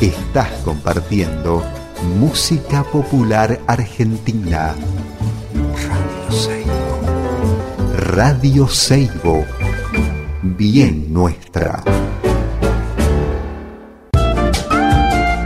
Estás 0.00 0.48
compartiendo 0.64 1.62
música 2.18 2.82
popular 2.84 3.60
argentina. 3.66 4.74
Radio 5.76 6.30
Seibo. 6.30 7.00
Radio 8.14 8.68
Seibo. 8.68 9.44
Bien 10.40 11.12
nuestra. 11.12 11.82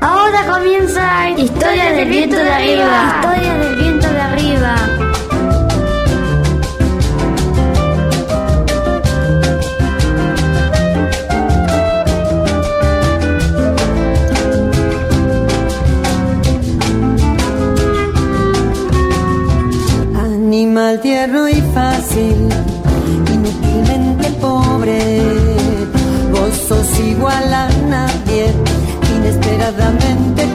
Ahora 0.00 0.46
comienza 0.46 1.30
Historia 1.30 1.90
del 1.90 2.08
viento 2.08 2.36
de 2.36 2.52
arriba. 2.52 3.20
Historia 3.22 3.54
del 3.54 3.74
viento 3.74 4.08
de 4.08 4.20
arriba. 4.20 4.93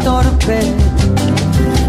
Torpe. 0.04 0.60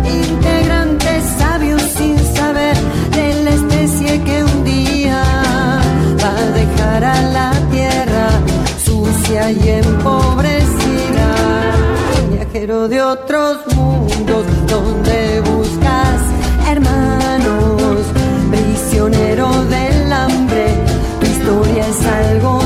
Integrante 0.05 1.21
sabio 1.39 1.79
sin 1.79 2.19
saber 2.35 2.77
de 3.15 3.45
la 3.45 3.51
especie 3.51 4.23
que 4.23 4.45
un 4.45 4.65
día 4.65 5.23
va 6.23 6.31
a 6.31 6.51
dejar 6.61 7.05
a 7.05 7.23
la 7.23 7.53
tierra 7.71 8.29
sucia 8.85 9.51
y 9.51 9.69
empobrecida. 9.69 11.29
Viajero 12.31 12.89
de 12.89 13.03
otros 13.03 13.57
mundos 13.77 14.47
donde 14.67 15.41
buscas 15.41 16.21
hermanos, 16.69 18.01
prisionero 18.51 19.49
del 19.65 20.13
hambre. 20.13 20.67
Tu 21.21 21.27
historia 21.27 21.87
es 21.87 22.07
algo 22.07 22.60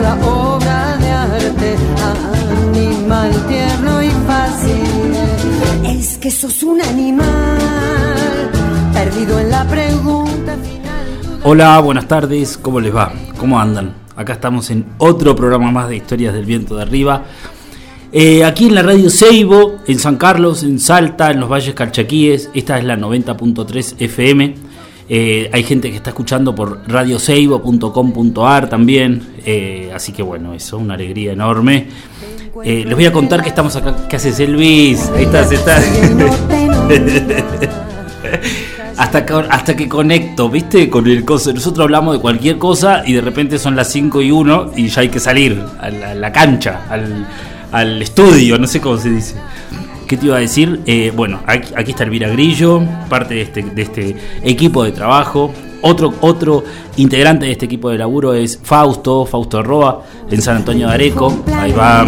la 0.00 0.14
obra 0.26 0.96
de 0.98 1.10
arte, 1.10 1.76
animal 2.68 3.32
tierno 3.48 4.02
y 4.02 4.10
fácil. 4.26 5.14
Es 5.84 6.18
que 6.18 6.30
sos 6.30 6.62
un 6.62 6.80
animal 6.80 7.58
perdido 8.92 9.38
en 9.40 9.50
la 9.50 9.64
pregunta 9.66 10.56
final. 10.56 11.40
Hola, 11.42 11.78
buenas 11.80 12.08
tardes, 12.08 12.58
¿cómo 12.58 12.80
les 12.80 12.94
va? 12.94 13.12
¿Cómo 13.38 13.58
andan? 13.58 13.94
Acá 14.16 14.34
estamos 14.34 14.70
en 14.70 14.86
otro 14.98 15.34
programa 15.34 15.70
más 15.70 15.88
de 15.88 15.96
Historias 15.96 16.34
del 16.34 16.44
Viento 16.44 16.76
de 16.76 16.82
Arriba. 16.82 17.24
Eh, 18.12 18.44
aquí 18.44 18.66
en 18.66 18.76
la 18.76 18.82
radio 18.82 19.10
Seibo, 19.10 19.80
en 19.86 19.98
San 19.98 20.16
Carlos, 20.16 20.62
en 20.62 20.78
Salta, 20.78 21.32
en 21.32 21.40
los 21.40 21.50
Valles 21.50 21.74
Calchaquíes. 21.74 22.48
Esta 22.54 22.78
es 22.78 22.84
la 22.84 22.96
90.3 22.96 23.96
FM. 23.98 24.54
Eh, 25.08 25.50
hay 25.52 25.62
gente 25.64 25.90
que 25.90 25.96
está 25.96 26.10
escuchando 26.10 26.54
por 26.54 26.88
radioseibo.com.ar 26.88 28.68
también. 28.68 29.34
Eh, 29.44 29.90
así 29.94 30.12
que 30.12 30.22
bueno, 30.22 30.54
eso, 30.54 30.78
una 30.78 30.94
alegría 30.94 31.32
enorme. 31.32 31.88
Eh, 32.64 32.84
les 32.86 32.94
voy 32.94 33.06
a 33.06 33.12
contar 33.12 33.42
que 33.42 33.48
estamos 33.48 33.74
acá. 33.76 33.94
¿Qué 34.08 34.16
haces, 34.16 34.40
Elvis? 34.40 35.10
Ahí 35.10 35.24
estás, 35.24 35.52
estás. 35.52 35.84
hasta, 38.96 39.26
que, 39.26 39.34
hasta 39.34 39.76
que 39.76 39.88
conecto, 39.88 40.48
¿viste? 40.48 40.88
Con 40.88 41.06
el 41.06 41.24
coso. 41.24 41.52
Nosotros 41.52 41.84
hablamos 41.84 42.14
de 42.14 42.20
cualquier 42.20 42.58
cosa 42.58 43.02
y 43.04 43.12
de 43.12 43.20
repente 43.20 43.58
son 43.58 43.76
las 43.76 43.90
5 43.92 44.22
y 44.22 44.30
1 44.30 44.72
y 44.76 44.88
ya 44.88 45.02
hay 45.02 45.08
que 45.08 45.20
salir 45.20 45.62
a 45.80 45.90
la, 45.90 46.12
a 46.12 46.14
la 46.14 46.32
cancha, 46.32 46.86
al, 46.88 47.26
al, 47.72 48.02
estudio, 48.02 48.58
no 48.58 48.66
sé 48.66 48.80
cómo 48.80 48.98
se 48.98 49.10
dice. 49.10 49.34
¿Qué 50.06 50.16
te 50.16 50.26
iba 50.26 50.36
a 50.36 50.40
decir? 50.40 50.80
Eh, 50.86 51.12
bueno, 51.14 51.40
aquí, 51.46 51.72
aquí, 51.76 51.92
está 51.92 52.04
Elvira 52.04 52.28
Grillo, 52.28 52.82
parte 53.08 53.34
de 53.34 53.42
este, 53.42 53.62
de 53.62 53.82
este 53.82 54.16
equipo 54.42 54.84
de 54.84 54.92
trabajo. 54.92 55.52
Otro, 55.80 56.14
otro 56.20 56.64
integrante 56.96 57.46
de 57.46 57.52
este 57.52 57.66
equipo 57.66 57.90
de 57.90 57.98
laburo 57.98 58.32
es 58.34 58.58
Fausto, 58.62 59.26
Fausto 59.26 59.62
Roa, 59.62 60.02
en 60.30 60.40
San 60.40 60.56
Antonio 60.56 60.88
de 60.88 60.94
Areco. 60.94 61.44
Ahí 61.54 61.72
va. 61.72 62.06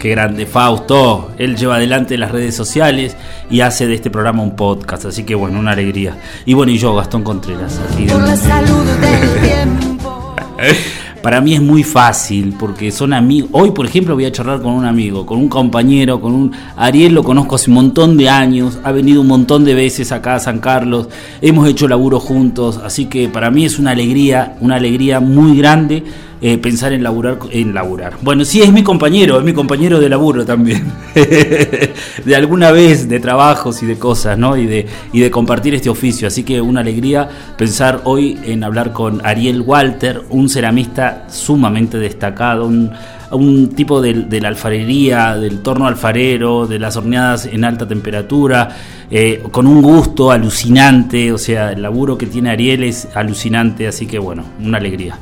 Qué 0.00 0.10
grande 0.10 0.44
Fausto. 0.46 1.30
Él 1.38 1.56
lleva 1.56 1.76
adelante 1.76 2.18
las 2.18 2.30
redes 2.30 2.54
sociales 2.54 3.16
y 3.48 3.60
hace 3.60 3.86
de 3.86 3.94
este 3.94 4.10
programa 4.10 4.42
un 4.42 4.54
podcast. 4.56 5.06
Así 5.06 5.24
que 5.24 5.34
bueno, 5.34 5.58
una 5.58 5.72
alegría. 5.72 6.18
Y 6.44 6.54
bueno, 6.54 6.72
y 6.72 6.78
yo, 6.78 6.94
Gastón 6.94 7.22
Contreras. 7.22 7.80
Por 8.08 8.22
la 8.22 8.36
salud 8.36 8.84
del 8.84 9.40
tiempo. 9.50 10.36
Para 11.24 11.40
mí 11.40 11.54
es 11.54 11.62
muy 11.62 11.82
fácil 11.82 12.54
porque 12.58 12.90
son 12.90 13.14
amigos. 13.14 13.48
Hoy, 13.52 13.70
por 13.70 13.86
ejemplo, 13.86 14.14
voy 14.14 14.26
a 14.26 14.30
charlar 14.30 14.60
con 14.60 14.74
un 14.74 14.84
amigo, 14.84 15.24
con 15.24 15.38
un 15.38 15.48
compañero, 15.48 16.20
con 16.20 16.34
un. 16.34 16.52
Ariel 16.76 17.14
lo 17.14 17.22
conozco 17.24 17.54
hace 17.54 17.70
un 17.70 17.76
montón 17.76 18.18
de 18.18 18.28
años, 18.28 18.78
ha 18.84 18.92
venido 18.92 19.22
un 19.22 19.28
montón 19.28 19.64
de 19.64 19.72
veces 19.72 20.12
acá 20.12 20.34
a 20.34 20.38
San 20.38 20.58
Carlos, 20.58 21.08
hemos 21.40 21.66
hecho 21.66 21.88
laburo 21.88 22.20
juntos, 22.20 22.78
así 22.84 23.06
que 23.06 23.30
para 23.30 23.50
mí 23.50 23.64
es 23.64 23.78
una 23.78 23.92
alegría, 23.92 24.58
una 24.60 24.74
alegría 24.74 25.18
muy 25.18 25.56
grande 25.56 26.04
eh, 26.46 26.58
pensar 26.58 26.92
en 26.92 27.02
laburar, 27.02 27.38
en. 27.50 27.74
Bueno, 28.20 28.44
sí, 28.44 28.60
es 28.60 28.70
mi 28.70 28.82
compañero, 28.82 29.38
es 29.38 29.44
mi 29.46 29.54
compañero 29.54 29.98
de 29.98 30.10
laburo 30.10 30.44
también. 30.44 30.92
de 31.14 32.36
alguna 32.36 32.70
vez, 32.70 33.08
de 33.08 33.18
trabajos 33.18 33.82
y 33.82 33.86
de 33.86 33.98
cosas, 33.98 34.36
¿no? 34.36 34.54
Y 34.54 34.66
de, 34.66 34.86
y 35.14 35.20
de 35.20 35.30
compartir 35.30 35.74
este 35.74 35.88
oficio. 35.88 36.28
Así 36.28 36.44
que 36.44 36.60
una 36.60 36.80
alegría 36.80 37.26
pensar 37.56 38.02
hoy 38.04 38.38
en 38.44 38.62
hablar 38.62 38.92
con 38.92 39.24
Ariel 39.24 39.62
Walter, 39.62 40.20
un 40.28 40.50
ceramista 40.50 41.24
sumamente 41.30 41.96
destacado, 41.96 42.66
un, 42.66 43.70
tipo 43.74 44.02
de, 44.02 44.12
de, 44.12 44.40
la 44.42 44.48
alfarería, 44.48 45.36
del 45.36 45.60
torno 45.62 45.86
alfarero, 45.86 46.66
de 46.66 46.78
las 46.78 46.94
horneadas 46.98 47.46
en 47.46 47.64
alta 47.64 47.88
temperatura, 47.88 48.68
eh, 49.10 49.42
con 49.50 49.66
un 49.66 49.80
gusto 49.80 50.30
alucinante, 50.30 51.32
o 51.32 51.38
sea, 51.38 51.72
el 51.72 51.80
laburo 51.80 52.18
que 52.18 52.26
tiene 52.26 52.50
Ariel 52.50 52.84
es 52.84 53.08
alucinante, 53.14 53.88
así 53.88 54.06
que 54.06 54.18
bueno, 54.18 54.44
una 54.60 54.76
alegría 54.76 55.16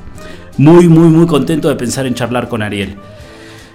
muy, 0.58 0.88
muy, 0.88 1.08
muy 1.08 1.26
contento 1.26 1.68
de 1.68 1.76
pensar 1.76 2.06
en 2.06 2.14
charlar 2.14 2.48
con 2.48 2.62
Ariel. 2.62 2.96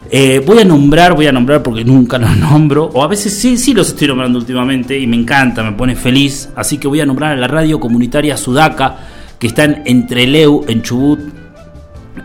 Eh, 0.10 0.42
voy 0.46 0.60
a 0.60 0.66
nombrar, 0.66 1.14
voy 1.16 1.28
a 1.28 1.32
nombrar 1.32 1.62
porque 1.62 1.84
nunca 1.84 2.18
los 2.18 2.36
nombro, 2.38 2.86
o 2.94 3.04
a 3.04 3.08
veces 3.08 3.38
sí, 3.38 3.58
sí 3.58 3.74
los 3.74 3.90
estoy 3.90 4.08
nombrando 4.08 4.40
últimamente 4.40 4.98
y 4.98 5.08
me 5.08 5.18
encanta, 5.18 5.64
me 5.64 5.74
pone 5.74 5.96
feliz, 5.96 6.50
así 6.56 6.78
que 6.78 6.88
voy 6.88 7.02
a 7.02 7.06
nombrar 7.06 7.34
a 7.34 7.36
la 7.36 7.48
radio 7.48 7.80
comunitaria 7.80 8.38
Sudaca, 8.38 8.98
que 9.38 9.48
está 9.48 9.66
en 9.66 9.84
Entreleu, 9.86 10.64
en 10.68 10.82
Chubut, 10.82 11.20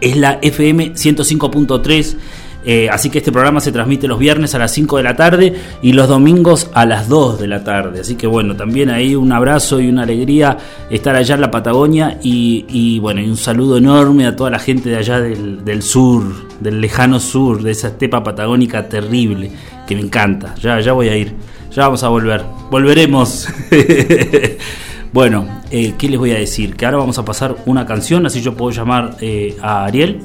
es 0.01 0.17
la 0.17 0.39
FM 0.41 0.93
105.3. 0.95 2.17
Eh, 2.65 2.89
así 2.91 3.11
que 3.11 3.19
este 3.19 3.33
programa 3.33 3.61
se 3.61 3.73
transmite 3.73 4.07
los 4.07 4.19
viernes 4.19 4.55
a 4.55 4.59
las 4.59 4.73
5 4.73 4.99
de 4.99 5.03
la 5.03 5.17
tarde 5.17 5.55
y 5.83 5.93
los 5.93 6.09
domingos 6.09 6.71
a 6.75 6.87
las 6.87 7.09
2 7.09 7.41
de 7.41 7.49
la 7.49 7.65
tarde. 7.65 8.01
Así 8.01 8.15
que 8.15 8.27
bueno, 8.27 8.55
también 8.55 8.91
ahí 8.91 9.15
un 9.15 9.33
abrazo 9.33 9.81
y 9.81 9.89
una 9.89 10.03
alegría 10.03 10.59
estar 10.91 11.17
allá 11.17 11.35
en 11.35 11.41
la 11.41 11.51
Patagonia 11.51 12.19
y, 12.23 12.99
bueno, 13.01 13.21
y 13.21 13.29
un 13.29 13.37
saludo 13.37 13.79
enorme 13.79 14.27
a 14.27 14.37
toda 14.37 14.51
la 14.51 14.59
gente 14.59 14.91
de 14.91 14.97
allá 14.97 15.21
del, 15.21 15.65
del, 15.65 15.83
sur, 15.83 16.23
del 16.61 16.81
lejano 16.81 17.19
sur, 17.19 17.63
de 17.63 17.73
esa 17.73 17.89
estepa 17.89 18.23
patagónica 18.23 18.89
terrible, 18.89 19.51
que 19.87 19.97
me 19.97 20.03
encanta. 20.03 20.55
Ya, 20.57 20.79
ya 20.81 20.93
voy 20.93 21.09
a 21.09 21.17
ir, 21.17 21.35
ya 21.71 21.83
vamos 21.83 22.03
a 22.05 22.09
volver, 22.09 22.43
volveremos. 22.71 23.49
bueno, 25.13 25.63
eh, 25.71 25.95
¿qué 25.99 26.09
les 26.09 26.19
voy 26.19 26.31
a 26.31 26.39
decir? 26.39 26.77
Que 26.77 26.85
ahora 26.85 26.99
vamos 26.99 27.19
a 27.19 27.25
pasar 27.25 27.57
una 27.67 27.87
canción, 27.87 28.25
así 28.27 28.41
yo 28.41 28.55
puedo 28.55 28.71
llamar 28.71 29.17
eh, 29.21 29.57
a 29.61 29.85
Ariel. 29.85 30.21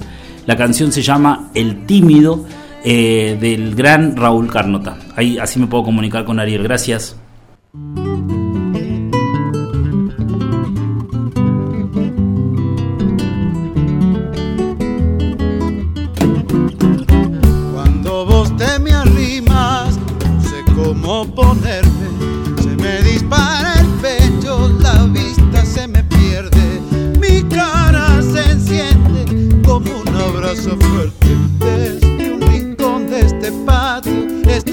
La 0.48 0.56
canción 0.56 0.94
se 0.94 1.02
llama 1.02 1.52
El 1.54 1.86
Tímido 1.86 2.46
eh, 2.84 3.38
del 3.40 3.76
gran 3.76 4.16
Raúl 4.16 4.50
Carnota. 4.50 4.98
Ahí 5.16 5.38
así 5.38 5.60
me 5.60 5.68
puedo 5.68 5.84
comunicar 5.84 6.24
con 6.24 6.40
Ariel. 6.40 6.64
Gracias. 6.64 7.18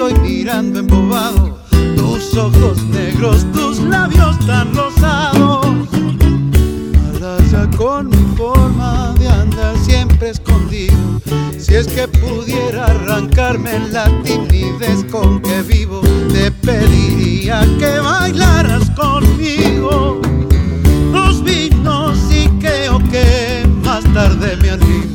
estoy 0.07 0.21
mirando 0.21 0.81
embobado 0.81 1.59
tus 1.97 2.37
ojos 2.37 2.83
negros, 2.85 3.47
tus 3.53 3.79
labios 3.79 4.39
tan 4.47 4.75
rosados. 4.75 5.67
Malasia 7.13 7.71
con 7.79 8.11
mi 8.11 8.37
forma 8.37 9.15
de 9.19 9.29
andar 9.29 9.77
siempre 9.79 10.31
escondido. 10.31 11.21
Si 11.59 11.75
es 11.75 11.87
que 11.87 12.07
pudiera 12.07 12.85
arrancarme 12.85 13.79
la 13.91 14.05
timidez 14.23 15.05
con 15.11 15.41
que 15.41 15.63
vivo, 15.63 16.03
te 16.33 16.51
pediría 16.51 17.63
que 17.79 17.99
bailaras 17.99 18.91
conmigo. 18.91 20.21
Los 21.13 21.43
vinos 21.43 22.19
y 22.31 22.49
creo 22.59 22.99
que 23.11 23.67
más 23.83 24.05
tarde 24.13 24.57
me 24.61 24.71
animo 24.71 25.14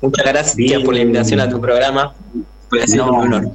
Muchas 0.00 0.26
gracias 0.26 0.56
Bien. 0.56 0.82
por 0.82 0.94
la 0.94 1.00
invitación 1.00 1.40
a 1.40 1.48
tu 1.48 1.60
programa. 1.60 2.14
Fue 2.68 2.84
No. 2.96 3.06
un 3.12 3.34
honor. 3.34 3.50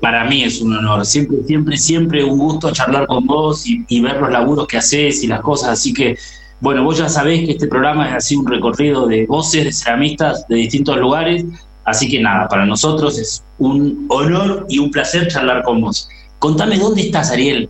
Para 0.00 0.24
mí 0.24 0.44
es 0.44 0.60
un 0.60 0.76
honor. 0.76 1.04
Siempre, 1.04 1.38
siempre, 1.46 1.76
siempre 1.76 2.24
un 2.24 2.38
gusto 2.38 2.70
charlar 2.70 3.06
con 3.06 3.26
vos 3.26 3.66
y, 3.66 3.84
y 3.88 4.00
ver 4.00 4.16
los 4.20 4.30
laburos 4.30 4.66
que 4.66 4.76
haces 4.76 5.22
y 5.24 5.26
las 5.26 5.40
cosas. 5.40 5.70
Así 5.70 5.92
que, 5.92 6.16
bueno, 6.60 6.84
vos 6.84 6.98
ya 6.98 7.08
sabés 7.08 7.44
que 7.44 7.52
este 7.52 7.66
programa 7.66 8.08
es 8.08 8.14
así 8.14 8.36
un 8.36 8.46
recorrido 8.46 9.06
de 9.06 9.26
voces, 9.26 9.64
de 9.64 9.72
ceramistas 9.72 10.46
de 10.48 10.56
distintos 10.56 10.96
lugares. 10.98 11.44
Así 11.84 12.08
que 12.08 12.20
nada, 12.20 12.48
para 12.48 12.66
nosotros 12.66 13.18
es 13.18 13.42
un 13.58 14.06
honor 14.10 14.66
y 14.68 14.78
un 14.78 14.90
placer 14.90 15.28
charlar 15.28 15.62
con 15.62 15.80
vos. 15.80 16.08
Contame 16.38 16.78
dónde 16.78 17.02
estás, 17.02 17.30
Ariel. 17.30 17.68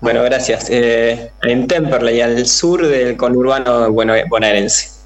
Bueno, 0.00 0.22
gracias. 0.22 0.66
Eh, 0.70 1.30
en 1.42 1.66
Temperley, 1.66 2.20
al 2.22 2.46
sur 2.46 2.86
del 2.86 3.16
conurbano 3.16 3.92
bueno, 3.92 4.14
bonaerense. 4.28 4.99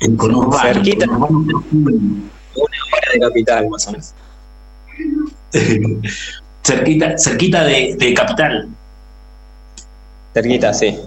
En 0.00 0.16
Conurbano. 0.16 0.58
Cerquita. 0.62 1.06
Conurbano. 1.06 1.64
Una 1.72 2.78
hora 2.92 3.12
de 3.12 3.20
capital, 3.20 3.68
más 3.68 3.86
o 3.86 3.92
menos. 3.92 4.14
cerquita, 6.62 7.18
cerquita 7.18 7.64
de, 7.64 7.96
de 7.98 8.14
Capital. 8.14 8.68
Cerquita, 10.34 10.72
sí. 10.72 10.98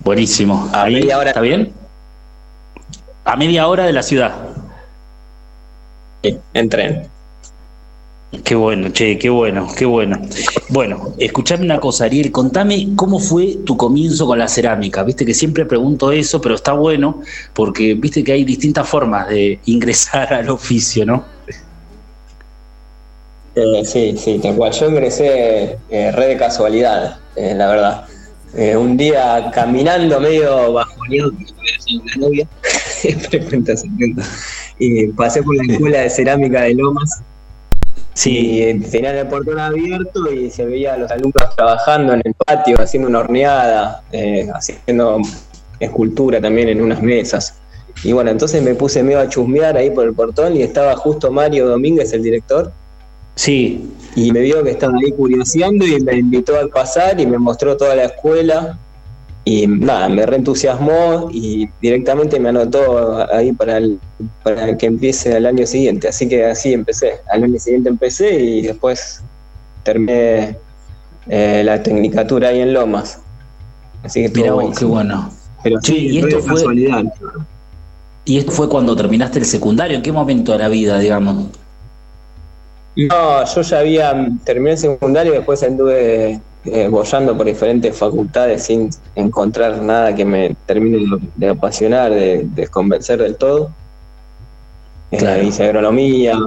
Buenísimo. 0.00 0.68
A 0.72 0.84
Ahí, 0.84 0.94
media 0.94 1.18
hora. 1.18 1.30
¿Está 1.30 1.40
bien? 1.40 1.72
A 3.24 3.36
media 3.36 3.68
hora 3.68 3.84
de 3.84 3.92
la 3.92 4.02
ciudad. 4.02 4.32
Sí, 6.22 6.38
En 6.54 6.68
tren. 6.68 7.08
Qué 8.44 8.54
bueno, 8.54 8.90
che, 8.90 9.18
qué 9.18 9.28
bueno, 9.28 9.68
qué 9.76 9.84
bueno. 9.84 10.18
Bueno, 10.70 11.12
escuchame 11.18 11.66
una 11.66 11.78
cosa, 11.78 12.06
Ariel, 12.06 12.32
contame 12.32 12.88
cómo 12.96 13.18
fue 13.18 13.58
tu 13.66 13.76
comienzo 13.76 14.26
con 14.26 14.38
la 14.38 14.48
cerámica. 14.48 15.02
Viste 15.02 15.26
que 15.26 15.34
siempre 15.34 15.66
pregunto 15.66 16.10
eso, 16.10 16.40
pero 16.40 16.54
está 16.54 16.72
bueno 16.72 17.20
porque 17.52 17.92
viste 17.92 18.24
que 18.24 18.32
hay 18.32 18.44
distintas 18.44 18.88
formas 18.88 19.28
de 19.28 19.60
ingresar 19.66 20.32
al 20.32 20.48
oficio, 20.48 21.04
¿no? 21.04 21.26
Eh, 23.54 23.82
sí, 23.84 24.14
sí, 24.16 24.38
tal 24.42 24.56
cual. 24.56 24.72
Yo 24.72 24.88
ingresé 24.88 25.78
eh, 25.90 26.12
re 26.12 26.28
de 26.28 26.38
casualidad, 26.38 27.18
eh, 27.36 27.52
la 27.54 27.68
verdad. 27.68 28.06
Eh, 28.54 28.74
un 28.74 28.96
día 28.96 29.50
caminando 29.52 30.18
medio 30.20 30.72
bajoneado, 30.72 31.32
una 31.32 32.16
novia, 32.16 32.48
pasé 35.16 35.42
por 35.42 35.54
la 35.54 35.70
escuela 35.70 36.00
de 36.00 36.08
cerámica 36.08 36.62
de 36.62 36.72
Lomas 36.74 37.22
y 38.24 38.62
eh, 38.62 38.80
tenían 38.90 39.16
el 39.16 39.26
portón 39.26 39.58
abierto 39.58 40.30
y 40.32 40.50
se 40.50 40.66
veía 40.66 40.94
a 40.94 40.96
los 40.98 41.10
alumnos 41.10 41.56
trabajando 41.56 42.12
en 42.12 42.22
el 42.24 42.34
patio, 42.34 42.80
haciendo 42.80 43.08
una 43.08 43.20
horneada, 43.20 44.02
eh, 44.12 44.48
haciendo 44.54 45.20
escultura 45.80 46.40
también 46.40 46.68
en 46.68 46.82
unas 46.82 47.02
mesas. 47.02 47.54
Y 48.04 48.12
bueno, 48.12 48.30
entonces 48.30 48.62
me 48.62 48.74
puse 48.74 49.02
medio 49.02 49.20
a 49.20 49.28
chusmear 49.28 49.76
ahí 49.76 49.90
por 49.90 50.04
el 50.04 50.14
portón 50.14 50.56
y 50.56 50.62
estaba 50.62 50.96
justo 50.96 51.30
Mario 51.30 51.68
Domínguez, 51.68 52.12
el 52.12 52.22
director, 52.22 52.72
Sí, 53.34 53.90
y 54.14 54.30
me 54.30 54.40
vio 54.40 54.62
que 54.62 54.70
estaba 54.70 54.94
ahí 55.02 55.10
curioseando 55.12 55.86
y 55.86 55.98
me 56.00 56.16
invitó 56.16 56.58
a 56.58 56.68
pasar 56.68 57.18
y 57.18 57.26
me 57.26 57.38
mostró 57.38 57.76
toda 57.76 57.96
la 57.96 58.04
escuela 58.04 58.78
y 59.44 59.66
nada, 59.66 60.08
me 60.08 60.24
reentusiasmó 60.24 61.28
y 61.32 61.68
directamente 61.80 62.38
me 62.38 62.50
anotó 62.50 63.26
ahí 63.34 63.52
para, 63.52 63.78
el- 63.78 63.98
para 64.44 64.76
que 64.76 64.86
empiece 64.86 65.36
el 65.36 65.46
año 65.46 65.66
siguiente, 65.66 66.08
así 66.08 66.28
que 66.28 66.44
así 66.46 66.72
empecé, 66.72 67.14
al 67.30 67.42
año 67.44 67.58
siguiente 67.58 67.88
empecé 67.88 68.38
y 68.40 68.62
después 68.62 69.20
terminé 69.82 70.56
eh, 71.28 71.62
la 71.64 71.82
tecnicatura 71.82 72.48
ahí 72.50 72.60
en 72.60 72.72
Lomas, 72.72 73.18
así 74.04 74.22
que 74.22 74.28
mira 74.28 74.52
vos, 74.52 74.78
qué 74.78 74.84
bueno. 74.84 75.32
Pero 75.64 75.80
sí, 75.82 76.08
y 76.08 76.18
esto 76.18 76.38
fue- 76.40 76.54
casualidad. 76.54 77.04
¿Y 78.24 78.38
esto 78.38 78.52
fue 78.52 78.68
cuando 78.68 78.94
terminaste 78.94 79.40
el 79.40 79.44
secundario? 79.44 79.96
¿En 79.96 80.02
qué 80.02 80.12
momento 80.12 80.52
de 80.52 80.58
la 80.58 80.68
vida, 80.68 80.98
digamos? 81.00 81.46
No, 82.94 83.44
yo 83.44 83.62
ya 83.62 83.78
había 83.78 84.28
terminé 84.44 84.72
el 84.72 84.78
secundario 84.78 85.32
y 85.32 85.36
después 85.38 85.62
anduve 85.62 86.40
eh, 86.64 86.88
bollando 86.88 87.36
por 87.36 87.46
diferentes 87.46 87.96
facultades 87.96 88.64
sin 88.64 88.88
encontrar 89.16 89.82
nada 89.82 90.14
que 90.14 90.24
me 90.24 90.54
termine 90.66 91.04
de, 91.36 91.48
apasionar, 91.48 92.10
de, 92.12 92.42
de 92.44 92.66
convencer 92.68 93.20
del 93.20 93.36
todo. 93.36 93.70
Eh, 95.10 95.16
Claro. 95.18 95.42
hice 95.42 95.64
agronomía, 95.64 96.38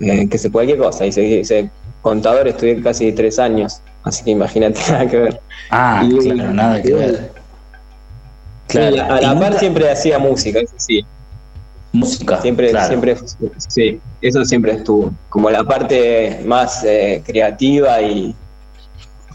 eh, 0.00 0.28
que 0.28 0.38
sé, 0.38 0.50
cualquier 0.50 0.78
cosa. 0.78 1.04
Hice, 1.04 1.22
hice 1.22 1.70
contador, 2.00 2.48
estudié 2.48 2.80
casi 2.80 3.12
tres 3.12 3.38
años, 3.38 3.80
así 4.04 4.24
que 4.24 4.30
imagínate 4.30 4.80
nada 4.90 5.06
que 5.06 5.16
ver. 5.18 5.40
Ah, 5.70 6.02
Y- 6.08 6.16
claro, 6.18 6.52
nada 6.54 6.80
que 6.82 6.94
ver. 6.94 7.32
Claro. 8.68 8.96
A 9.12 9.20
¿Y 9.20 9.24
la 9.24 9.38
par 9.38 9.58
siempre 9.58 9.90
hacía 9.90 10.18
música, 10.18 10.60
eso 10.60 10.74
sí. 10.76 11.04
música. 11.92 12.40
Siempre, 12.40 12.70
claro. 12.70 12.86
siempre, 12.88 13.16
sí, 13.68 14.00
eso 14.22 14.44
siempre 14.44 14.72
estuvo. 14.72 15.12
Como 15.28 15.50
la 15.50 15.64
parte 15.64 16.40
más 16.46 16.84
eh, 16.84 17.20
creativa 17.26 18.00
y 18.00 18.34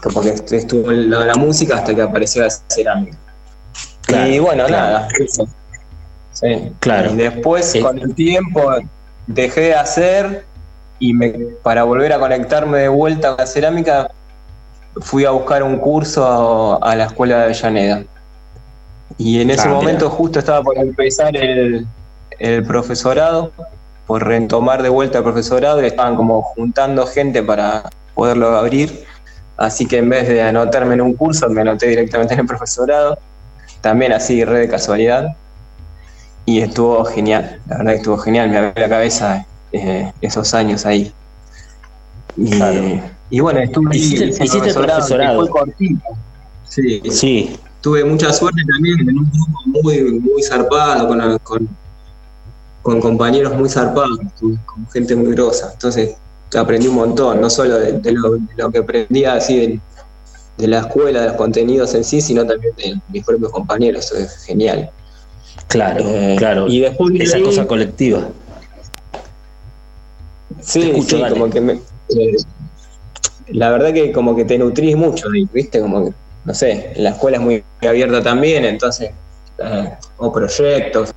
como 0.06 0.22
que 0.22 0.30
est- 0.30 0.52
estuvo 0.52 0.90
la, 0.90 1.24
la 1.26 1.34
música 1.34 1.76
hasta 1.76 1.94
que 1.94 2.02
apareció 2.02 2.42
la 2.42 2.50
cerámica. 2.50 3.16
Claro, 4.02 4.26
y 4.30 4.38
bueno, 4.38 4.66
claro. 4.66 4.86
nada, 4.86 5.08
eso. 5.18 5.46
Sí. 6.32 6.72
Claro. 6.80 7.12
Y 7.12 7.16
después, 7.16 7.74
Eh. 7.74 7.80
con 7.80 7.98
el 7.98 8.14
tiempo, 8.14 8.62
dejé 9.26 9.60
de 9.62 9.74
hacer 9.74 10.44
y 10.98 11.12
me, 11.12 11.30
para 11.62 11.82
volver 11.84 12.12
a 12.12 12.18
conectarme 12.18 12.78
de 12.78 12.88
vuelta 12.88 13.32
a 13.32 13.36
la 13.36 13.46
cerámica, 13.46 14.10
fui 15.00 15.24
a 15.24 15.30
buscar 15.30 15.62
un 15.62 15.78
curso 15.78 16.78
a, 16.82 16.90
a 16.92 16.94
la 16.96 17.04
escuela 17.06 17.38
de 17.38 17.44
Avellaneda. 17.44 18.04
Y 19.18 19.40
en 19.40 19.50
ese 19.50 19.62
Ah, 19.62 19.66
mira. 19.66 19.76
momento 19.76 20.10
justo 20.10 20.38
estaba 20.38 20.62
por 20.62 20.76
empezar 20.78 21.36
el, 21.36 21.86
el 22.38 22.64
profesorado, 22.64 23.50
por 24.06 24.24
retomar 24.26 24.82
de 24.82 24.88
vuelta 24.88 25.18
el 25.18 25.24
profesorado, 25.24 25.82
y 25.82 25.86
estaban 25.86 26.16
como 26.16 26.42
juntando 26.42 27.06
gente 27.06 27.42
para 27.42 27.82
poderlo 28.14 28.56
abrir. 28.56 29.04
Así 29.56 29.86
que 29.86 29.98
en 29.98 30.08
vez 30.08 30.28
de 30.28 30.42
anotarme 30.42 30.94
en 30.94 31.00
un 31.00 31.14
curso, 31.14 31.48
me 31.48 31.62
anoté 31.62 31.86
directamente 31.88 32.34
en 32.34 32.40
el 32.40 32.46
profesorado. 32.46 33.18
También 33.80 34.12
así, 34.12 34.44
re 34.44 34.60
de 34.60 34.68
casualidad. 34.68 35.36
Y 36.44 36.60
estuvo 36.60 37.04
genial, 37.04 37.60
la 37.68 37.78
verdad 37.78 37.92
que 37.92 37.96
estuvo 37.98 38.18
genial, 38.18 38.50
me 38.50 38.58
abrió 38.58 38.72
la 38.76 38.88
cabeza 38.88 39.46
eh, 39.72 40.12
esos 40.20 40.54
años 40.54 40.86
ahí. 40.86 41.12
Y, 42.36 42.50
Claro. 42.50 43.00
y 43.30 43.40
bueno, 43.40 43.60
estuve 43.60 43.96
Hiciste- 43.96 44.28
hiciste 44.44 44.60
que 44.68 44.74
profesorado. 44.74 45.40
Fue 45.40 45.48
cortito. 45.50 46.02
Sí, 46.68 47.00
Sí, 47.10 47.58
tuve 47.80 48.04
mucha 48.04 48.32
suerte 48.32 48.60
también 48.70 49.00
en 49.08 49.18
un 49.18 49.30
grupo 49.30 49.82
muy, 49.82 50.20
muy 50.20 50.42
zarpado, 50.42 51.08
con, 51.08 51.38
con, 51.38 51.68
con 52.82 53.00
compañeros 53.00 53.54
muy 53.54 53.68
zarpados, 53.68 54.18
con 54.38 54.86
gente 54.92 55.16
muy 55.16 55.32
grosa. 55.32 55.70
Entonces 55.72 56.16
aprendí 56.54 56.86
un 56.88 56.94
montón, 56.96 57.40
no 57.40 57.50
solo 57.50 57.78
de, 57.78 57.92
de 57.94 58.12
lo, 58.12 58.32
de 58.32 58.40
lo 58.56 58.70
que 58.70 58.78
aprendía 58.78 59.34
así 59.34 59.58
de, 59.58 59.80
de 60.58 60.68
la 60.68 60.80
escuela, 60.80 61.20
de 61.22 61.26
los 61.28 61.36
contenidos 61.36 61.94
en 61.94 62.04
sí, 62.04 62.20
sino 62.20 62.46
también 62.46 62.74
de 62.76 62.94
mis 63.08 63.24
propios 63.24 63.50
compañeros. 63.52 64.04
Eso 64.06 64.16
es 64.16 64.44
genial. 64.44 64.90
claro, 65.68 66.04
Eh, 66.06 66.36
claro. 66.38 66.68
y 66.68 66.80
después 66.80 67.12
de 67.14 67.24
Esa 67.24 67.36
ahí- 67.38 67.42
cosa 67.42 67.66
colectiva. 67.66 68.28
Sí, 70.60 70.82
escucho, 70.90 71.16
sí, 71.18 71.22
como 71.32 71.50
que 71.50 71.60
me, 71.60 71.72
eh, 71.74 72.36
la 73.48 73.70
verdad 73.70 73.92
que 73.92 74.10
como 74.12 74.34
que 74.34 74.44
te 74.44 74.58
nutrís 74.58 74.96
mucho, 74.96 75.28
¿viste? 75.52 75.80
Como 75.80 76.06
que, 76.06 76.14
no 76.44 76.54
sé, 76.54 76.92
la 76.96 77.10
escuela 77.10 77.36
es 77.36 77.42
muy 77.42 77.64
abierta 77.82 78.22
también, 78.22 78.64
entonces, 78.64 79.10
eh, 79.58 79.92
o 80.16 80.32
proyectos, 80.32 81.10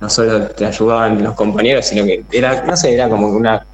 no 0.00 0.10
solo 0.10 0.48
te 0.48 0.66
ayudaban 0.66 1.22
los 1.22 1.34
compañeros, 1.34 1.86
sino 1.86 2.04
que 2.04 2.24
era, 2.32 2.64
no 2.64 2.76
sé, 2.76 2.94
era 2.94 3.08
como 3.08 3.30
que 3.30 3.36
una, 3.36 3.64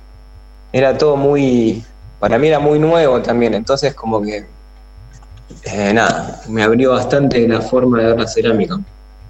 era 0.73 0.97
todo 0.97 1.17
muy, 1.17 1.83
para 2.19 2.39
mí 2.39 2.49
era 2.49 2.59
muy 2.59 2.79
nuevo 2.79 3.21
también, 3.21 3.55
entonces 3.55 3.95
como 3.95 4.23
que, 4.23 4.47
eh, 5.65 5.93
nada, 5.93 6.43
me 6.49 6.63
abrió 6.63 6.93
bastante 6.93 7.47
la 7.49 7.61
forma 7.61 7.99
de 7.99 8.07
ver 8.07 8.21
la 8.21 8.27
cerámica. 8.27 8.79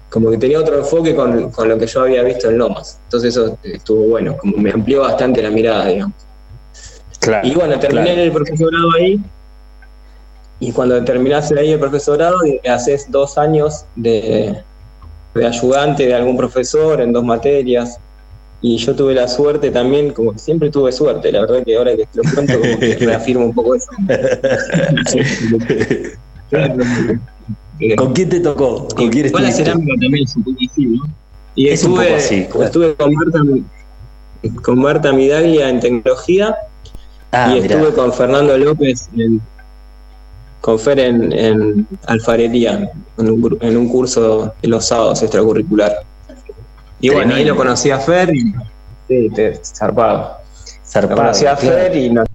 como 0.09 0.31
que 0.31 0.37
tenía 0.37 0.59
otro 0.59 0.79
enfoque 0.79 1.15
con, 1.15 1.51
con, 1.51 1.69
lo 1.69 1.77
que 1.77 1.85
yo 1.85 2.01
había 2.01 2.23
visto 2.23 2.49
en 2.49 2.57
Lomas. 2.57 2.99
Entonces 3.03 3.35
eso 3.35 3.57
estuvo 3.63 4.05
bueno, 4.05 4.35
como 4.37 4.57
me 4.57 4.71
amplió 4.71 5.01
bastante 5.01 5.41
la 5.41 5.51
mirada, 5.51 5.85
digamos. 5.85 6.15
Claro, 7.19 7.47
y 7.47 7.53
bueno, 7.53 7.77
terminé 7.79 8.23
el 8.23 8.31
profesorado 8.31 8.91
ahí. 8.97 9.21
Y 10.59 10.71
cuando 10.71 11.03
terminás 11.03 11.51
ahí 11.51 11.71
el 11.71 11.79
profesorado, 11.79 12.39
haces 12.67 13.09
dos 13.09 13.37
años 13.37 13.85
de, 13.95 14.61
de 15.33 15.45
ayudante 15.45 16.07
de 16.07 16.15
algún 16.15 16.35
profesor 16.35 17.01
en 17.01 17.13
dos 17.13 17.23
materias. 17.23 17.99
Y 18.61 18.77
yo 18.77 18.95
tuve 18.95 19.13
la 19.13 19.27
suerte 19.27 19.71
también, 19.71 20.11
como 20.11 20.33
que 20.33 20.39
siempre 20.39 20.69
tuve 20.69 20.91
suerte, 20.91 21.31
la 21.31 21.41
verdad 21.41 21.63
que 21.63 21.77
ahora 21.77 21.95
que 21.95 22.05
te 22.05 22.17
lo 22.21 22.23
cuento, 22.33 22.59
como 22.59 22.79
que 22.79 22.95
reafirmo 22.99 23.45
un 23.45 23.53
poco 23.53 23.75
eso. 23.75 23.87
¿Con 27.97 28.13
quién 28.13 28.29
te 28.29 28.39
tocó? 28.41 28.87
¿Con 28.89 29.09
quién 29.09 29.31
Con 29.31 29.43
la 29.43 29.51
cerámica 29.51 29.93
también 30.01 30.23
es 30.25 30.35
un 30.35 30.43
poco 30.43 30.57
así, 30.69 30.85
¿no? 30.85 31.03
Y 31.55 31.69
Es 31.69 31.83
un 31.83 31.91
estuve, 31.91 32.05
poco 32.05 32.17
así, 32.17 32.45
claro. 32.45 32.63
estuve 32.65 32.95
con 32.95 33.13
Marta, 33.13 33.39
con 34.61 34.79
Marta 34.79 35.13
Midaglia 35.13 35.69
en 35.69 35.79
tecnología 35.79 36.55
Ah, 37.31 37.53
y 37.55 37.61
mirá. 37.61 37.75
estuve 37.75 37.93
con 37.93 38.11
Fernando 38.11 38.57
López 38.57 39.07
en, 39.15 39.39
con 40.61 40.79
Fer 40.79 40.99
en, 40.99 41.31
en 41.31 41.87
alfarería, 42.07 42.91
en 43.17 43.29
un, 43.29 43.57
en 43.61 43.77
un 43.77 43.87
curso 43.87 44.51
de 44.61 44.67
los 44.67 44.87
sábados 44.87 45.21
extracurricular. 45.21 45.93
Y 46.99 47.09
bueno, 47.09 47.35
ahí 47.35 47.45
lo 47.45 47.55
conocí 47.55 47.91
a 47.91 47.99
Fer 47.99 48.33
y 48.35 48.53
sí, 49.07 49.29
te, 49.33 49.55
zarpado. 49.63 50.17
Lo 50.17 50.85
Zarpado, 50.85 51.21
conocí 51.21 51.45
a. 51.45 51.55
Fer 51.55 51.95
y 51.95 52.09
nos 52.09 52.27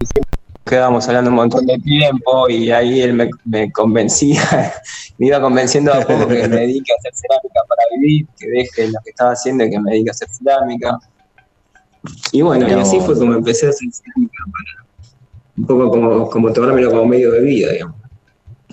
quedábamos 0.65 1.07
hablando 1.09 1.31
un 1.31 1.37
montón 1.37 1.67
de 1.67 1.79
tiempo 1.79 2.49
y 2.49 2.71
ahí 2.71 3.03
él 3.03 3.15
me, 3.15 3.29
me 3.45 3.71
convencía, 3.71 4.41
me 5.19 5.27
iba 5.27 5.41
convenciendo 5.41 5.93
a 5.93 6.01
poco 6.01 6.27
que 6.27 6.49
me 6.49 6.57
dedique 6.57 6.93
a 6.93 6.97
hacer 6.99 7.13
cerámica 7.15 7.61
para 7.69 7.83
vivir, 7.97 8.27
que 8.39 8.49
deje 8.49 8.89
lo 8.89 8.99
que 9.05 9.11
estaba 9.11 9.33
haciendo 9.33 9.65
y 9.65 9.71
que 9.71 9.81
me 9.81 9.93
dedique 9.93 10.11
a 10.11 10.13
hacer 10.13 10.29
cerámica. 10.31 10.99
Y 12.33 12.43
bueno, 12.43 12.69
y 12.69 12.73
así 12.73 13.01
fue 13.01 13.19
como 13.19 13.35
empecé 13.35 13.67
a 13.67 13.71
hacer 13.71 13.89
cerámica 13.93 14.45
para 14.51 14.85
un 15.57 15.67
poco 15.67 15.91
como, 15.91 16.31
como 16.31 16.53
tomármelo 16.53 16.91
como 16.91 17.07
medio 17.07 17.31
de 17.31 17.41
vida, 17.41 17.73
digamos. 17.73 17.97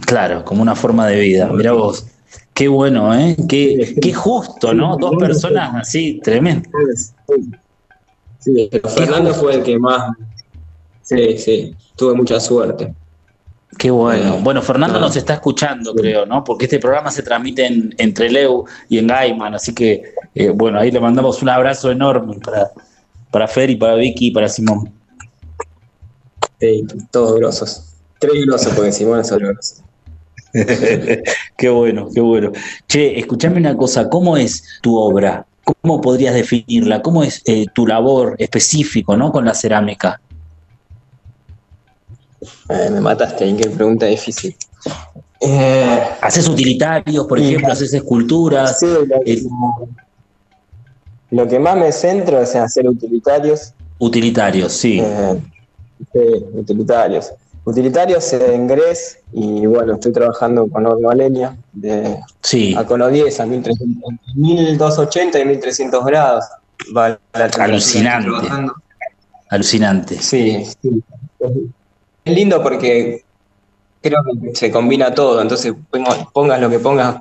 Claro, 0.06 0.44
como 0.44 0.62
una 0.62 0.76
forma 0.76 1.08
de 1.08 1.20
vida. 1.20 1.48
Mira 1.48 1.74
vos. 1.74 2.08
Qué 2.62 2.68
bueno, 2.68 3.12
¿eh? 3.12 3.36
Qué, 3.50 3.96
qué 4.00 4.14
justo, 4.14 4.72
¿no? 4.72 4.96
Dos 4.96 5.16
personas 5.18 5.74
así, 5.78 6.22
tremendo. 6.24 6.70
Sí, 8.38 8.70
Fernando 8.96 9.34
fue 9.34 9.56
el 9.56 9.64
que 9.64 9.80
más... 9.80 10.16
Sí, 11.02 11.40
sí, 11.40 11.76
tuve 11.96 12.14
mucha 12.14 12.40
suerte. 12.40 12.94
Qué 13.80 13.90
bueno. 13.90 14.36
Eh, 14.36 14.40
Bueno, 14.44 14.62
Fernando 14.62 15.00
no. 15.00 15.08
nos 15.08 15.16
está 15.16 15.34
escuchando, 15.34 15.96
creo, 15.96 16.28
¿no? 16.28 16.44
Porque 16.44 16.66
este 16.66 16.78
programa 16.78 17.10
se 17.10 17.24
transmite 17.24 17.66
en, 17.66 17.96
entre 17.98 18.30
Leu 18.30 18.66
y 18.90 19.00
en 19.00 19.08
Gaiman, 19.08 19.56
así 19.56 19.74
que, 19.74 20.14
eh, 20.36 20.50
bueno, 20.50 20.78
ahí 20.78 20.92
le 20.92 21.00
mandamos 21.00 21.42
un 21.42 21.50
abrazo 21.50 21.90
enorme 21.90 22.36
para, 22.46 22.70
para 23.32 23.48
Fer 23.48 23.72
y 23.72 23.76
para 23.76 23.96
Vicky 23.96 24.28
y 24.28 24.32
para 24.32 24.48
Simón. 24.48 24.94
Sí, 26.60 26.86
todos 27.10 27.40
grosos. 27.40 27.96
Tres 28.20 28.46
grosos, 28.46 28.72
porque 28.76 28.92
Simón 28.92 29.22
es 29.22 29.32
grosso. 29.32 29.82
qué 31.58 31.70
bueno, 31.70 32.08
qué 32.14 32.22
bueno. 32.22 32.52
Che, 32.88 33.18
escuchame 33.20 33.58
una 33.58 33.76
cosa, 33.76 34.10
¿cómo 34.10 34.38
es 34.38 34.64
tu 34.82 34.98
obra? 34.98 35.46
¿Cómo 35.64 36.02
podrías 36.02 36.34
definirla? 36.34 37.02
¿Cómo 37.02 37.24
es 37.24 37.42
eh, 37.46 37.66
tu 37.74 37.88
labor 37.88 38.36
específico, 38.38 39.16
¿no? 39.16 39.32
Con 39.32 39.46
la 39.46 39.54
cerámica. 39.54 40.20
Eh, 42.70 42.90
me 42.92 43.00
mataste, 43.00 43.56
qué 43.56 43.70
pregunta 43.70 44.08
difícil. 44.08 44.56
Eh, 45.40 46.00
¿Haces 46.22 46.48
utilitarios, 46.48 47.26
por 47.28 47.40
ejemplo? 47.40 47.72
¿Haces 47.72 47.94
esculturas? 47.94 48.80
sí, 48.80 48.86
lo, 48.86 49.22
Eh, 49.26 49.44
lo 51.32 51.48
que 51.48 51.60
más 51.60 51.78
me 51.78 51.92
centro 51.92 52.42
es 52.42 52.54
en 52.56 52.62
hacer 52.62 52.88
utilitarios. 52.88 53.74
Utilitarios, 54.00 54.74
sí. 54.74 55.02
sí, 56.12 56.20
utilitarios. 56.54 57.32
Utilitarios 57.64 58.34
en 58.34 58.68
Gres 58.68 59.20
y 59.34 59.66
bueno, 59.68 59.94
estoy 59.94 60.12
trabajando 60.12 60.68
con 60.68 60.86
horno 60.86 61.10
a 61.12 61.16
leña 61.16 61.56
de 61.74 62.18
Sí. 62.42 62.76
a 62.76 62.84
cono 62.86 63.08
10 63.08 63.40
a 63.40 63.46
1300, 63.46 64.12
entre 64.12 64.34
1280 64.36 65.40
y 65.40 65.46
1300 65.46 66.06
grados. 66.06 66.46
Va 66.96 67.10
la 67.10 67.18
temperatura 67.50 67.68
que 67.68 67.76
estoy 67.76 68.02
Alucinante. 68.08 68.74
Alucinante. 69.50 70.16
Sí, 70.22 70.66
sí. 70.82 71.04
Es 72.26 72.36
lindo 72.36 72.62
porque 72.64 73.24
creo 74.02 74.20
que 74.24 74.56
se 74.56 74.72
combina 74.72 75.14
todo, 75.14 75.42
entonces 75.42 75.74
pongas 76.34 76.60
lo 76.60 76.70
que 76.70 76.80
pongas, 76.80 77.18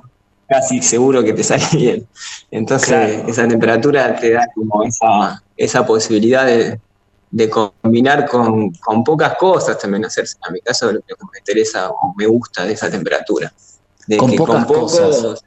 casi 0.47 0.81
seguro 0.81 1.23
que 1.23 1.33
te 1.33 1.43
sale 1.43 1.63
bien. 1.73 2.07
Entonces 2.49 2.87
Claro. 2.89 3.27
esa 3.27 3.47
temperatura 3.47 4.15
te 4.15 4.31
da 4.33 4.47
como 4.55 4.83
esa, 4.83 5.43
esa 5.55 5.85
posibilidad 5.85 6.45
de, 6.47 6.79
de 7.31 7.49
combinar 7.49 8.27
con, 8.27 8.71
con 8.73 9.03
pocas 9.03 9.35
cosas 9.37 9.79
también 9.79 10.05
hacer 10.05 10.27
cerámica. 10.27 10.71
Eso 10.71 10.89
es 10.89 10.95
lo 10.95 11.01
que 11.01 11.15
me 11.31 11.39
interesa 11.39 11.89
o 11.89 12.13
me 12.17 12.27
gusta 12.27 12.65
de 12.65 12.73
esa 12.73 12.91
temperatura. 12.91 13.51
De 14.05 14.17
Con 14.17 14.31
que 14.31 14.37
pocas 14.37 14.65
cosas. 14.65 15.43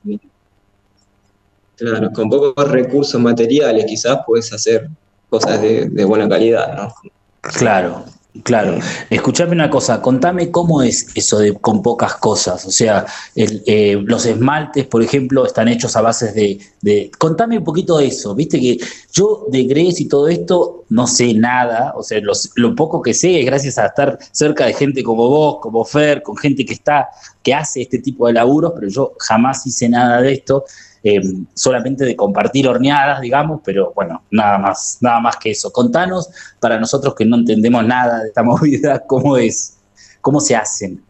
Claro, 1.76 2.10
con 2.12 2.30
pocos 2.30 2.70
recursos 2.70 3.20
materiales 3.20 3.84
quizás 3.86 4.20
puedes 4.26 4.52
hacer 4.52 4.88
cosas 5.28 5.60
de, 5.60 5.88
de 5.90 6.04
buena 6.04 6.28
calidad, 6.28 6.74
¿no? 6.74 6.94
Claro, 7.40 8.04
claro. 8.42 8.78
Escuchame 9.10 9.52
una 9.52 9.70
cosa, 9.70 10.02
contame 10.02 10.50
cómo 10.50 10.82
es 10.82 11.06
eso 11.14 11.38
de 11.38 11.54
con 11.54 11.82
pocas 11.82 12.14
cosas. 12.16 12.64
O 12.66 12.70
sea, 12.70 13.06
el, 13.34 13.62
eh, 13.66 14.02
los 14.04 14.26
esmaltes, 14.26 14.86
por 14.86 15.02
ejemplo, 15.02 15.46
están 15.46 15.68
hechos 15.68 15.94
a 15.96 16.00
bases 16.02 16.34
de, 16.34 16.58
de- 16.80 17.10
Contame 17.18 17.58
un 17.58 17.64
poquito 17.64 17.98
de 17.98 18.06
eso. 18.06 18.34
Viste 18.34 18.58
que 18.60 18.78
yo 19.12 19.46
de 19.50 19.64
Gres 19.64 20.00
y 20.00 20.08
todo 20.08 20.28
esto 20.28 20.84
no 20.88 21.06
sé 21.06 21.32
nada. 21.34 21.94
O 21.96 22.02
sea, 22.02 22.20
los- 22.20 22.50
lo 22.56 22.74
poco 22.74 23.00
que 23.00 23.14
sé 23.14 23.40
es 23.40 23.46
gracias 23.46 23.78
a 23.78 23.86
estar 23.86 24.18
cerca 24.32 24.66
de 24.66 24.74
gente 24.74 25.02
como 25.04 25.28
vos, 25.28 25.58
como 25.60 25.84
Fer, 25.84 26.22
con 26.22 26.36
gente 26.36 26.64
que 26.64 26.74
está, 26.74 27.08
que 27.42 27.54
hace 27.54 27.82
este 27.82 27.98
tipo 27.98 28.26
de 28.26 28.32
laburos, 28.32 28.72
pero 28.74 28.88
yo 28.88 29.12
jamás 29.18 29.66
hice 29.66 29.88
nada 29.88 30.20
de 30.20 30.32
esto. 30.32 30.64
Eh, 31.06 31.20
solamente 31.52 32.04
de 32.06 32.16
compartir 32.16 32.66
horneadas, 32.66 33.20
digamos, 33.20 33.60
pero 33.62 33.92
bueno, 33.94 34.22
nada 34.30 34.56
más, 34.56 34.96
nada 35.02 35.20
más 35.20 35.36
que 35.36 35.50
eso. 35.50 35.70
Contanos, 35.70 36.30
para 36.58 36.80
nosotros 36.80 37.14
que 37.14 37.26
no 37.26 37.36
entendemos 37.36 37.84
nada 37.84 38.22
de 38.22 38.28
esta 38.28 38.42
movida, 38.50 39.00
cómo 39.06 39.36
es, 39.36 39.76
cómo 40.22 40.40
se 40.40 40.56
hacen. 40.56 41.02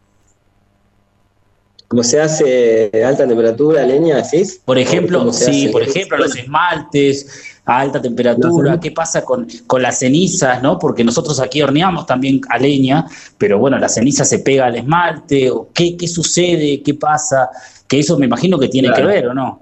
Como 1.87 2.03
se 2.03 2.21
hace 2.21 2.91
a 3.05 3.09
alta 3.09 3.25
temperatura, 3.29 3.87
leña, 3.87 4.17
¿decís? 4.17 4.61
Por 4.65 4.79
ejemplo, 4.79 5.21
¿Cómo 5.21 5.33
sí, 5.33 5.67
hace? 5.67 5.69
por 5.71 5.83
ejemplo, 5.83 6.17
los 6.19 6.35
esmaltes 6.35 7.53
a 7.67 7.79
alta 7.81 8.03
temperatura, 8.03 8.81
¿qué 8.81 8.91
pasa 8.91 9.25
con, 9.25 9.47
con 9.69 9.81
las 9.81 10.01
cenizas, 10.01 10.61
no? 10.61 10.77
Porque 10.79 11.05
nosotros 11.05 11.39
aquí 11.41 11.63
horneamos 11.63 12.05
también 12.05 12.41
a 12.51 12.59
leña, 12.59 13.07
pero 13.39 13.59
bueno, 13.61 13.79
la 13.79 13.89
ceniza 13.89 14.25
se 14.25 14.41
pega 14.41 14.67
al 14.67 14.75
esmalte, 14.77 15.51
o 15.53 15.69
qué, 15.73 15.97
qué 15.97 16.09
sucede, 16.09 16.83
qué 16.83 16.95
pasa, 16.95 17.49
que 17.87 18.01
eso 18.01 18.19
me 18.19 18.27
imagino 18.27 18.59
que 18.59 18.69
tiene 18.69 18.89
Claro. 18.89 19.03
que 19.07 19.15
ver, 19.15 19.29
¿o 19.29 19.35
no? 19.35 19.61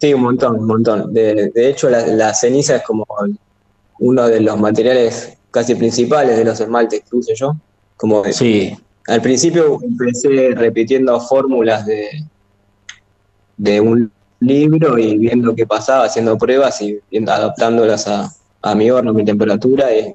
Sí, 0.00 0.14
un 0.14 0.22
montón, 0.22 0.56
un 0.60 0.66
montón. 0.66 1.12
De, 1.12 1.50
de 1.54 1.68
hecho, 1.68 1.90
la, 1.90 2.06
la 2.06 2.34
ceniza 2.34 2.76
es 2.76 2.82
como 2.82 3.04
uno 4.00 4.26
de 4.28 4.40
los 4.40 4.58
materiales 4.58 5.38
casi 5.50 5.74
principales 5.74 6.36
de 6.36 6.44
los 6.44 6.60
esmaltes 6.60 7.02
que 7.08 7.16
uso 7.16 7.32
yo. 7.34 7.54
Como 7.96 8.24
Sí, 8.32 8.74
al 9.08 9.20
principio 9.22 9.78
empecé 9.82 10.52
repitiendo 10.54 11.20
fórmulas 11.20 11.84
de, 11.86 12.08
de 13.56 13.80
un 13.80 14.12
libro 14.40 14.98
y 14.98 15.18
viendo 15.18 15.54
qué 15.54 15.66
pasaba, 15.66 16.04
haciendo 16.04 16.38
pruebas 16.38 16.80
y 16.80 16.98
adaptándolas 17.26 18.06
a, 18.08 18.30
a 18.62 18.74
mi 18.74 18.90
horno, 18.90 19.12
mi 19.12 19.24
temperatura. 19.24 19.94
Y, 19.94 20.14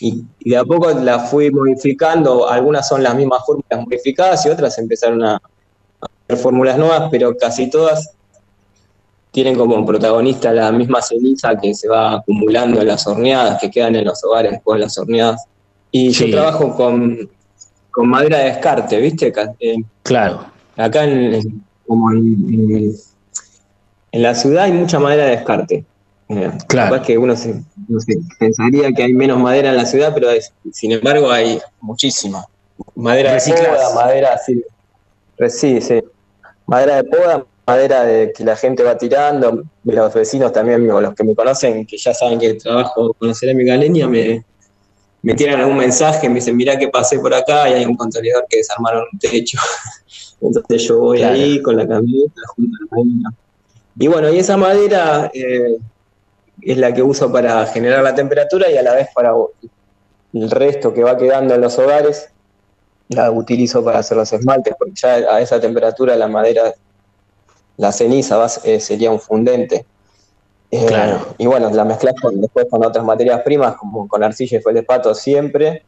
y- 0.00 0.24
y 0.40 0.50
de 0.50 0.56
a 0.56 0.64
poco 0.64 0.90
las 0.90 1.30
fui 1.30 1.50
modificando. 1.50 2.48
Algunas 2.48 2.88
son 2.88 3.02
las 3.02 3.14
mismas 3.14 3.42
fórmulas 3.46 3.86
modificadas 3.86 4.44
y 4.46 4.50
otras 4.50 4.78
empezaron 4.78 5.22
a, 5.24 5.34
a 5.36 5.40
hacer 6.28 6.42
fórmulas 6.42 6.78
nuevas, 6.78 7.08
pero 7.10 7.36
casi 7.36 7.70
todas 7.70 8.10
tienen 9.30 9.56
como 9.56 9.84
protagonista 9.84 10.52
la 10.52 10.72
misma 10.72 11.00
ceniza 11.02 11.56
que 11.56 11.74
se 11.74 11.88
va 11.88 12.14
acumulando 12.16 12.80
en 12.80 12.88
las 12.88 13.06
horneadas, 13.06 13.60
que 13.60 13.70
quedan 13.70 13.94
en 13.96 14.04
los 14.06 14.22
hogares 14.24 14.52
después 14.52 14.78
de 14.78 14.84
las 14.86 14.98
horneadas. 14.98 15.44
Y 15.90 16.12
Sí. 16.12 16.26
yo 16.30 16.36
trabajo 16.36 16.74
con, 16.74 17.28
con 17.90 18.08
madera 18.08 18.38
de 18.38 18.44
descarte, 18.44 18.98
¿viste? 19.00 19.32
Eh, 19.60 19.76
claro, 20.02 20.46
acá 20.76 21.04
en, 21.04 21.62
como 21.86 22.10
en, 22.12 22.94
la 24.12 24.34
ciudad 24.34 24.64
hay 24.64 24.72
mucha 24.72 24.98
madera 24.98 25.24
de 25.24 25.30
descarte. 25.32 25.84
Eh, 26.30 26.50
Claro. 26.66 26.90
capaz 26.94 27.06
que 27.06 27.16
uno 27.16 27.34
se, 27.36 27.54
no 27.88 28.00
sé, 28.00 28.18
pensaría 28.38 28.92
que 28.92 29.02
hay 29.04 29.14
menos 29.14 29.38
madera 29.38 29.70
en 29.70 29.76
la 29.76 29.86
ciudad, 29.86 30.12
pero 30.14 30.30
es- 30.30 30.52
sin 30.72 30.92
embargo 30.92 31.30
hay 31.30 31.58
muchísima. 31.80 32.44
Madera 32.94 33.32
de 33.32 33.40
poda, 33.52 33.94
madera 33.94 34.34
así. 34.34 34.62
Sí, 35.48 35.80
sí. 35.80 36.00
Madera 36.66 36.96
de 36.96 37.04
poda, 37.04 37.44
madera 37.68 38.02
de 38.04 38.32
que 38.32 38.44
la 38.44 38.56
gente 38.56 38.82
va 38.82 38.96
tirando. 38.96 39.62
Los 39.84 40.14
vecinos 40.14 40.52
también, 40.52 40.90
o 40.90 41.00
los 41.00 41.14
que 41.14 41.24
me 41.24 41.34
conocen, 41.34 41.86
que 41.86 41.98
ya 41.98 42.14
saben 42.14 42.38
que 42.38 42.54
trabajo 42.54 43.14
con 43.14 43.28
la 43.28 43.34
cerámica 43.34 43.76
leña, 43.76 44.08
me, 44.08 44.44
me 45.22 45.34
tiran 45.34 45.60
algún 45.60 45.76
mensaje, 45.76 46.28
me 46.28 46.36
dicen, 46.36 46.56
mirá 46.56 46.78
que 46.78 46.88
pasé 46.88 47.18
por 47.18 47.34
acá 47.34 47.68
y 47.68 47.74
hay 47.74 47.84
un 47.84 47.96
contenedor 47.96 48.46
que 48.48 48.58
desarmaron 48.58 49.04
un 49.12 49.18
techo. 49.18 49.58
Entonces 50.40 50.82
yo 50.84 50.98
voy 50.98 51.22
ahí 51.22 51.60
con 51.62 51.76
la 51.76 51.86
camioneta 51.86 52.40
junto 52.54 52.76
a 52.76 52.84
la 52.84 53.02
madera. 53.04 53.30
Y 54.00 54.06
bueno, 54.06 54.32
y 54.32 54.38
esa 54.38 54.56
madera 54.56 55.30
eh, 55.34 55.76
es 56.62 56.78
la 56.78 56.94
que 56.94 57.02
uso 57.02 57.30
para 57.30 57.66
generar 57.66 58.02
la 58.02 58.14
temperatura 58.14 58.70
y 58.70 58.76
a 58.76 58.82
la 58.82 58.94
vez 58.94 59.08
para 59.14 59.32
el 60.32 60.50
resto 60.50 60.94
que 60.94 61.02
va 61.02 61.16
quedando 61.16 61.54
en 61.54 61.60
los 61.60 61.78
hogares, 61.78 62.30
la 63.08 63.30
utilizo 63.30 63.84
para 63.84 63.98
hacer 63.98 64.16
los 64.16 64.32
esmaltes, 64.32 64.74
porque 64.78 64.94
ya 64.94 65.14
a 65.14 65.40
esa 65.40 65.58
temperatura 65.60 66.14
la 66.16 66.28
madera, 66.28 66.74
la 67.78 67.90
ceniza 67.92 68.36
va, 68.36 68.48
eh, 68.64 68.78
sería 68.80 69.10
un 69.10 69.20
fundente. 69.20 69.86
Eh, 70.70 70.84
Claro. 70.86 71.34
Y 71.38 71.46
bueno, 71.46 71.70
la 71.70 71.84
mezclas 71.84 72.14
con, 72.20 72.40
después 72.40 72.66
con 72.70 72.84
otras 72.84 73.04
materias 73.04 73.40
primas, 73.42 73.76
como 73.76 74.06
con 74.06 74.22
arcilla 74.22 74.58
y 74.58 74.62
felespato 74.62 75.14
siempre, 75.14 75.82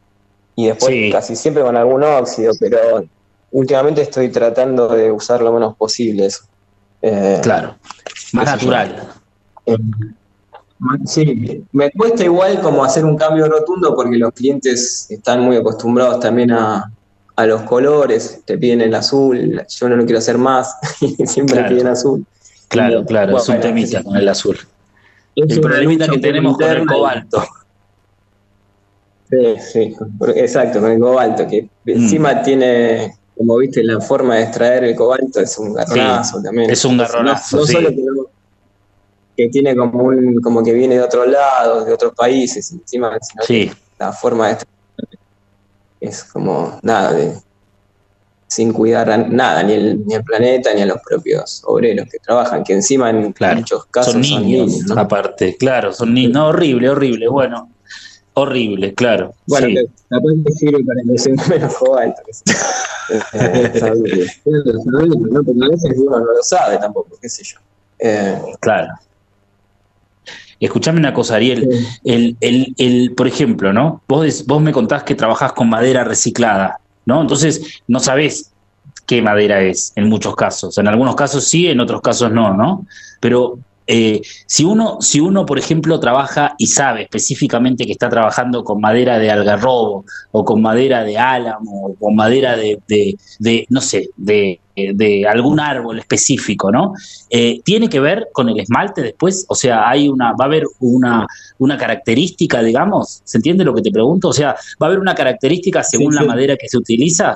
y 0.55 0.67
después 0.67 0.91
Sí. 0.91 1.11
casi 1.11 1.35
siempre 1.35 1.61
con 1.63 1.77
algún 1.77 2.03
óxido, 2.03 2.53
pero 2.59 3.03
últimamente 3.51 4.01
estoy 4.01 4.29
tratando 4.29 4.87
de 4.87 5.11
usar 5.11 5.41
lo 5.41 5.51
menos 5.53 5.75
posible 5.77 6.25
eso. 6.25 6.45
Eh, 7.01 7.39
Claro. 7.43 7.75
Más 8.33 8.45
natural. 8.45 9.09
Sí, 11.05 11.63
me 11.73 11.91
cuesta 11.91 12.23
igual 12.23 12.59
como 12.61 12.83
hacer 12.83 13.05
un 13.05 13.15
cambio 13.15 13.47
rotundo 13.47 13.93
porque 13.95 14.17
los 14.17 14.31
clientes 14.33 15.05
están 15.11 15.41
muy 15.41 15.55
acostumbrados 15.57 16.19
también 16.19 16.51
a, 16.51 16.91
a 17.35 17.45
los 17.45 17.61
colores, 17.63 18.41
te 18.45 18.57
piden 18.57 18.81
el 18.81 18.93
azul, 18.95 19.63
yo 19.67 19.89
no 19.89 19.95
lo 19.95 20.03
quiero 20.05 20.19
hacer 20.19 20.37
más, 20.37 20.75
y 21.01 21.25
siempre 21.27 21.55
Claro. 21.57 21.69
piden 21.75 21.87
azul. 21.87 22.25
Claro, 22.67 23.05
claro, 23.05 23.37
es 23.37 23.47
un 23.49 23.55
bueno, 23.55 23.61
temita 23.69 24.03
con 24.03 24.15
el 24.17 24.29
azul. 24.29 24.57
es 25.35 25.51
El 25.55 25.61
problemita 25.61 26.07
que 26.07 26.19
tenemos 26.19 26.57
con 26.57 26.69
el 26.69 26.85
cobalto. 26.85 27.43
Sí, 29.29 29.55
sí, 29.71 29.95
exacto, 30.35 30.81
con 30.81 30.91
el 30.91 30.99
cobalto, 30.99 31.47
que 31.47 31.69
encima 31.85 32.41
tiene, 32.43 33.13
como 33.37 33.57
viste, 33.57 33.81
la 33.83 34.01
forma 34.01 34.35
de 34.35 34.43
extraer 34.43 34.83
el 34.83 34.95
cobalto 34.95 35.39
es 35.39 35.57
un 35.57 35.73
garronazo 35.73 36.41
también. 36.41 36.69
es 36.69 36.83
un 36.83 36.97
garronazo, 36.97 37.57
no 37.57 37.65
sí. 37.65 37.73
solo 37.73 37.89
que, 37.89 38.03
que 39.37 39.49
tiene 39.49 39.73
como 39.75 40.03
un, 40.03 40.35
como 40.41 40.61
que 40.63 40.73
viene 40.73 40.95
de 40.95 41.01
otros 41.01 41.27
lados, 41.27 41.85
de 41.85 41.93
otros 41.93 42.13
países, 42.13 42.71
encima 42.73 43.17
sino 43.21 43.41
que 43.41 43.47
Sí, 43.47 43.71
la 43.97 44.11
forma 44.11 44.47
de 44.47 44.53
extraer 44.53 44.80
es 46.01 46.23
como 46.25 46.79
nada 46.81 47.13
de 47.13 47.33
sin 48.47 48.73
cuidar 48.73 49.09
a 49.09 49.17
nada, 49.17 49.63
ni 49.63 49.71
el, 49.73 50.05
ni 50.05 50.13
el 50.13 50.25
planeta, 50.25 50.73
ni 50.73 50.81
a 50.81 50.85
los 50.85 50.97
propios 51.07 51.61
obreros 51.65 52.05
que 52.11 52.17
trabajan, 52.19 52.65
que 52.65 52.73
encima 52.73 53.09
en 53.09 53.31
Claro, 53.31 53.59
muchos 53.59 53.85
casos 53.85 54.11
son 54.11 54.21
niños, 54.21 54.79
¿no? 54.87 54.99
aparte, 54.99 55.55
claro, 55.55 55.93
son 55.93 56.13
niños. 56.13 56.33
No, 56.33 56.47
horrible, 56.49 56.89
horrible, 56.89 57.29
bueno. 57.29 57.71
Horrible, 58.33 58.93
claro. 58.93 59.33
Bueno, 59.47 59.67
sí. 59.67 59.75
capaz 60.09 60.29
que 60.45 60.51
sirve 60.53 60.83
para 60.83 61.01
que 61.01 61.17
se 61.17 61.29
menos 61.29 61.73
¿no? 64.85 65.43
Porque 65.43 65.65
a 65.65 65.69
veces 65.69 65.93
uno 65.97 66.19
no 66.19 66.25
lo 66.33 66.43
sabe 66.43 66.77
tampoco, 66.77 67.17
qué 67.21 67.29
sé 67.29 67.43
yo. 67.43 67.57
Eh, 67.99 68.37
Claro. 68.59 68.89
Escuchame 70.61 70.99
una 70.99 71.13
cosa, 71.13 71.35
Ariel. 71.35 71.67
El, 72.03 72.37
el, 72.39 72.73
el, 72.77 73.13
por 73.15 73.27
ejemplo, 73.27 73.73
¿no? 73.73 74.01
Vos, 74.07 74.45
vos 74.45 74.61
me 74.61 74.71
contás 74.71 75.03
que 75.03 75.15
trabajás 75.15 75.53
con 75.53 75.69
madera 75.69 76.03
reciclada, 76.03 76.79
¿no? 77.05 77.21
Entonces, 77.21 77.81
no 77.87 77.99
sabés 77.99 78.51
qué 79.05 79.21
madera 79.21 79.61
es 79.61 79.91
en 79.95 80.07
muchos 80.07 80.35
casos. 80.35 80.77
En 80.77 80.87
algunos 80.87 81.15
casos 81.15 81.45
sí, 81.45 81.67
en 81.67 81.79
otros 81.79 82.01
casos 82.01 82.31
no, 82.31 82.53
¿no? 82.53 82.85
Pero 83.19 83.57
eh, 83.93 84.21
si, 84.45 84.63
uno, 84.63 85.01
si 85.01 85.19
uno, 85.19 85.45
por 85.45 85.59
ejemplo, 85.59 85.99
trabaja 85.99 86.55
y 86.57 86.67
sabe 86.67 87.01
específicamente 87.03 87.85
que 87.85 87.91
está 87.91 88.07
trabajando 88.07 88.63
con 88.63 88.79
madera 88.79 89.19
de 89.19 89.29
algarrobo, 89.29 90.05
o 90.31 90.45
con 90.45 90.61
madera 90.61 91.03
de 91.03 91.17
álamo, 91.17 91.87
o 91.87 91.95
con 91.95 92.15
madera 92.15 92.55
de, 92.55 92.79
de, 92.87 93.17
de, 93.39 93.65
no 93.67 93.81
sé, 93.81 94.09
de, 94.15 94.61
de 94.77 95.27
algún 95.27 95.59
árbol 95.59 95.99
específico, 95.99 96.71
¿no? 96.71 96.93
Eh, 97.29 97.59
¿Tiene 97.65 97.89
que 97.89 97.99
ver 97.99 98.29
con 98.31 98.47
el 98.47 98.61
esmalte 98.61 99.01
después? 99.01 99.45
O 99.49 99.55
sea, 99.55 99.89
hay 99.89 100.07
una, 100.07 100.31
va 100.39 100.45
a 100.45 100.47
haber 100.47 100.63
una, 100.79 101.27
una 101.57 101.77
característica, 101.77 102.63
digamos, 102.63 103.19
¿se 103.25 103.39
entiende 103.39 103.65
lo 103.65 103.73
que 103.73 103.81
te 103.81 103.91
pregunto? 103.91 104.29
O 104.29 104.33
sea, 104.33 104.55
¿va 104.81 104.85
a 104.85 104.85
haber 104.85 104.99
una 104.99 105.15
característica 105.15 105.83
según 105.83 106.13
Sí, 106.13 106.19
la 106.19 106.23
madera 106.23 106.55
que 106.55 106.69
se 106.69 106.77
utiliza? 106.77 107.35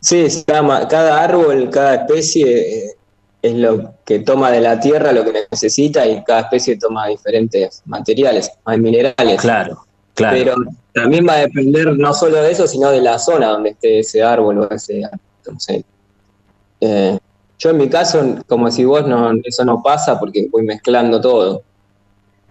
sí, 0.00 0.26
cada, 0.46 0.86
cada 0.86 1.22
árbol, 1.24 1.70
cada 1.70 1.94
especie 1.96 2.86
eh, 2.86 2.98
es 3.42 3.54
lo 3.54 3.97
que 4.08 4.20
toma 4.20 4.50
de 4.50 4.62
la 4.62 4.80
tierra 4.80 5.12
lo 5.12 5.22
que 5.22 5.44
necesita 5.52 6.06
y 6.06 6.24
cada 6.24 6.40
especie 6.40 6.78
toma 6.78 7.08
diferentes 7.08 7.82
materiales, 7.84 8.50
hay 8.64 8.78
minerales. 8.78 9.38
Claro, 9.38 9.84
claro. 10.14 10.34
Pero 10.38 10.54
también 10.94 11.28
va 11.28 11.34
a 11.34 11.40
depender 11.40 11.94
no 11.94 12.14
solo 12.14 12.40
de 12.40 12.50
eso, 12.50 12.66
sino 12.66 12.88
de 12.90 13.02
la 13.02 13.18
zona 13.18 13.48
donde 13.48 13.68
esté 13.68 13.98
ese 13.98 14.22
árbol 14.22 14.60
o 14.60 14.70
ese 14.70 15.02
entonces, 15.44 15.84
eh, 16.80 17.18
yo 17.58 17.68
en 17.70 17.76
mi 17.76 17.90
caso, 17.90 18.36
como 18.46 18.70
si 18.70 18.86
vos, 18.86 19.06
no, 19.06 19.30
eso 19.44 19.62
no 19.66 19.82
pasa 19.82 20.18
porque 20.18 20.48
voy 20.50 20.62
mezclando 20.62 21.20
todo. 21.20 21.62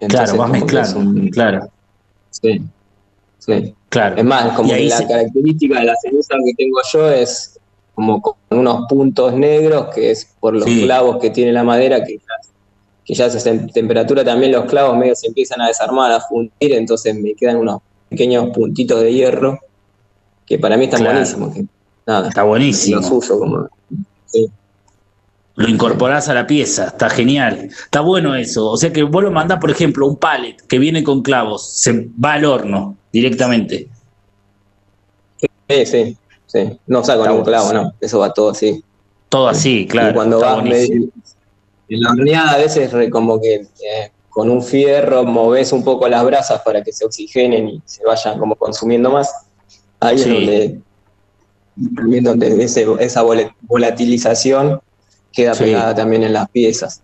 claro, 0.08 0.38
vas 0.38 0.50
mezclando, 0.52 1.00
un- 1.00 1.30
claro, 1.30 1.68
sí, 2.30 2.62
sí. 3.40 3.74
claro. 3.90 4.16
Es 4.16 4.24
más, 4.24 4.56
como 4.56 4.72
la 4.76 4.98
se- 4.98 5.08
característica 5.08 5.80
de 5.80 5.86
la 5.86 5.96
ceniza 6.04 6.36
que 6.46 6.54
tengo 6.54 6.78
yo 6.94 7.10
es 7.10 7.60
como 7.98 8.22
con 8.22 8.36
unos 8.52 8.86
puntos 8.88 9.34
negros, 9.34 9.88
que 9.96 10.12
es 10.12 10.36
por 10.40 10.54
los 10.54 10.66
Sí. 10.66 10.84
clavos 10.84 11.18
que 11.20 11.32
tiene 11.32 11.52
la 11.52 11.64
madera, 11.64 12.04
que 12.04 12.18
ya, 12.18 12.52
que 13.04 13.14
ya 13.16 13.28
se 13.28 13.40
tem- 13.40 13.74
temperatura 13.74 14.24
también 14.24 14.52
los 14.52 14.66
clavos 14.66 14.96
medio 14.96 15.16
se 15.16 15.26
empiezan 15.26 15.62
a 15.62 15.68
desarmar, 15.68 16.12
a 16.12 16.22
fundir, 16.22 16.52
entonces 16.74 17.16
me 17.16 17.34
quedan 17.34 17.56
unos 17.58 17.82
pequeños 18.08 18.52
puntitos 18.56 19.02
de 19.02 19.12
hierro 19.12 19.58
que 20.46 20.60
para 20.60 20.78
mí 20.78 20.84
están 20.86 21.00
Claro. 21.00 21.16
buenísimos. 21.16 21.56
Que, 21.56 21.66
nada, 22.06 22.30
Está 22.30 22.44
buenísimo. 22.44 22.98
los 23.02 23.10
uso 23.10 23.40
como... 23.40 23.68
Lo 25.56 25.68
incorporás 25.68 26.30
a 26.30 26.36
la 26.36 26.46
pieza, 26.46 26.86
está 26.86 27.10
genial. 27.10 27.70
Está 27.72 28.02
bueno 28.02 28.36
eso. 28.36 28.70
O 28.70 28.78
sea 28.78 28.94
que 28.94 29.02
vos 29.02 29.24
lo 29.24 29.32
mandás, 29.32 29.60
por 29.60 29.72
ejemplo, 29.72 30.06
un 30.06 30.18
pallet 30.18 30.56
que 30.68 30.78
viene 30.78 31.04
con 31.04 31.24
clavos, 31.24 31.68
se 31.74 32.10
va 32.24 32.34
al 32.34 32.46
horno 32.46 32.96
directamente. 33.12 33.88
Sí, 35.68 35.86
sí, 35.88 36.18
sí. 36.48 36.80
No 36.88 37.04
saco 37.04 37.28
ningún 37.28 37.44
clavo, 37.46 37.72
no. 37.74 37.94
Eso 38.02 38.20
va 38.20 38.34
todo 38.34 38.50
así. 38.52 38.84
Todo 39.30 39.48
así, 39.50 39.86
claro. 39.88 40.12
y 40.12 40.14
cuando 40.16 40.40
buenísimo. 40.40 40.64
medio- 40.98 41.10
en 41.90 42.02
la 42.02 42.10
horneada 42.12 42.52
a 42.54 42.58
veces 42.58 42.92
re- 42.92 43.10
como 43.10 43.40
que 43.40 43.56
eh, 43.56 44.12
con 44.30 44.50
un 44.50 44.62
fierro 44.62 45.24
moves 45.24 45.72
un 45.72 45.84
poco 45.84 46.08
las 46.08 46.24
brasas 46.26 46.62
para 46.62 46.84
que 46.84 46.92
se 46.92 47.06
oxigenen 47.06 47.70
y 47.70 47.82
se 47.86 48.04
vayan 48.04 48.38
como 48.40 48.56
consumiendo 48.56 49.10
más. 49.12 49.32
Ahí 50.00 50.18
Sí. 50.18 50.24
es 50.30 50.34
donde 50.36 50.80
también 51.96 52.24
donde 52.24 52.64
ese- 52.64 52.88
esa 53.00 53.24
vol- 53.24 53.54
volatilización 53.62 54.82
queda 55.32 55.54
Sí. 55.54 55.64
pegada 55.66 55.94
también 55.96 56.24
en 56.24 56.34
las 56.34 56.50
piezas. 56.50 57.02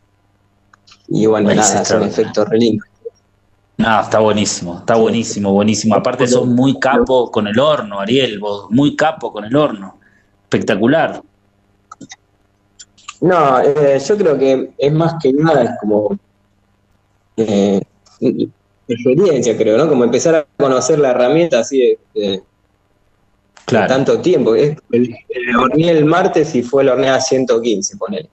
Y 1.07 1.25
bueno, 1.27 1.53
nada, 1.53 1.81
es 1.81 1.91
un 1.91 2.03
efecto 2.03 2.45
re 2.45 2.57
lindo. 2.57 2.83
No, 3.83 3.99
está 4.01 4.19
buenísimo, 4.19 4.77
está 4.79 4.95
buenísimo, 4.95 5.51
buenísimo. 5.51 5.95
Aparte 5.95 6.25
son 6.25 6.55
muy 6.55 6.79
capo 6.79 7.29
con 7.29 7.47
el 7.47 7.59
horno, 7.59 7.99
Ariel, 7.99 8.39
vos, 8.39 8.67
muy 8.69 8.95
capo 8.95 9.33
con 9.33 9.43
el 9.43 9.53
horno. 9.53 9.99
Espectacular. 10.43 11.21
No, 13.19 13.59
eh, 13.59 13.99
yo 14.07 14.17
creo 14.17 14.37
que 14.37 14.71
es 14.77 14.93
más 14.93 15.15
que 15.21 15.33
nada 15.33 15.63
es 15.65 15.71
como 15.81 16.17
eh, 17.35 17.81
experiencia, 18.87 19.57
creo, 19.57 19.77
¿no? 19.77 19.89
Como 19.89 20.05
empezar 20.05 20.35
a 20.35 20.45
conocer 20.57 20.99
la 20.99 21.11
herramienta 21.11 21.59
así 21.59 21.79
de, 21.79 21.99
de- 22.13 22.29
de 22.29 22.43
Claro. 23.65 23.87
tanto 23.87 24.19
tiempo. 24.19 24.55
Es, 24.55 24.77
el, 24.91 25.13
el 25.27 25.55
horneé 25.57 25.91
el 25.91 26.05
martes 26.05 26.55
y 26.55 26.63
fue 26.63 26.83
la 26.85 26.93
horneada 26.93 27.19
115, 27.19 27.97
ponele. 27.97 28.29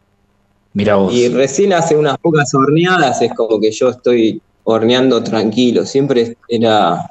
Mira 0.74 0.94
vos. 0.96 1.12
Y 1.12 1.28
recién 1.28 1.72
hace 1.72 1.96
unas 1.96 2.18
pocas 2.18 2.52
horneadas 2.54 3.20
es 3.22 3.32
como 3.34 3.58
que 3.60 3.70
yo 3.72 3.88
estoy 3.90 4.40
horneando 4.64 5.22
tranquilo. 5.22 5.84
Siempre 5.84 6.36
era 6.48 7.06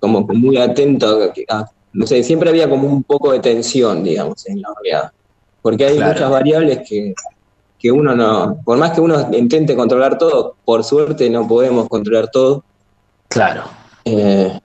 como 0.00 0.20
muy 0.20 0.56
atento 0.56 1.20
a, 1.48 1.56
a- 1.56 1.66
no 1.92 2.06
sé, 2.06 2.22
siempre 2.22 2.50
había 2.50 2.68
como 2.68 2.86
un 2.86 3.02
poco 3.02 3.32
de 3.32 3.40
tensión, 3.40 4.04
digamos, 4.04 4.46
en 4.46 4.60
la 4.60 4.68
horneada. 4.70 5.12
Porque 5.62 5.86
hay 5.86 5.96
Claro. 5.96 6.12
muchas 6.12 6.30
variables 6.30 6.80
que, 6.88 7.14
que 7.78 7.90
uno 7.90 8.14
no, 8.14 8.60
por 8.64 8.78
más 8.78 8.92
que 8.92 9.00
uno 9.00 9.28
intente 9.32 9.74
controlar 9.74 10.18
todo, 10.18 10.56
por 10.64 10.84
suerte 10.84 11.28
no 11.30 11.48
podemos 11.48 11.88
controlar 11.88 12.28
todo. 12.30 12.64
Claro, 13.28 13.64
Eh, 14.04 14.58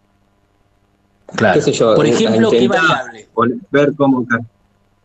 claro. 1.28 1.54
qué 1.56 1.62
sé 1.62 1.71
yo, 1.71 1.95
Por 1.95 2.06
eh, 2.06 2.10
ejemplo, 2.12 2.52
ver 3.71 3.93
cómo 3.95 4.26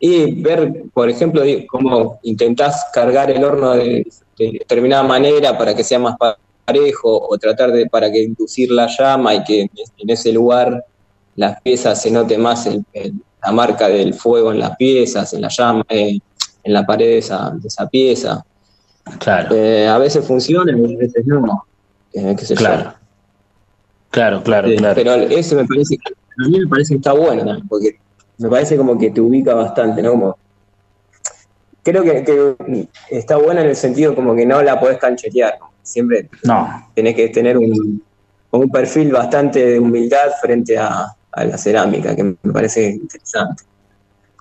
y 0.01 0.41
ver, 0.41 0.83
por 0.93 1.09
ejemplo, 1.09 1.41
cómo 1.67 2.19
intentás 2.23 2.85
cargar 2.93 3.29
el 3.31 3.43
horno 3.43 3.71
de, 3.71 4.05
de 4.37 4.51
determinada 4.59 5.03
manera 5.03 5.57
para 5.57 5.75
que 5.75 5.83
sea 5.83 5.99
más 5.99 6.15
pa- 6.17 6.37
parejo 6.69 7.09
o 7.29 7.37
tratar 7.37 7.71
de 7.71 7.87
para 7.87 8.11
que 8.11 8.21
inducir 8.23 8.69
la 8.71 8.87
llama 8.87 9.33
y 9.35 9.43
que 9.43 9.61
en 9.61 10.09
ese 10.09 10.31
lugar 10.31 10.83
las 11.35 11.59
piezas 11.61 12.01
se 12.01 12.11
note 12.11 12.37
más 12.37 12.65
el- 12.67 12.83
el- 12.93 13.13
la 13.43 13.51
marca 13.51 13.87
del 13.87 14.13
fuego 14.13 14.51
en 14.51 14.59
las 14.59 14.75
piezas, 14.77 15.33
en 15.33 15.41
la 15.41 15.47
llama, 15.49 15.83
eh, 15.89 16.19
en 16.63 16.73
la 16.73 16.85
pared 16.85 17.05
de 17.05 17.17
esa, 17.19 17.51
de 17.61 17.67
esa 17.67 17.87
pieza. 17.87 18.43
Claro, 19.19 19.55
Eh, 19.55 19.87
a 19.87 19.97
veces 19.97 20.25
funciona 20.25 20.71
y 20.71 20.95
a 20.95 20.97
veces 20.97 21.25
no. 21.25 21.63
Eh, 22.13 22.35
qué 22.37 22.45
sé 22.45 22.53
yo. 22.55 22.59
claro. 22.59 22.93
Claro, 24.11 24.43
claro. 24.43 24.67
Pero 24.95 25.13
eso 25.13 25.55
me 25.55 25.65
parece, 25.65 25.95
a 26.43 26.47
mí 26.49 26.59
me 26.59 26.67
parece 26.67 26.93
que 26.93 26.97
está 26.97 27.13
bueno, 27.13 27.43
¿no? 27.45 27.59
porque 27.69 27.89
me 28.37 28.49
parece 28.49 28.75
como 28.77 28.97
que 28.97 29.09
te 29.11 29.21
ubica 29.21 29.53
bastante, 29.53 30.01
¿no? 30.01 30.11
Como, 30.11 30.37
creo 31.83 32.03
que, 32.03 32.23
que 32.23 32.87
está 33.11 33.37
bueno 33.37 33.61
en 33.61 33.67
el 33.67 33.75
sentido 33.75 34.13
como 34.15 34.35
que 34.35 34.45
no 34.45 34.61
la 34.61 34.79
podés 34.79 34.97
canchetear, 34.97 35.57
¿no? 35.59 35.68
Siempre 35.83 36.29
No, 36.43 36.89
tenés 36.95 37.15
que 37.15 37.29
tener 37.29 37.57
un, 37.57 38.03
un 38.51 38.69
perfil 38.69 39.11
bastante 39.11 39.65
de 39.65 39.79
humildad 39.79 40.31
frente 40.41 40.77
a, 40.77 41.05
a 41.31 41.43
la 41.45 41.57
cerámica, 41.57 42.15
que 42.15 42.23
me 42.23 42.53
parece 42.53 42.89
interesante. 42.91 43.63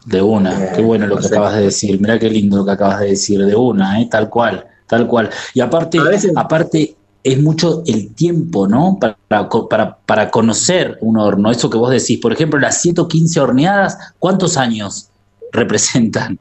de 0.06 0.22
una. 0.22 0.64
Eh, 0.64 0.72
Qué 0.76 0.82
bueno 0.82 1.06
lo 1.06 1.16
no 1.16 1.20
que 1.20 1.28
sé. 1.28 1.34
acabas 1.34 1.54
de 1.56 1.62
decir. 1.62 2.00
Mirá 2.00 2.18
qué 2.18 2.30
lindo 2.30 2.56
lo 2.58 2.64
que 2.64 2.70
acabas 2.72 3.00
de 3.00 3.08
decir. 3.08 3.44
De 3.44 3.54
una, 3.54 4.00
¿eh? 4.00 4.08
Tal 4.10 4.28
cual, 4.30 4.64
tal 4.86 5.06
cual. 5.06 5.30
Y 5.54 5.60
aparte, 5.60 6.00
veces- 6.00 6.32
aparte 6.34 6.94
es 7.22 7.42
mucho 7.42 7.82
el 7.86 8.14
tiempo, 8.14 8.66
¿no? 8.68 8.96
Para, 8.98 9.48
para, 9.68 9.96
para 10.06 10.30
conocer 10.30 10.96
un 11.02 11.18
horno. 11.18 11.50
Eso 11.50 11.68
que 11.68 11.76
vos 11.76 11.90
decís. 11.90 12.18
Por 12.20 12.32
ejemplo, 12.32 12.58
las 12.58 12.80
115 12.80 13.40
horneadas, 13.40 13.98
¿cuántos 14.18 14.56
años 14.56 15.08
representan? 15.52 16.38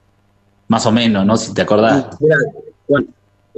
Más 0.69 0.85
o 0.85 0.91
menos, 0.91 1.25
¿no? 1.25 1.35
Si 1.35 1.53
te 1.53 1.61
acordás. 1.63 2.05
Mira, 2.19 2.35
bueno, 2.87 3.07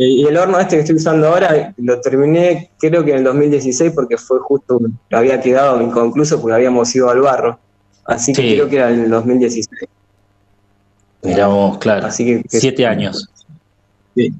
y 0.01 0.25
el 0.25 0.37
horno 0.37 0.57
este 0.59 0.75
que 0.77 0.81
estoy 0.81 0.95
usando 0.95 1.27
ahora 1.27 1.73
lo 1.77 1.99
terminé 1.99 2.71
creo 2.79 3.03
que 3.03 3.11
en 3.11 3.17
el 3.17 3.23
2016 3.25 3.91
porque 3.93 4.17
fue 4.17 4.39
justo, 4.39 4.79
había 5.11 5.41
quedado 5.41 5.81
inconcluso 5.81 6.39
porque 6.39 6.55
habíamos 6.55 6.95
ido 6.95 7.09
al 7.09 7.19
barro. 7.21 7.59
Así 8.05 8.31
que 8.33 8.53
creo 8.55 8.69
que 8.69 8.77
era 8.77 8.91
en 8.91 9.01
el 9.01 9.09
2016. 9.09 9.67
Miramos, 11.23 11.77
claro. 11.79 12.07
Así 12.07 12.25
que, 12.25 12.43
que- 12.43 12.59
Siete 12.59 12.85
años. 12.87 13.27
Sí, 14.15 14.33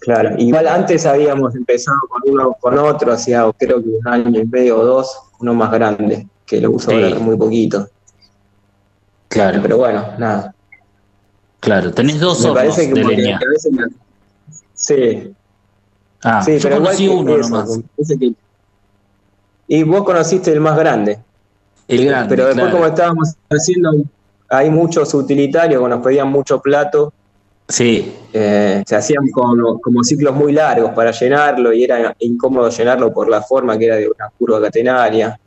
claro. 0.00 0.30
Igual 0.38 0.66
antes 0.68 1.04
habíamos 1.06 1.54
empezado 1.54 1.98
con 2.08 2.22
uno 2.32 2.56
con 2.58 2.78
otro, 2.78 3.12
hacía 3.12 3.44
creo 3.58 3.82
que 3.82 3.88
un 3.90 4.08
año 4.08 4.40
y 4.40 4.46
medio 4.46 4.78
o 4.78 4.84
dos, 4.84 5.16
uno 5.40 5.52
más 5.54 5.70
grande, 5.70 6.26
que 6.46 6.60
lo 6.60 6.70
uso 6.70 6.90
ahora 6.90 7.10
muy 7.18 7.36
poquito. 7.36 7.88
Claro, 9.28 9.58
Pero 9.62 9.76
bueno, 9.78 10.06
nada. 10.18 10.54
claro. 11.60 11.92
Tenés 11.92 12.20
dos 12.20 12.40
Me 12.40 12.48
hornos 12.50 12.62
parece 12.74 12.88
que, 12.92 13.00
de 13.00 13.04
leña. 13.04 13.38
que 13.38 13.44
a 13.44 13.48
veces 13.50 13.72
me- 13.72 14.03
Sí, 14.74 15.32
Ah, 16.22 16.42
sí, 16.42 16.52
yo 16.58 16.62
pero 16.62 16.76
igual 16.76 16.96
conocí 16.96 17.04
que 17.06 17.10
uno 17.14 17.36
eso, 17.36 17.48
nomás. 17.50 17.80
que- 18.18 18.34
Y 19.68 19.82
vos 19.82 20.04
conociste 20.04 20.52
el 20.52 20.60
más 20.60 20.76
grande. 20.78 21.18
El 21.86 22.06
grande. 22.06 22.28
Pero 22.30 22.46
después, 22.46 22.64
claro. 22.64 22.76
como 22.78 22.86
estábamos 22.86 23.34
haciendo, 23.50 23.90
hay 24.48 24.70
muchos 24.70 25.12
utilitarios 25.14 25.82
que 25.82 25.88
nos 25.88 26.02
pedían 26.02 26.30
mucho 26.30 26.60
plato, 26.60 27.12
Sí, 27.66 28.12
eh, 28.34 28.82
se 28.86 28.94
hacían 28.94 29.30
como, 29.30 29.80
como 29.80 30.04
ciclos 30.04 30.34
muy 30.34 30.52
largos 30.52 30.90
para 30.90 31.12
llenarlo 31.12 31.72
y 31.72 31.82
era 31.84 32.14
incómodo 32.18 32.68
llenarlo 32.68 33.10
por 33.10 33.26
la 33.30 33.40
forma 33.40 33.78
que 33.78 33.86
era 33.86 33.96
de 33.96 34.06
una 34.06 34.28
curva 34.38 34.60
catenaria. 34.60 35.38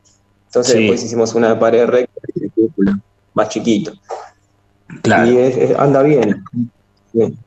Entonces, 0.48 0.74
Sí. 0.74 0.80
después 0.82 1.04
hicimos 1.04 1.36
una 1.36 1.60
pared 1.60 1.86
recta 1.86 2.20
y 2.34 2.50
cúpula, 2.50 3.00
más 3.36 3.50
chiquito. 3.50 3.92
claro. 5.04 5.30
Y 5.32 5.38
es- 5.38 5.58
es- 5.58 5.78
anda 5.78 6.02
bien. 6.02 6.44
Sí. 7.14 7.38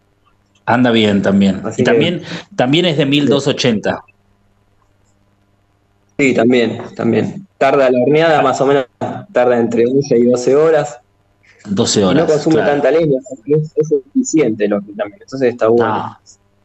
Anda 0.66 0.90
bien 0.90 1.22
también. 1.22 1.60
Así 1.64 1.82
y 1.82 1.84
que- 1.84 1.90
también, 1.90 2.22
también 2.56 2.86
es 2.86 2.96
de 2.96 3.06
1280. 3.06 4.02
Sí, 6.18 6.34
también, 6.34 6.82
también. 6.96 7.46
Tarda 7.58 7.90
la 7.90 7.98
horneada, 7.98 8.42
más 8.42 8.60
o 8.60 8.66
menos, 8.66 8.86
tarda 9.32 9.58
entre 9.58 9.86
11 9.86 10.18
y 10.18 10.24
12 10.24 10.56
horas. 10.56 10.98
12 11.66 12.00
Y 12.00 12.02
horas. 12.04 12.26
no 12.26 12.32
consume 12.32 12.54
claro. 12.56 12.70
tanta 12.72 12.90
leña, 12.90 13.18
es, 13.46 13.72
es 13.76 13.92
eficiente 13.92 14.64
el 14.66 14.72
horno 14.74 14.88
también. 14.96 15.22
Entonces 15.22 15.50
está 15.52 15.68
bueno. 15.68 15.84
Ah, 15.86 16.20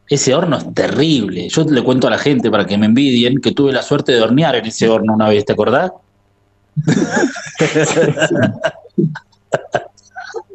ese 0.08 0.34
horno 0.34 0.58
es 0.58 0.74
terrible. 0.74 1.48
Yo 1.48 1.64
le 1.64 1.82
cuento 1.82 2.06
a 2.06 2.10
la 2.10 2.18
gente 2.18 2.50
para 2.50 2.64
que 2.66 2.78
me 2.78 2.86
envidien 2.86 3.40
que 3.40 3.52
tuve 3.52 3.72
la 3.72 3.82
suerte 3.82 4.12
de 4.12 4.20
hornear 4.20 4.54
en 4.56 4.66
ese 4.66 4.88
horno 4.88 5.14
una 5.14 5.28
vez, 5.28 5.44
¿te 5.44 5.52
acordás? 5.52 5.90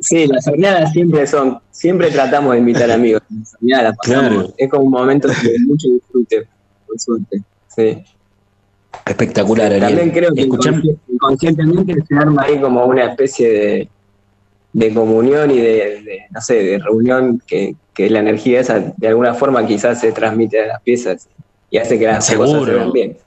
Sí, 0.01 0.27
las 0.27 0.47
horneadas 0.47 0.91
siempre 0.91 1.25
son, 1.27 1.59
siempre 1.71 2.09
tratamos 2.11 2.53
de 2.53 2.59
invitar 2.59 2.91
amigos. 2.91 3.21
Las 3.29 3.53
horneadas 3.55 3.95
Claro. 4.01 4.53
Es 4.57 4.69
como 4.69 4.83
un 4.85 4.91
momento 4.91 5.27
de 5.27 5.59
mucho 5.65 5.87
disfrute, 5.89 6.47
por 6.87 6.99
suerte. 6.99 7.41
Sí. 7.67 8.03
Espectacular, 9.05 9.67
Ariel. 9.67 9.81
También 9.81 10.11
creo 10.11 10.33
que 10.33 10.41
inconscientemente 10.41 11.95
se 12.07 12.15
arma 12.15 12.43
ahí 12.43 12.59
como 12.59 12.85
una 12.85 13.05
especie 13.05 13.49
de, 13.49 13.89
de 14.73 14.93
comunión 14.93 15.51
y 15.51 15.57
de, 15.57 16.01
de, 16.03 16.19
no 16.29 16.41
sé, 16.41 16.55
de 16.55 16.79
reunión 16.79 17.41
que, 17.47 17.75
que 17.93 18.09
la 18.09 18.19
energía 18.19 18.59
esa 18.59 18.93
de 18.97 19.07
alguna 19.07 19.33
forma 19.33 19.65
quizás 19.65 19.99
se 20.01 20.11
transmite 20.11 20.61
a 20.61 20.67
las 20.67 20.81
piezas 20.81 21.27
y 21.69 21.77
hace 21.77 21.97
que 21.97 22.05
las 22.07 22.17
cosas 22.17 22.49
se 22.49 22.53
Seguro. 22.53 22.73
vean 22.73 22.91
bien. 22.91 23.17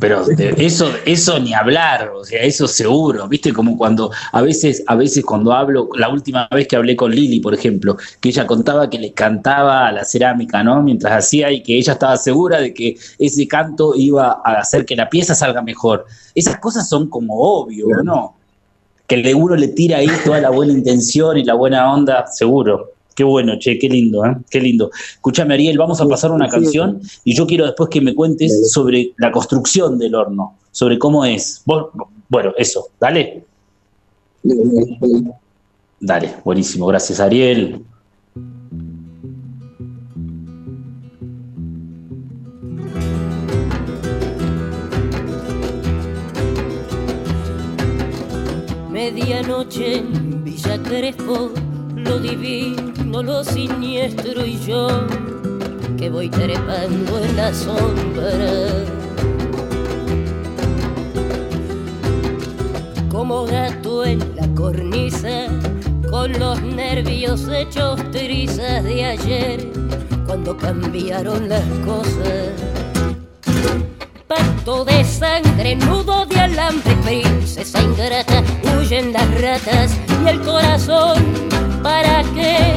Pero 0.00 0.24
eso, 0.56 0.90
eso 1.04 1.38
ni 1.38 1.52
hablar, 1.52 2.10
o 2.16 2.24
sea, 2.24 2.40
eso 2.42 2.66
seguro, 2.66 3.28
viste, 3.28 3.52
como 3.52 3.76
cuando 3.76 4.10
a 4.32 4.40
veces, 4.40 4.82
a 4.86 4.94
veces 4.94 5.22
cuando 5.22 5.52
hablo, 5.52 5.90
la 5.98 6.08
última 6.08 6.48
vez 6.50 6.66
que 6.66 6.76
hablé 6.76 6.96
con 6.96 7.10
Lili, 7.14 7.40
por 7.40 7.52
ejemplo, 7.52 7.98
que 8.18 8.30
ella 8.30 8.46
contaba 8.46 8.88
que 8.88 8.98
le 8.98 9.12
cantaba 9.12 9.86
a 9.86 9.92
la 9.92 10.04
cerámica, 10.04 10.62
¿no? 10.64 10.82
Mientras 10.82 11.12
hacía 11.12 11.52
y 11.52 11.62
que 11.62 11.76
ella 11.76 11.92
estaba 11.92 12.16
segura 12.16 12.60
de 12.60 12.72
que 12.72 12.96
ese 13.18 13.46
canto 13.46 13.92
iba 13.94 14.40
a 14.42 14.54
hacer 14.54 14.86
que 14.86 14.96
la 14.96 15.10
pieza 15.10 15.34
salga 15.34 15.60
mejor. 15.60 16.06
Esas 16.34 16.58
cosas 16.60 16.88
son 16.88 17.10
como 17.10 17.34
obvio, 17.38 17.86
¿no? 18.02 18.36
Que 19.06 19.18
le- 19.18 19.34
uno 19.34 19.54
le 19.54 19.68
tira 19.68 19.98
ahí 19.98 20.08
toda 20.24 20.40
la 20.40 20.48
buena 20.48 20.72
intención 20.72 21.36
y 21.36 21.44
la 21.44 21.52
buena 21.52 21.92
onda, 21.92 22.26
seguro. 22.26 22.93
Qué 23.14 23.22
bueno, 23.24 23.54
che, 23.58 23.78
qué 23.78 23.88
lindo, 23.88 24.24
¿eh? 24.24 24.36
Qué 24.50 24.60
lindo. 24.60 24.90
Escúchame, 25.14 25.54
Ariel, 25.54 25.78
vamos 25.78 26.00
a 26.00 26.06
pasar 26.08 26.32
una 26.32 26.48
canción 26.48 27.00
y 27.24 27.34
yo 27.36 27.46
quiero 27.46 27.64
después 27.64 27.88
que 27.88 28.00
me 28.00 28.14
cuentes 28.14 28.72
sobre 28.72 29.12
la 29.18 29.30
construcción 29.30 29.98
del 29.98 30.14
horno, 30.14 30.56
sobre 30.72 30.98
cómo 30.98 31.24
es. 31.24 31.62
Vos- 31.64 31.86
bueno, 32.28 32.52
eso, 32.56 32.88
dale. 33.00 33.44
Dale, 36.00 36.34
buenísimo, 36.44 36.86
gracias, 36.86 37.20
Ariel. 37.20 37.80
Medianoche 48.90 49.96
en 49.98 50.44
Villa 50.44 50.80
Crespo, 50.82 51.50
lo 52.04 52.18
divino, 52.18 53.22
lo 53.22 53.42
siniestro 53.42 54.44
y 54.44 54.58
yo, 54.60 54.88
que 55.96 56.10
voy 56.10 56.28
trepando 56.28 57.18
en 57.18 57.36
la 57.36 57.52
sombra. 57.52 58.30
Como 63.10 63.44
gato 63.44 64.04
en 64.04 64.18
la 64.36 64.46
cornisa, 64.54 65.46
con 66.10 66.38
los 66.38 66.60
nervios 66.62 67.48
hechos 67.48 68.00
trizas 68.10 68.84
de 68.84 69.04
ayer, 69.04 69.68
cuando 70.26 70.56
cambiaron 70.56 71.48
las 71.48 71.64
cosas 71.84 72.50
pacto 74.26 74.84
de 74.84 75.04
sangre, 75.04 75.76
nudo 75.76 76.26
de 76.26 76.40
alambre, 76.40 76.96
princesa 77.04 77.80
ingrata, 77.82 78.42
huyen 78.76 79.12
las 79.12 79.40
ratas 79.40 79.96
y 80.24 80.28
el 80.28 80.40
corazón, 80.40 81.53
¿para 81.84 82.22
qué? 82.34 82.74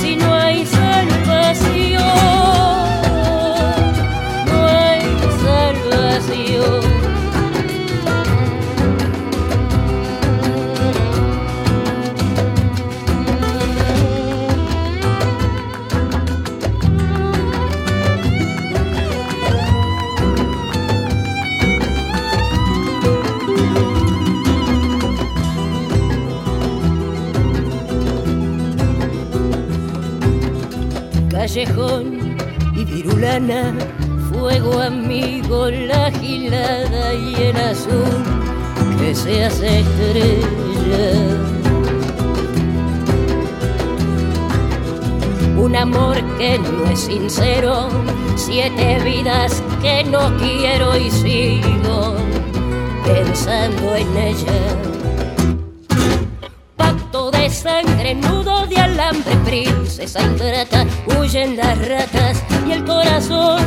Si 0.00 0.16
no 0.16 0.32
hay 0.34 0.64
salvación, 0.64 2.02
no 4.50 4.66
hay 4.66 5.02
salvación. 5.44 6.85
Y 31.58 32.84
virulana, 32.84 33.72
fuego 34.30 34.78
amigo, 34.78 35.70
la 35.70 36.10
gilada 36.10 37.14
y 37.14 37.34
el 37.34 37.56
azul 37.56 38.98
que 38.98 39.14
se 39.14 39.42
hace 39.42 39.80
estrella. 39.80 41.14
Un 45.56 45.76
amor 45.76 46.16
que 46.36 46.58
no 46.58 46.90
es 46.90 47.00
sincero, 47.00 47.88
siete 48.34 49.00
vidas 49.02 49.62
que 49.80 50.04
no 50.04 50.36
quiero 50.36 50.94
y 50.94 51.10
sigo 51.10 52.16
pensando 53.02 53.94
en 53.96 54.16
ella 54.18 54.96
pacto 56.76 57.30
de 57.30 57.50
sangre, 57.50 58.14
nudo 58.14 58.66
de 58.66 58.76
alambre, 58.76 59.34
princesa 59.44 60.20
ingrata, 60.22 60.65
huyen 61.18 61.56
las 61.56 61.78
ratas 61.88 62.42
y 62.66 62.72
el 62.72 62.84
corazón, 62.84 63.60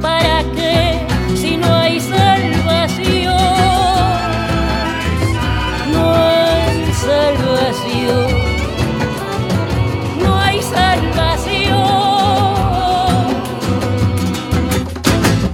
¿para 0.00 0.42
qué 0.54 1.06
si 1.36 1.56
no 1.56 1.74
hay 1.74 2.00
salvación? 2.00 3.36
No 5.92 6.14
hay 6.14 6.92
salvación. 6.92 8.26
No 10.22 10.38
hay 10.38 10.62
salvación. 10.62 11.78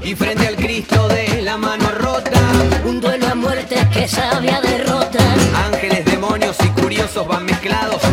Y 0.03 0.15
frente 0.15 0.47
al 0.47 0.57
Cristo 0.57 1.09
de 1.09 1.43
la 1.43 1.57
mano 1.57 1.91
rota, 1.99 2.41
un 2.87 3.01
duelo 3.01 3.29
a 3.29 3.35
muerte 3.35 3.77
que 3.93 4.07
sabe 4.09 4.51
a 4.51 4.61
derrota. 4.61 5.21
Ángeles, 5.67 6.05
demonios 6.05 6.57
y 6.65 6.69
curiosos 6.81 7.27
van 7.27 7.45
mezclados 7.45 8.04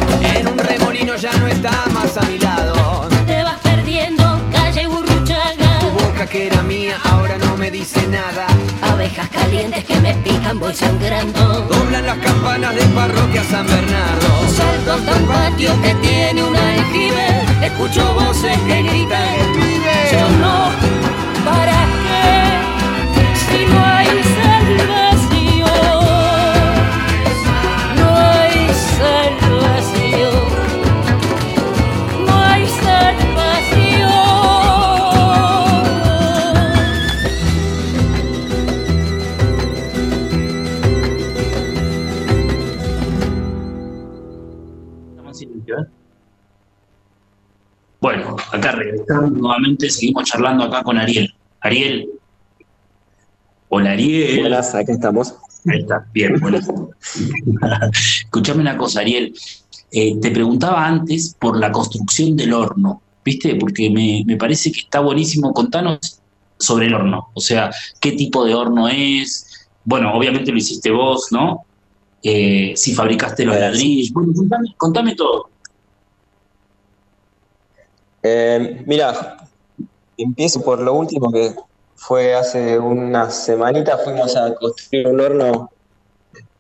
Calientes 9.62 9.86
que 9.86 10.02
me 10.02 10.16
pican, 10.16 10.60
voy 10.60 10.74
sangrando. 10.74 11.40
Doblan 11.70 12.04
las 12.08 12.18
campanas 12.18 12.74
de 12.74 12.82
parroquia 12.96 13.44
San 13.44 13.68
Bernardo. 13.68 14.48
Salto 14.48 14.94
hasta 14.94 15.16
un 15.16 15.28
patio 15.28 15.82
que 15.84 15.94
tiene 16.02 16.44
un 16.44 16.56
aljibe. 16.56 17.44
Escucho 17.62 18.12
voces 18.16 18.58
que 18.62 18.82
gritan. 18.82 19.38
Yo 20.12 20.30
no, 20.40 20.72
¿para 21.46 21.86
qué? 22.08 22.58
Si 23.38 23.66
no 23.72 23.86
hay 23.86 24.08
salvación. 24.08 25.11
Acá 48.62 48.72
regresamos 48.74 49.32
nuevamente, 49.32 49.90
seguimos 49.90 50.26
charlando 50.26 50.64
acá 50.64 50.84
con 50.84 50.98
Ariel. 50.98 51.34
Ariel. 51.62 52.10
Hola 53.70 53.92
Ariel. 53.92 54.42
Buenas, 54.42 54.76
acá 54.76 54.94
estamos. 54.94 55.36
Ahí 55.68 55.80
está, 55.80 56.06
bien, 56.14 56.40
bueno. 56.40 56.60
Escuchame 57.92 58.62
una 58.62 58.78
cosa, 58.78 59.02
Ariel. 59.02 59.34
Eh, 59.92 60.16
te 60.22 60.32
preguntaba 60.32 60.86
antes 60.86 61.36
por 61.40 61.58
la 61.58 61.72
construcción 61.72 62.38
del 62.38 62.54
horno, 62.54 63.02
¿viste? 63.26 63.56
Porque 63.56 63.90
me, 63.90 64.24
me 64.26 64.38
parece 64.38 64.72
que 64.72 64.82
está 64.82 65.00
buenísimo. 65.00 65.54
Contanos 65.54 66.22
sobre 66.58 66.86
el 66.86 66.94
horno. 66.94 67.30
O 67.34 67.42
sea, 67.42 67.72
qué 68.00 68.14
tipo 68.14 68.46
de 68.46 68.54
horno 68.54 68.88
es. 68.88 69.68
Bueno, 69.84 70.14
obviamente 70.14 70.52
lo 70.52 70.58
hiciste 70.58 70.92
vos, 70.92 71.28
¿no? 71.32 71.66
Eh, 72.24 72.74
si 72.76 72.94
fabricaste 72.94 73.46
los 73.46 73.60
ladrillos. 73.60 74.12
Bueno, 74.14 74.34
contame, 74.34 74.76
contame 74.78 75.16
todo. 75.16 75.51
Eh, 78.24 78.84
mira, 78.86 79.38
empiezo 80.18 80.62
por 80.62 80.80
lo 80.80 80.94
último 80.94 81.32
que 81.32 81.54
fue 81.96 82.34
hace 82.34 82.78
una 82.78 83.30
semanita, 83.30 83.98
fuimos 83.98 84.36
a 84.36 84.54
construir 84.56 85.08
un 85.08 85.20
horno 85.20 85.70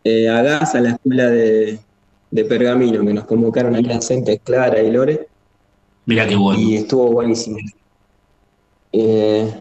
eh, 0.04 0.28
a 0.30 0.41
gas 0.41 0.76
a 0.76 0.82
la 0.82 0.91
escuela 0.91 1.28
de, 1.30 1.80
de 2.32 2.45
Pergamino, 2.45 3.06
que 3.06 3.13
nos 3.13 3.26
convocaron 3.26 3.76
aquí 3.76 3.91
a 3.91 4.02
Centes, 4.02 4.39
Clara 4.43 4.82
y 4.82 4.91
Lore, 4.91 5.28
Mira 6.06 6.28
qué 6.28 6.36
bueno. 6.36 6.60
y 6.60 6.78
estuvo 6.78 7.12
buenísimo. 7.12 7.58
Eh, 8.91 9.60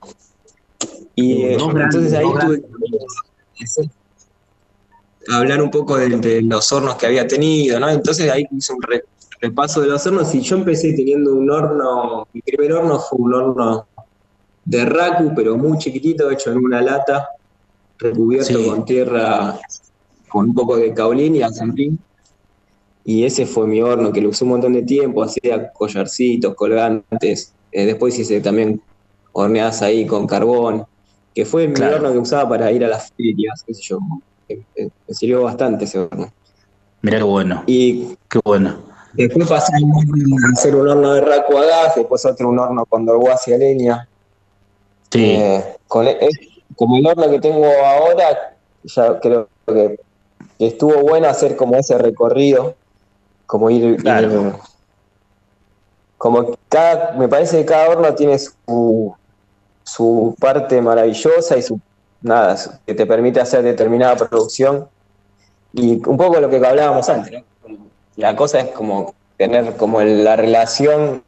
y 1.15 1.43
eh, 1.43 1.55
entonces 1.55 2.15
ahí 2.15 2.27
tuve 2.41 2.63
que 2.63 3.91
hablar 5.29 5.63
un 5.63 5.71
poco 5.71 5.97
de, 5.97 6.09
de 6.19 6.43
los 6.43 6.73
hornos 6.73 6.97
que 6.97 7.07
había 7.07 7.27
tenido, 7.27 7.79
¿no? 7.79 7.89
Entonces 7.91 8.31
ahí 8.31 8.45
hice 8.51 8.73
un 8.73 8.83
re- 8.83 9.05
repaso 9.41 9.81
de 9.81 9.89
los 9.89 10.07
hornos 10.07 10.35
y 10.35 10.41
yo 10.43 10.57
empecé 10.57 10.93
teniendo 10.93 11.35
un 11.35 11.51
horno, 11.51 12.27
mi 12.33 12.41
primer 12.43 12.73
horno 12.75 12.99
fue 12.99 13.19
un 13.21 13.35
horno 13.35 13.89
de 14.65 14.85
raku, 14.85 15.33
pero 15.35 15.57
muy 15.57 15.79
chiquitito, 15.79 16.31
hecho 16.31 16.53
en 16.53 16.59
una 16.59 16.83
lata, 16.83 17.29
recubierto 17.99 18.59
Sí. 18.59 18.67
con 18.67 18.85
tierra, 18.85 19.59
con 20.29 20.49
un 20.49 20.55
poco 20.55 20.77
de 20.77 20.93
caolín 20.93 21.37
y 21.37 21.43
azenrín. 21.43 21.99
Y 23.05 23.25
ese 23.25 23.47
fue 23.47 23.67
mi 23.67 23.81
horno, 23.81 24.13
que 24.13 24.21
lo 24.21 24.29
usé 24.29 24.45
un 24.45 24.51
montón 24.51 24.75
de 24.75 24.83
tiempo, 24.83 25.23
hacía 25.23 25.73
collarcitos, 25.73 26.55
colgantes. 26.55 27.55
Eh, 27.73 27.87
después 27.87 28.19
hice 28.19 28.41
también 28.41 28.81
horneadas 29.33 29.81
ahí 29.83 30.07
con 30.07 30.27
carbón, 30.27 30.85
que 31.35 31.45
fue 31.47 31.67
mi 31.67 31.75
Claro. 31.75 31.97
horno 31.97 32.13
que 32.13 32.19
usaba 32.19 32.49
para 32.49 32.71
ir 32.71 32.85
a 32.85 32.89
las 32.89 33.11
ferias, 33.17 33.63
qué 33.67 33.75
sé 33.75 33.83
yo. 33.85 33.99
Eh, 34.49 34.63
eh, 34.77 34.89
Me 35.09 35.15
sirvió 35.15 35.43
bastante 35.43 35.85
ese 35.87 35.99
horno. 36.01 36.31
Mira 37.03 37.19
qué 37.19 37.25
bueno. 37.25 37.63
Y 37.67 38.15
Qué 38.29 38.39
bueno. 38.45 38.90
Después 39.13 39.49
pasé 39.49 39.73
a 39.75 40.53
hacer 40.53 40.75
un 40.77 40.89
horno 40.89 41.15
de 41.15 41.21
raco 41.21 41.59
a 41.59 41.65
gas, 41.65 41.95
después 41.97 42.25
otro 42.25 42.49
un 42.49 42.59
horno 42.59 42.85
con 42.87 43.05
dorguacia 43.05 43.57
leña. 43.59 44.09
Sí. 45.11 45.33
Eh, 45.33 45.77
con 45.89 46.07
e- 46.07 46.19
como 46.77 46.97
el 46.97 47.07
horno 47.07 47.29
que 47.29 47.41
tengo 47.41 47.67
ahora, 47.67 48.57
ya 48.85 49.19
creo 49.21 49.49
que, 49.67 49.99
estuvo 50.59 51.01
bueno 51.01 51.29
hacer 51.29 51.57
como 51.57 51.77
ese 51.77 51.99
recorrido, 51.99 52.75
como 53.47 53.71
ir, 53.71 53.97
Claro. 53.97 54.31
ir- 54.31 54.55
como 56.17 56.55
cada, 56.69 57.13
me 57.13 57.29
parece 57.29 57.59
que 57.59 57.65
cada 57.65 57.89
horno 57.89 58.15
tiene 58.15 58.39
su, 58.39 59.15
su 59.85 60.35
parte 60.39 60.81
maravillosa 60.83 61.57
y 61.57 61.63
su 61.63 61.81
nada, 62.21 62.57
que 62.87 62.95
te 62.95 63.07
permite 63.07 63.41
hacer 63.41 63.63
determinada 63.63 64.17
producción. 64.17 64.89
Y 65.73 65.93
un 66.07 66.17
poco 66.17 66.39
lo 66.41 66.51
que 66.51 66.57
hablábamos 66.57 67.09
antes, 67.09 67.33
¿no? 67.33 67.50
La 68.21 68.37
cosa 68.37 68.61
es 68.61 68.67
como 68.69 69.15
tener 69.37 69.77
como 69.77 70.01
el- 70.01 70.23
la 70.25 70.37
relación 70.37 71.23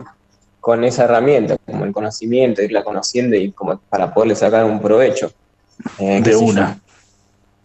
con 0.61 0.85
esa 0.85 1.05
herramienta, 1.05 1.57
como 1.67 1.85
el 1.85 1.93
conocimiento, 1.93 2.63
irla 2.63 2.85
conociendo 2.85 3.35
y 3.35 3.51
como 3.53 3.79
para 3.89 4.13
poderle 4.13 4.37
sacar 4.37 4.65
un 4.65 4.81
provecho. 4.81 5.33
Eh, 5.99 6.21
de 6.23 6.37
una. 6.37 6.79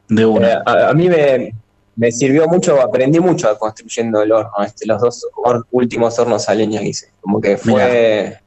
De 0.07 0.25
una. 0.25 0.53
Eh, 0.53 0.57
a, 0.65 0.89
a 0.89 0.93
mí 0.93 1.07
me, 1.09 1.53
me 1.95 2.11
sirvió 2.11 2.47
mucho, 2.47 2.81
aprendí 2.81 3.19
mucho 3.19 3.55
construyendo 3.59 4.21
el 4.21 4.31
horno, 4.31 4.51
este, 4.65 4.85
los 4.87 5.01
dos 5.01 5.27
hor- 5.35 5.65
últimos 5.71 6.17
hornos 6.17 6.47
a 6.49 6.55
leña 6.55 6.79
que 6.79 6.87
hice. 6.87 7.11
Como 7.21 7.39
que 7.41 7.57
fue. 7.57 8.37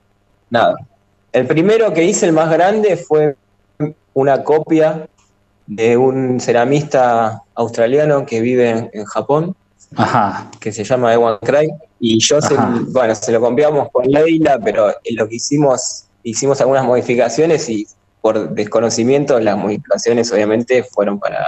Nada. 0.48 0.74
El 1.32 1.46
primero 1.46 1.92
que 1.92 2.02
hice, 2.02 2.26
el 2.26 2.32
más 2.32 2.50
grande, 2.50 2.96
fue 2.96 3.36
una 4.14 4.42
copia 4.42 5.06
de 5.66 5.96
un 5.96 6.40
ceramista 6.40 7.42
australiano 7.54 8.26
que 8.26 8.40
vive 8.40 8.70
en, 8.70 8.90
en 8.92 9.04
Japón, 9.04 9.54
Ajá. 9.96 10.50
que 10.60 10.72
se 10.72 10.84
llama 10.84 11.12
Ewan 11.14 11.38
Craig. 11.42 11.70
Y 11.98 12.18
yo, 12.20 12.40
se, 12.40 12.54
bueno, 12.88 13.14
se 13.14 13.32
lo 13.32 13.40
copiamos 13.40 13.88
con 13.92 14.06
Leila, 14.06 14.58
pero 14.62 14.90
en 15.04 15.16
lo 15.16 15.28
que 15.28 15.36
hicimos, 15.36 16.04
hicimos 16.22 16.60
algunas 16.60 16.84
modificaciones 16.84 17.68
y 17.68 17.86
por 18.20 18.50
desconocimiento 18.54 19.38
las 19.40 19.56
modificaciones 19.56 20.30
obviamente 20.32 20.82
fueron 20.84 21.18
para 21.18 21.44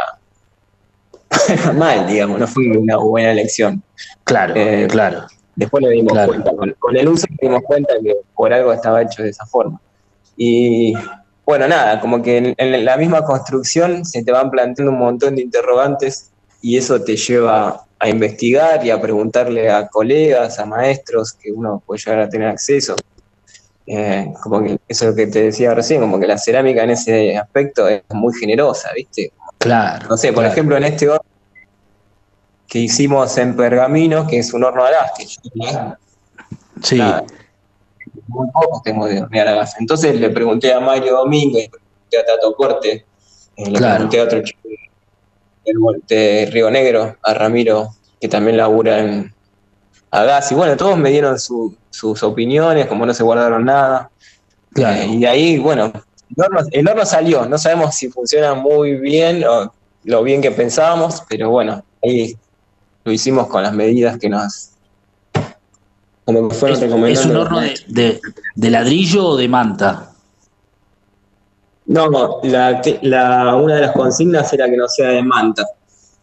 mal, 1.75 2.07
digamos, 2.07 2.39
no 2.39 2.47
fue 2.47 2.67
una 2.77 2.97
buena 2.99 3.33
elección. 3.33 3.83
Claro, 4.25 4.55
Eh, 4.57 4.87
claro. 4.91 5.27
Después 5.55 5.83
nos 5.83 5.91
dimos 5.93 6.13
Claro. 6.13 6.29
cuenta, 6.33 6.51
con, 6.57 6.75
con 6.79 6.97
el 6.97 7.09
uso 7.09 7.27
nos 7.31 7.39
dimos 7.39 7.63
cuenta 7.65 7.93
que 8.03 8.15
por 8.35 8.53
algo 8.53 8.73
estaba 8.73 9.03
hecho 9.03 9.23
de 9.23 9.29
esa 9.31 9.45
forma. 9.47 9.79
Y 10.37 10.95
bueno, 11.45 11.69
nada, 11.69 12.01
como 12.01 12.23
que 12.23 12.39
en, 12.39 12.55
en 12.57 12.85
la 12.85 12.97
misma 12.97 13.23
construcción 13.25 14.05
se 14.05 14.25
te 14.25 14.33
van 14.33 14.51
planteando 14.51 14.93
un 14.93 14.99
montón 14.99 15.37
de 15.37 15.43
interrogantes 15.43 16.31
y 16.63 16.79
eso 16.79 17.03
te 17.03 17.17
lleva 17.17 17.85
a 18.03 18.09
investigar 18.09 18.85
y 18.85 18.91
a 18.91 19.01
preguntarle 19.01 19.71
a 19.71 19.87
colegas, 19.87 20.59
a 20.59 20.67
maestros 20.67 21.35
que 21.41 21.53
uno 21.53 21.81
puede 21.87 22.01
llegar 22.05 22.19
a 22.19 22.29
tener 22.29 22.49
acceso. 22.49 22.97
Eh, 23.87 24.33
como 24.43 24.61
que 24.61 24.73
eso 24.89 25.05
es 25.05 25.11
lo 25.11 25.15
que 25.15 25.29
te 25.29 25.45
decía 25.45 25.73
recién, 25.73 26.01
como 26.01 26.19
que 26.19 26.27
la 26.27 26.37
cerámica 26.37 26.83
en 26.83 26.91
ese 26.91 27.37
aspecto 27.37 27.87
es 27.87 28.03
muy 28.13 28.35
generosa, 28.35 28.91
¿viste? 28.97 29.33
Claro. 29.59 30.09
No 30.09 30.17
sé, 30.17 30.29
por 30.33 30.43
claro. 30.43 30.53
ejemplo, 30.53 30.77
en 30.77 30.83
este 30.85 31.09
horno 31.09 31.23
que 32.67 32.81
hicimos 32.81 33.39
en 33.39 33.55
Pergamino, 33.55 34.27
que 34.27 34.41
es 34.41 34.53
un 34.53 34.65
horno 34.65 34.85
a 34.85 34.91
gas, 34.91 35.13
que 35.17 35.25
yo 35.25 35.97
Sí. 36.83 36.99
nada, 36.99 37.23
muy 38.27 38.49
poco 38.53 38.83
tengo 38.85 39.07
de 39.07 39.23
hornear 39.23 39.47
a 39.47 39.55
gas. 39.55 39.77
Entonces 39.79 40.19
le 40.19 40.31
pregunté 40.31 40.73
a 40.73 40.81
Mario 40.81 41.19
Domínguez, 41.19 41.69
le 41.71 41.79
pregunté 41.79 42.19
a 42.19 42.25
Tato 42.25 42.53
Corte, 42.57 43.07
eh, 43.57 43.71
le 43.71 43.79
Claro. 43.79 43.95
pregunté 43.95 44.21
a 44.21 44.25
otro 44.25 44.43
chico 44.43 44.59
de 46.09 46.49
Río 46.51 46.71
Negro, 46.71 47.17
a 47.23 47.35
Ramiro, 47.35 47.91
que 48.21 48.29
también 48.29 48.57
labura 48.57 48.99
en 49.01 49.33
a 50.11 50.25
gas. 50.25 50.53
Y 50.53 50.55
bueno, 50.55 50.77
todos 50.77 50.97
me 50.99 51.11
dieron 51.11 51.39
su- 51.39 51.75
sus 51.91 52.23
opiniones, 52.23 52.87
como 52.87 53.07
no 53.07 53.15
se 53.15 53.23
guardaron 53.23 53.65
nada. 53.65 54.11
Claro. 54.75 55.01
Eh, 55.03 55.07
y 55.07 55.21
de 55.21 55.29
ahí, 55.29 55.59
bueno, 55.59 55.93
el 56.37 56.43
horno, 56.45 56.61
el 56.71 56.89
horno 56.89 57.05
salió. 57.07 57.47
No 57.47 57.59
sabemos 57.59 57.95
si 57.95 58.09
funciona 58.09 58.55
muy 58.55 58.97
bien 58.97 59.45
o 59.45 59.73
lo 60.05 60.23
bien 60.23 60.43
que 60.43 60.51
pensábamos, 60.51 61.23
pero 61.29 61.51
bueno, 61.51 61.85
ahí 62.03 62.37
lo 63.05 63.13
hicimos 63.13 63.47
con 63.49 63.63
las 63.63 63.73
medidas 63.73 64.19
que 64.19 64.29
nos 64.29 64.71
como 66.25 66.51
fueron 66.51 66.77
¿Es, 66.79 66.83
recomendando. 66.85 67.21
es 67.21 67.27
un 67.27 67.37
horno 67.37 67.61
de, 67.61 67.67
maestros. 67.67 67.95
de- 67.95 68.21
de 68.55 68.71
ladrillo 68.71 69.27
o 69.27 69.37
de 69.37 69.49
manta? 69.49 70.12
No, 71.87 72.09
no, 72.09 72.41
la, 72.45 72.81
la- 73.03 73.57
una 73.57 73.75
de 73.77 73.81
las 73.83 73.93
consignas 73.93 74.53
era 74.53 74.67
que 74.67 74.77
no 74.77 74.89
sea 74.89 75.09
de 75.11 75.23
manta. 75.23 75.65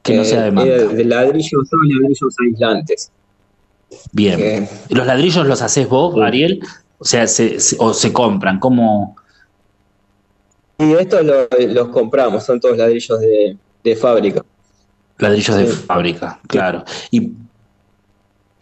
Que 0.02 0.16
no 0.16 0.24
sea 0.24 0.44
de 0.44 0.52
manta. 0.52 0.72
De 0.72 1.04
ladrillos, 1.06 1.68
son 1.70 1.80
ladrillos 1.88 2.36
aislantes. 2.42 3.12
Bien. 4.12 4.38
que- 4.38 4.68
¿Los 4.96 5.06
ladrillos 5.06 5.46
los 5.46 5.62
haces 5.62 5.88
vos. 5.90 6.16
Ariel? 6.22 6.62
O 6.98 7.06
sea, 7.06 7.28
se, 7.28 7.60
se- 7.60 7.76
o 7.80 7.94
se 7.94 8.12
compran, 8.14 8.60
¿cómo? 8.60 9.16
Y 10.78 10.94
estos 10.94 11.24
lo- 11.26 11.48
los 11.74 11.90
compramos, 11.90 12.44
son 12.46 12.60
todos 12.60 12.78
ladrillos 12.78 13.20
de, 13.20 13.58
de 13.84 13.96
fábrica. 13.96 14.44
Ladrillos 15.18 15.58
de 15.58 15.66
fábrica, 15.68 16.40
claro. 16.48 16.86
Y, 17.12 17.34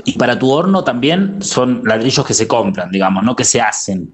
y 0.03 0.13
para 0.17 0.39
tu 0.39 0.49
horno 0.51 0.83
también 0.83 1.41
son 1.43 1.83
ladrillos 1.85 2.25
que 2.25 2.33
se 2.33 2.47
compran, 2.47 2.89
digamos, 2.89 3.23
no 3.23 3.35
que 3.35 3.43
se 3.43 3.61
hacen. 3.61 4.11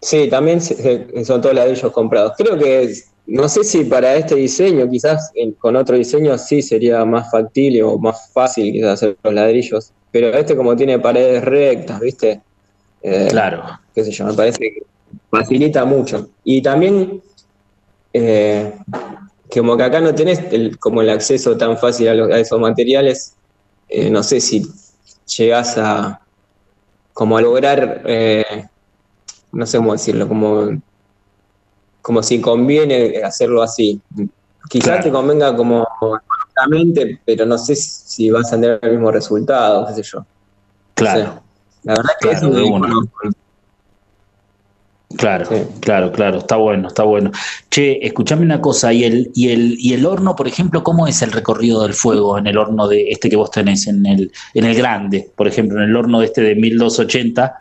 Sí, 0.00 0.28
también 0.28 0.60
son 0.60 1.40
todos 1.40 1.54
ladrillos 1.54 1.92
comprados. 1.92 2.32
Creo 2.36 2.56
que, 2.56 2.92
no 3.26 3.48
sé 3.48 3.64
si 3.64 3.84
para 3.84 4.14
este 4.16 4.36
diseño, 4.36 4.88
quizás 4.88 5.30
con 5.58 5.74
otro 5.76 5.96
diseño 5.96 6.38
sí 6.38 6.62
sería 6.62 7.04
más 7.04 7.30
factible 7.30 7.82
o 7.82 7.98
más 7.98 8.30
fácil 8.32 8.72
quizás 8.72 8.92
hacer 9.02 9.18
los 9.22 9.34
ladrillos, 9.34 9.92
pero 10.10 10.28
este 10.28 10.56
como 10.56 10.76
tiene 10.76 10.98
paredes 11.00 11.44
rectas, 11.44 12.00
¿viste? 12.00 12.42
Eh, 13.02 13.28
Claro, 13.30 13.64
qué 13.94 14.04
sé 14.04 14.12
yo, 14.12 14.26
me 14.26 14.34
parece 14.34 14.58
que 14.60 14.82
facilita 15.30 15.84
mucho. 15.84 16.30
Y 16.44 16.62
también, 16.62 17.22
eh, 18.12 18.74
como 19.52 19.76
que 19.76 19.84
acá 19.84 20.00
no 20.00 20.14
tenés 20.14 20.40
el- 20.52 20.78
como 20.78 21.02
el 21.02 21.10
acceso 21.10 21.56
tan 21.58 21.78
fácil 21.78 22.08
a, 22.08 22.14
los- 22.14 22.30
a 22.32 22.38
esos 22.40 22.60
materiales, 22.60 23.38
eh, 23.88 24.10
no 24.10 24.22
sé 24.22 24.40
si 24.40 24.62
llegás 25.38 25.78
a 25.78 26.20
como 27.12 27.36
a 27.38 27.42
lograr, 27.42 28.02
no 29.52 29.66
sé 29.66 29.78
cómo 29.78 29.92
decirlo, 29.92 30.28
como, 30.28 30.80
como 32.02 32.22
si 32.22 32.40
conviene 32.40 33.22
hacerlo 33.22 33.62
así. 33.62 34.00
Quizás 34.68 34.88
Claro. 34.88 35.02
te 35.04 35.10
convenga 35.10 35.56
como 35.56 35.86
económicamente, 36.58 37.20
pero 37.24 37.46
no 37.46 37.56
sé 37.58 37.74
si 37.76 38.30
vas 38.30 38.48
a 38.52 38.56
tener 38.56 38.78
el 38.82 38.92
mismo 38.92 39.10
resultado, 39.10 39.86
qué 39.86 39.94
sé 39.94 40.02
yo. 40.02 40.24
claro. 40.94 41.42
La 41.84 41.94
verdad 41.94 42.10
que 42.20 42.28
Claro, 42.30 42.48
eso. 42.48 43.08
Claro, 45.16 45.46
Sí. 45.46 45.54
claro, 45.80 46.12
claro, 46.12 46.38
está 46.38 46.56
bueno, 46.56 46.88
está 46.88 47.02
bueno. 47.02 47.30
Che, 47.70 48.04
escuchame 48.06 48.42
una 48.44 48.60
cosa, 48.60 48.92
¿y 48.92 49.04
el, 49.04 49.30
y 49.34 49.48
el, 49.50 49.76
y 49.78 49.94
el 49.94 50.04
horno, 50.04 50.36
por 50.36 50.46
ejemplo, 50.46 50.82
cómo 50.82 51.06
es 51.06 51.22
el 51.22 51.32
recorrido 51.32 51.82
del 51.82 51.94
fuego 51.94 52.36
en 52.36 52.46
el 52.46 52.58
horno 52.58 52.86
de 52.88 53.08
este 53.10 53.30
que 53.30 53.36
vos 53.36 53.50
tenés, 53.50 53.86
en 53.86 54.04
el, 54.04 54.30
en 54.52 54.64
el 54.64 54.74
grande, 54.76 55.30
por 55.34 55.48
ejemplo, 55.48 55.82
en 55.82 55.88
el 55.88 55.96
horno 55.96 56.20
de 56.20 56.26
este 56.26 56.42
de 56.42 56.54
1280 56.56 57.54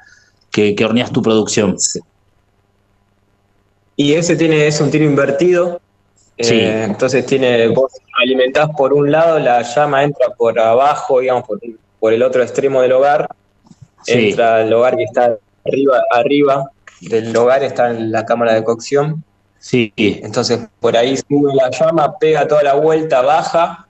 que, 0.57 0.73
que 0.73 0.85
horneas 0.85 1.11
tu 1.11 1.21
producción? 1.21 1.77
Y 3.95 4.13
ese 4.13 4.35
tiene, 4.35 4.65
es 4.65 4.81
un 4.81 4.89
tiro 4.89 5.05
invertido. 5.05 5.79
Sí. 6.39 6.55
Eh, 6.55 6.83
entonces 6.83 7.25
tiene, 7.27 7.67
vos 7.67 7.91
alimentás 8.19 8.69
por 8.75 8.91
un 8.93 9.11
lado, 9.11 9.37
la 9.39 9.61
llama 9.61 10.03
entra 10.03 10.29
por 10.35 10.59
abajo, 10.59 11.19
digamos, 11.19 11.43
por, 11.47 11.59
por 11.99 12.11
el 12.11 12.23
otro 12.23 12.41
extremo 12.41 12.81
del 12.81 12.91
hogar. 12.93 13.27
Sí. 14.03 14.29
Entra 14.29 14.61
el 14.63 14.73
hogar 14.73 14.97
que 14.97 15.03
está 15.03 15.37
arriba, 15.65 16.01
arriba 16.11 16.71
del 17.01 17.35
hogar 17.37 17.63
está 17.63 17.91
en 17.91 18.11
la 18.11 18.25
cámara 18.25 18.53
de 18.55 18.63
cocción. 18.63 19.23
Sí, 19.59 19.91
Entonces 19.97 20.59
por 20.79 20.97
ahí 20.97 21.17
sube 21.17 21.53
la 21.53 21.69
llama, 21.69 22.17
pega 22.17 22.47
toda 22.47 22.63
la 22.63 22.73
vuelta, 22.75 23.21
baja 23.21 23.87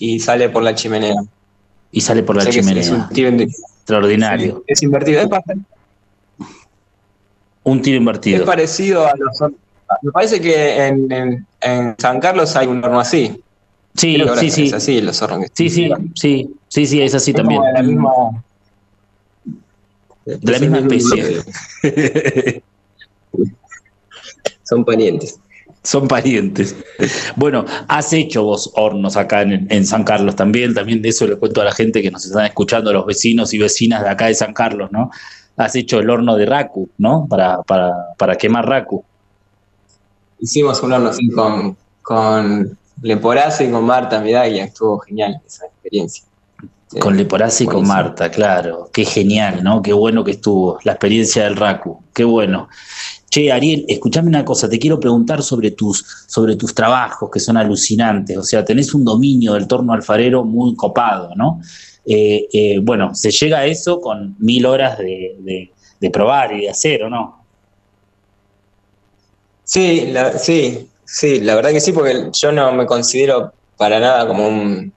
y 0.00 0.18
sale 0.20 0.48
por 0.48 0.62
la 0.64 0.74
chimenea. 0.74 1.14
y 1.92 2.00
sale 2.00 2.22
por 2.24 2.34
la 2.36 2.40
O 2.40 2.42
sea 2.44 2.52
que 2.52 2.58
es- 2.60 2.64
chimenea. 2.66 2.82
es 2.82 2.90
un 2.90 3.40
Extraordinario. 3.40 4.64
es 4.66 4.82
invertido. 4.82 5.20
Es, 5.20 5.28
bastante- 5.28 5.64
Un 7.64 7.80
tiro 7.82 7.96
es 7.96 8.00
invertido. 8.00 8.44
parecido 8.44 9.06
a 9.06 9.12
los. 9.16 9.40
Me 10.02 10.10
parece 10.10 10.40
que 10.40 10.86
en, 10.86 11.12
en- 11.12 11.46
en 11.60 11.94
San 11.98 12.18
Carlos 12.20 12.56
hay 12.56 12.66
un 12.66 12.82
horno 12.84 12.98
así. 13.00 13.40
Sí, 13.94 14.14
Creo 14.14 14.28
ahora 14.30 14.40
sí, 14.40 14.46
es 14.46 14.54
sí. 14.54 14.70
así 14.72 15.00
los 15.02 15.20
hornos 15.20 15.48
Sí, 15.54 15.68
sí, 15.68 15.90
sí, 16.14 16.48
sí, 16.68 16.86
sí, 16.86 17.02
es 17.02 17.14
así 17.14 17.30
Es 17.32 17.36
también. 17.36 17.60
de 17.62 17.72
la 17.74 17.82
misma, 17.82 18.10
De 20.24 20.52
la 20.52 20.58
misma 20.58 20.78
especie. 20.78 21.42
Son 24.64 24.84
parientes. 24.84 25.38
Son 25.82 26.06
parientes. 26.06 26.76
Bueno, 27.36 27.64
has 27.88 28.12
hecho 28.12 28.44
vos 28.44 28.70
hornos 28.76 29.16
acá 29.16 29.42
en, 29.42 29.66
en 29.70 29.84
San 29.84 30.04
Carlos 30.04 30.36
también, 30.36 30.74
también 30.74 31.02
de 31.02 31.08
eso 31.08 31.26
le 31.26 31.36
cuento 31.36 31.60
a 31.60 31.64
la 31.64 31.72
gente 31.72 32.00
que 32.02 32.10
nos 32.10 32.24
están 32.24 32.46
escuchando, 32.46 32.90
a 32.90 32.92
los 32.92 33.04
vecinos 33.06 33.52
y 33.52 33.58
vecinas 33.58 34.02
de 34.04 34.08
acá 34.08 34.26
de 34.26 34.34
San 34.34 34.54
Carlos, 34.54 34.90
¿no? 34.92 35.10
Has 35.56 35.76
hecho 35.76 36.00
el 36.00 36.10
horno 36.10 36.36
de 36.36 36.46
Raku, 36.46 36.88
¿no? 36.98 37.26
Para, 37.28 37.62
para, 37.62 37.92
para 38.16 38.36
quemar 38.36 38.66
Raku. 38.66 39.04
Hicimos 40.40 40.82
un 40.82 40.92
horno 40.92 41.10
así 41.10 41.28
con, 41.30 41.76
con 42.02 42.76
Leporace 43.02 43.66
y 43.66 43.70
con 43.70 43.84
Marta 43.84 44.20
Medaglia. 44.20 44.64
Estuvo 44.64 44.98
genial 45.00 45.40
esa 45.46 45.66
experiencia. 45.66 46.24
Con 46.98 47.16
Leporace 47.16 47.64
y 47.64 47.66
con. 47.66 47.86
Marta, 47.86 48.30
claro. 48.30 48.90
Qué 48.92 49.04
genial, 49.04 49.62
¿no? 49.62 49.80
Qué 49.82 49.92
bueno 49.92 50.24
que 50.24 50.32
estuvo 50.32 50.78
la 50.84 50.92
experiencia 50.92 51.44
del 51.44 51.56
Raku. 51.56 52.02
Qué 52.12 52.24
bueno. 52.24 52.68
Che, 53.30 53.50
Ariel, 53.50 53.86
escúchame 53.88 54.28
una 54.28 54.44
cosa, 54.44 54.68
te 54.68 54.78
quiero 54.78 55.00
preguntar 55.00 55.42
sobre 55.42 55.70
tus, 55.70 56.04
sobre 56.26 56.54
tus 56.54 56.74
trabajos 56.74 57.30
que 57.30 57.40
son 57.40 57.56
alucinantes. 57.56 58.36
O 58.36 58.42
sea, 58.42 58.62
tenés 58.62 58.92
un 58.92 59.06
dominio 59.06 59.54
del 59.54 59.66
torno 59.66 59.94
alfarero 59.94 60.44
muy 60.44 60.76
copado, 60.76 61.34
¿no? 61.34 61.60
Eh, 62.04 62.48
eh, 62.52 62.78
bueno, 62.82 63.14
se 63.14 63.30
llega 63.30 63.58
a 63.58 63.66
eso 63.66 64.00
con 64.00 64.34
mil 64.38 64.66
horas 64.66 64.98
de, 64.98 65.36
de- 65.40 65.72
de 66.00 66.10
probar 66.10 66.52
y 66.52 66.62
de 66.62 66.70
hacer, 66.70 67.04
¿o 67.04 67.10
no? 67.10 67.46
Sí, 69.64 70.06
la, 70.08 70.36
sí, 70.38 70.90
sí, 71.04 71.40
la 71.40 71.54
verdad 71.54 71.70
que 71.70 71.80
sí, 71.80 71.92
porque 71.92 72.30
yo 72.32 72.52
no 72.52 72.72
me 72.72 72.86
considero 72.86 73.52
para 73.76 74.00
nada 74.00 74.26
como 74.26 74.48
un, 74.48 74.94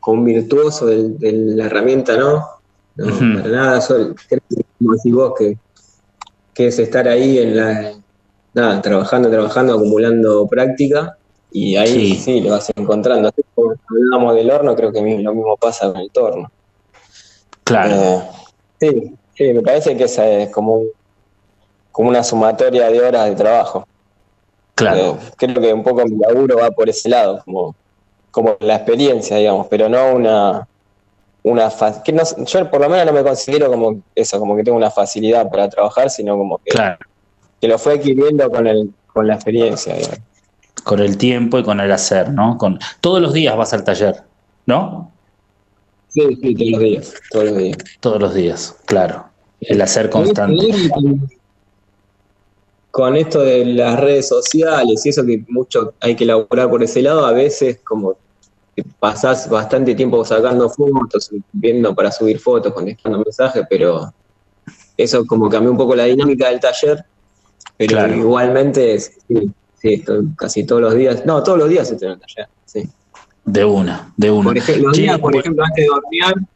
como 0.00 0.20
un 0.20 0.24
virtuoso 0.24 0.86
de, 0.86 1.14
la 1.32 1.66
herramienta, 1.66 2.16
¿no? 2.16 2.44
No, 2.96 3.06
Ujú. 3.06 3.42
para 3.42 3.48
nada, 3.48 3.80
soy, 3.80 4.14
creo 4.28 4.40
que, 4.48 4.62
como 4.78 4.94
decís 4.94 5.12
vos, 5.12 5.32
que, 5.38 5.54
que 6.54 6.66
es 6.68 6.78
estar 6.78 7.06
ahí 7.06 7.38
en 7.38 7.56
la, 7.56 7.92
nada, 8.54 8.82
trabajando, 8.82 9.30
trabajando, 9.30 9.74
acumulando 9.74 10.48
práctica, 10.48 11.17
y 11.50 11.76
ahí 11.76 11.88
Sí. 11.88 12.14
sí, 12.16 12.40
le 12.40 12.50
vas 12.50 12.70
encontrando. 12.76 13.28
Así 13.28 13.42
como 13.54 13.74
hablamos 13.88 14.34
del 14.34 14.50
horno, 14.50 14.76
creo 14.76 14.92
que 14.92 15.00
lo 15.00 15.34
mismo 15.34 15.56
pasa 15.56 15.90
con 15.90 16.00
el 16.00 16.10
torno. 16.10 16.50
Claro, 17.64 17.94
Eh, 17.94 18.22
sí, 18.80 19.14
sí, 19.36 19.52
me 19.52 19.62
parece 19.62 19.96
que 19.96 20.04
esa 20.04 20.26
es 20.28 20.50
como, 20.50 20.82
como 21.92 22.08
una 22.08 22.22
sumatoria 22.22 22.88
de 22.90 23.00
horas 23.00 23.28
de 23.28 23.36
trabajo. 23.36 23.86
claro. 24.74 24.98
Eh, 24.98 25.16
creo 25.36 25.60
que 25.60 25.72
un 25.72 25.82
poco 25.82 26.04
mi 26.06 26.16
laburo 26.16 26.56
va 26.58 26.70
por 26.70 26.88
ese 26.88 27.08
lado, 27.08 27.42
como, 27.44 27.74
como 28.30 28.56
la 28.60 28.76
experiencia, 28.76 29.36
digamos, 29.36 29.66
pero 29.68 29.88
no 29.88 30.12
una, 30.12 30.66
una 31.42 31.70
que 32.04 32.12
no, 32.12 32.22
yo 32.44 32.70
por 32.70 32.80
lo 32.80 32.88
menos 32.88 33.06
no 33.06 33.12
me 33.12 33.22
considero 33.22 33.70
como 33.70 34.02
eso, 34.14 34.38
como 34.38 34.56
que 34.56 34.62
tengo 34.64 34.76
una 34.78 34.90
facilidad 34.90 35.50
para 35.50 35.68
trabajar, 35.68 36.08
sino 36.10 36.36
como 36.36 36.58
que, 36.58 36.70
Claro, 36.70 36.98
que 37.60 37.68
lo 37.68 37.78
fue 37.78 37.94
adquiriendo 37.94 38.50
con 38.50 38.66
el, 38.66 38.92
con 39.12 39.26
la 39.26 39.34
experiencia, 39.34 39.94
digamos. 39.94 40.20
Con 40.88 41.00
el 41.00 41.18
tiempo 41.18 41.58
y 41.58 41.62
con 41.62 41.80
el 41.80 41.92
hacer, 41.92 42.32
¿no? 42.32 42.56
Con, 42.56 42.78
todos 43.02 43.20
los 43.20 43.34
días 43.34 43.54
vas 43.54 43.74
al 43.74 43.84
taller, 43.84 44.24
¿no? 44.64 45.12
Sí, 46.08 46.22
sí, 46.40 46.54
todos 46.54 46.70
los 46.70 46.80
días, 46.80 47.14
todos 47.30 47.44
los 47.44 47.56
días. 47.58 47.76
Todos 48.00 48.22
los 48.22 48.34
días, 48.34 48.76
claro. 48.86 49.26
El 49.60 49.82
hacer 49.82 50.08
constante. 50.08 50.66
Con 52.90 53.16
esto 53.16 53.42
de 53.42 53.66
las 53.66 54.00
redes 54.00 54.28
sociales 54.28 55.04
y 55.04 55.10
eso 55.10 55.26
que 55.26 55.44
mucho 55.48 55.92
hay 56.00 56.16
que 56.16 56.24
elaborar 56.24 56.70
por 56.70 56.82
ese 56.82 57.02
lado, 57.02 57.26
a 57.26 57.32
veces 57.32 57.82
como 57.84 58.16
que 58.74 58.82
pasás 58.98 59.46
bastante 59.50 59.94
tiempo 59.94 60.24
sacando 60.24 60.70
fotos, 60.70 61.28
viendo 61.52 61.94
para 61.94 62.10
subir 62.10 62.40
fotos, 62.40 62.72
contestando 62.72 63.18
mensajes, 63.18 63.66
pero 63.68 64.10
eso 64.96 65.26
como 65.26 65.50
cambió 65.50 65.70
un 65.70 65.76
poco 65.76 65.94
la 65.94 66.04
dinámica 66.04 66.48
del 66.48 66.60
taller, 66.60 67.04
pero 67.76 67.92
Claro. 67.92 68.14
igualmente 68.14 68.98
sí, 68.98 69.52
sí, 69.80 69.94
estoy 69.94 70.26
casi 70.36 70.64
todos 70.64 70.82
los 70.82 70.94
días, 70.94 71.24
no, 71.26 71.42
todos 71.42 71.58
los 71.58 71.68
días 71.68 71.90
estoy 71.90 72.08
en 72.08 72.14
el 72.14 72.20
taller, 72.20 72.48
sí. 72.64 72.88
De 73.44 73.64
una, 73.64 74.12
de 74.16 74.30
una. 74.30 74.44
Por 74.50 74.58
ejemplo, 74.58 74.92
días, 74.92 75.18
por 75.18 75.34
ejemplo, 75.36 75.64
antes 75.64 75.84
de 75.84 75.88
dormir, 75.88 76.48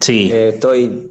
sí, 0.00 0.30
eh, 0.32 0.48
estoy 0.54 1.10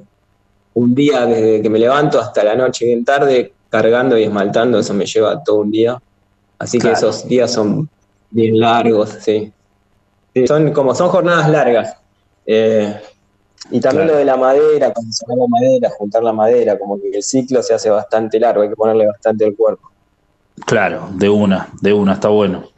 un 0.74 0.96
día 0.96 1.26
desde 1.26 1.62
que 1.62 1.70
me 1.70 1.78
levanto 1.80 2.20
hasta 2.20 2.44
la 2.44 2.56
noche 2.56 2.86
bien 2.86 3.06
tarde 3.06 3.54
cargando 3.70 4.18
y 4.18 4.24
esmaltando, 4.24 4.80
eso 4.80 4.94
me 4.94 5.06
lleva 5.06 5.44
todo 5.44 5.58
un 5.58 5.72
día. 5.72 6.02
Así 6.58 6.78
Claro. 6.80 6.94
que 6.96 6.98
esos 7.00 7.28
días 7.28 7.52
son 7.52 7.90
bien 8.30 8.60
largos, 8.60 9.18
sí. 9.22 9.52
Sí, 10.34 10.48
son 10.48 10.72
como 10.72 10.96
son 10.96 11.10
jornadas 11.10 11.50
largas. 11.50 11.96
Eh, 12.46 12.96
y 13.70 13.80
también 13.80 14.08
Claro. 14.08 14.14
lo 14.14 14.18
de 14.20 14.26
la 14.26 14.38
madera, 14.38 14.94
condicionar 14.94 15.38
la 15.38 15.48
madera, 15.48 15.90
juntar 15.98 16.24
la 16.24 16.34
madera, 16.34 16.80
como 16.80 17.00
que 17.00 17.10
el 17.10 17.24
ciclo 17.24 17.62
se 17.62 17.74
hace 17.74 17.90
bastante 17.90 18.40
largo, 18.40 18.62
hay 18.64 18.70
que 18.70 18.76
ponerle 18.76 19.06
bastante 19.08 19.46
el 19.46 19.56
cuerpo. 19.56 19.91
Claro, 20.66 21.10
de 21.14 21.30
una, 21.30 21.70
de 21.82 21.94
una, 21.94 22.14
está 22.14 22.30
bueno. 22.30 22.70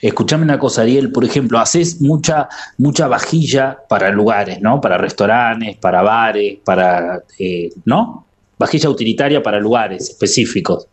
Escuchame 0.00 0.44
una 0.44 0.58
cosa, 0.58 0.82
Ariel, 0.82 1.12
por 1.12 1.24
ejemplo, 1.24 1.58
haces 1.58 2.00
mucha, 2.00 2.48
mucha 2.78 3.08
vajilla 3.08 3.78
para 3.88 4.10
lugares, 4.10 4.60
¿no? 4.60 4.80
Para 4.80 4.98
restaurantes, 4.98 5.76
para 5.76 6.02
bares, 6.02 6.58
para, 6.64 7.22
eh, 7.38 7.70
¿no? 7.84 8.26
Vajilla 8.58 8.88
utilitaria 8.90 9.42
para 9.42 9.58
lugares 9.60 10.10
específicos. 10.10 10.86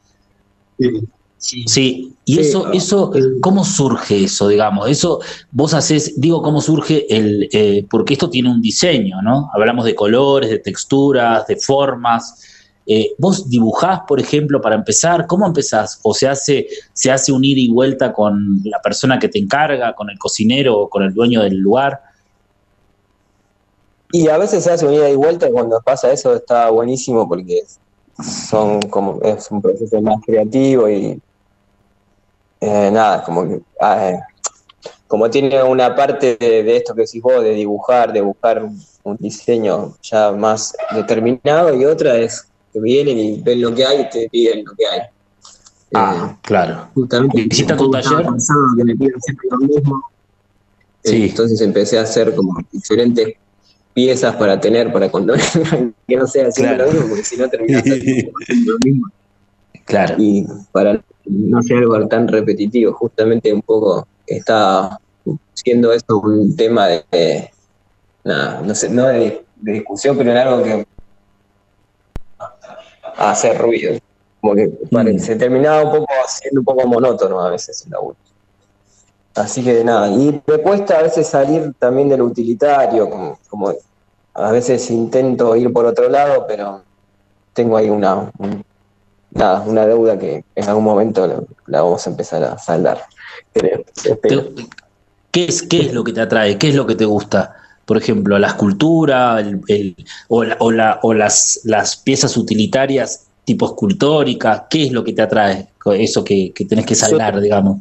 Sí. 0.78 1.08
Sí, 1.42 2.14
y 2.26 2.34
Sí, 2.36 2.40
eso, 2.42 2.64
claro. 2.64 2.78
eso, 2.78 3.14
¿cómo 3.40 3.64
surge 3.64 4.26
eso, 4.26 4.50
digamos? 4.50 4.90
Eso, 4.90 5.22
vos 5.52 5.74
haces, 5.74 6.20
digo, 6.20 6.42
¿cómo 6.42 6.60
surge 6.60 7.06
el, 7.16 7.48
eh, 7.54 7.86
porque 7.90 8.14
esto 8.14 8.30
tiene 8.30 8.52
un 8.52 8.62
diseño, 8.62 9.22
¿no? 9.22 9.50
Hablamos 9.54 9.86
de 9.86 9.96
colores, 9.96 10.50
de 10.50 10.60
texturas, 10.60 11.48
de 11.48 11.56
formas. 11.56 12.44
Eh, 12.92 13.14
¿Vos 13.20 13.48
dibujás, 13.48 14.00
por 14.08 14.20
ejemplo, 14.20 14.60
para 14.60 14.74
empezar? 14.74 15.28
¿Cómo 15.28 15.46
empezás? 15.46 16.00
¿O 16.02 16.12
se 16.12 16.28
hace, 16.28 16.68
se 16.92 17.12
hace 17.12 17.32
un 17.32 17.46
ida 17.46 17.60
y 17.60 17.70
vuelta 17.70 18.12
con 18.12 18.62
la 18.64 18.82
persona 18.82 19.20
que 19.20 19.30
te 19.30 19.38
encarga, 19.38 19.94
con 19.94 20.10
el 20.10 20.18
cocinero 20.18 20.76
o 20.76 20.90
con 20.90 21.04
el 21.04 21.14
dueño 21.14 21.44
del 21.44 21.58
lugar? 21.58 22.02
Y 24.12 24.28
a 24.28 24.40
veces 24.40 24.64
se 24.64 24.72
hace 24.72 24.88
un 24.88 24.96
ida 24.96 25.08
y 25.08 25.16
vuelta 25.16 25.48
y 25.48 25.52
cuando 25.52 25.80
pasa 25.82 26.12
eso 26.12 26.34
está 26.34 26.72
buenísimo 26.72 27.30
porque 27.30 27.62
son 28.24 28.82
como 28.82 29.22
es 29.22 29.52
un 29.52 29.62
proceso 29.62 30.02
más 30.02 30.20
creativo 30.26 30.90
y 30.90 31.22
eh, 32.60 32.90
nada, 32.92 33.24
como 33.24 33.48
que 33.48 33.62
ah, 33.80 34.10
eh, 34.10 34.20
como 35.06 35.30
tiene 35.30 35.62
una 35.62 35.96
parte 35.96 36.38
de, 36.38 36.76
esto 36.76 36.96
que 36.96 37.02
decís 37.02 37.22
vos, 37.22 37.44
de 37.44 37.52
dibujar, 37.52 38.12
de 38.12 38.22
buscar 38.22 38.68
un 39.04 39.18
diseño 39.18 39.96
ya 40.02 40.32
más 40.32 40.76
determinado, 40.92 41.76
y 41.76 41.86
otra 41.86 42.18
es 42.18 42.49
que 42.80 42.84
vienen 42.84 43.18
y 43.20 43.42
ven 43.42 43.62
lo 43.62 43.74
que 43.74 43.86
hay 43.86 44.02
y 44.02 44.10
te 44.10 44.30
piden 44.30 44.66
lo 44.66 44.74
que 44.76 44.86
hay. 44.88 45.00
Ah, 45.94 46.38
claro. 46.44 46.88
Justamente 46.94 47.44
¿Visita 47.44 47.76
tu 47.76 47.90
taller? 47.90 48.26
que 48.78 48.84
me 48.84 48.96
piden 48.96 49.22
siempre 49.22 49.48
lo 49.52 49.58
mismo. 49.58 50.04
Sí. 51.04 51.24
Eh, 51.24 51.30
Entonces 51.30 51.62
empecé 51.62 51.98
a 51.98 52.04
hacer 52.04 52.36
como 52.36 52.58
diferentes 52.72 53.34
piezas 53.94 54.36
para 54.36 54.60
tener, 54.60 54.92
para 54.94 55.10
cuando 55.10 55.34
que 56.08 56.16
no 56.16 56.28
sea 56.28 56.52
siempre 56.52 56.76
Claro. 56.78 56.92
lo 56.92 56.94
mismo, 56.94 57.10
porque 57.10 57.24
si 57.24 57.38
no 57.38 57.50
terminas 57.50 57.82
haciendo 57.84 58.32
lo 58.74 58.78
mismo. 58.86 59.08
Claro. 59.86 60.16
Y 60.20 60.46
para 60.72 61.02
no 61.26 61.64
ser 61.64 61.78
algo 61.78 62.08
tan 62.08 62.28
repetitivo, 62.28 62.94
justamente 62.94 63.52
un 63.52 63.62
poco 63.64 64.08
está 64.28 65.00
siendo 65.54 65.92
esto 65.92 66.20
un 66.20 66.56
tema 66.56 66.88
de, 66.88 67.04
de- 67.12 67.50
nada, 68.24 68.62
no 68.62 68.76
sé, 68.76 68.90
no 68.90 69.08
de, 69.08 69.44
de 69.58 69.72
discusión, 69.74 70.16
pero 70.18 70.32
en 70.32 70.38
algo 70.38 70.64
que 70.64 70.86
hace 73.20 73.54
ruido. 73.54 73.98
Como 74.42 74.56
que 74.56 74.72
Mm. 74.92 75.20
se 75.20 75.36
terminaba 75.36 75.84
un 75.84 75.92
poco 75.92 76.14
siendo 76.28 76.62
un 76.62 76.66
poco 76.66 76.88
monótono 76.88 77.42
a 77.42 77.50
veces 77.52 77.84
el 77.86 77.92
laburo. 77.92 78.18
Así 79.36 79.64
que 79.64 79.84
nada, 79.84 80.10
y 80.10 80.42
me 80.48 80.58
cuesta 80.58 81.00
a 81.00 81.04
veces 81.04 81.28
salir 81.28 81.74
también 81.78 82.10
del 82.10 82.22
utilitario, 82.22 83.10
como, 83.10 83.38
como 83.50 83.74
a 84.34 84.52
veces 84.52 84.90
intento 84.90 85.56
ir 85.56 85.72
por 85.72 85.86
otro 85.86 86.10
lado, 86.10 86.46
pero 86.48 86.84
tengo 87.54 87.78
ahí 87.78 87.90
una, 87.90 88.32
un- 88.38 88.64
nada, 89.32 89.62
una 89.62 89.86
deuda 89.86 90.18
que 90.18 90.44
en 90.56 90.70
algún 90.70 90.84
momento 90.84 91.28
la, 91.28 91.42
la 91.68 91.82
vamos 91.82 92.06
a 92.06 92.10
empezar 92.10 92.44
a 92.44 92.58
saldar. 92.58 93.04
Creo, 93.54 93.84
¿Qué 95.32 95.46
es, 95.46 95.62
¿Qué 95.62 95.82
es 95.86 95.94
lo 95.94 96.04
que 96.04 96.12
te 96.14 96.22
atrae? 96.22 96.58
¿Qué 96.58 96.70
es 96.70 96.76
lo 96.76 96.88
que 96.88 96.96
te 96.96 97.06
gusta? 97.06 97.56
Por 97.90 97.98
ejemplo, 97.98 98.38
la 98.38 98.50
escultura 98.50 99.40
el- 99.40 99.62
el- 99.68 99.96
o, 100.28 100.44
la- 100.44 100.58
o 100.60 100.72
la- 100.72 101.00
o 101.02 101.12
las, 101.12 101.62
las 101.64 101.96
piezas 101.98 102.38
utilitarias 102.38 103.26
tipo 103.44 103.66
escultóricas. 103.66 104.66
¿Qué 104.70 104.84
es 104.84 104.92
lo 104.92 105.04
que 105.04 105.12
te 105.14 105.24
atrae? 105.24 105.70
Eso 105.96 106.24
que, 106.24 106.52
que 106.54 106.66
tenés 106.66 106.86
que 106.86 106.94
saldar, 106.94 107.42
digamos. 107.42 107.80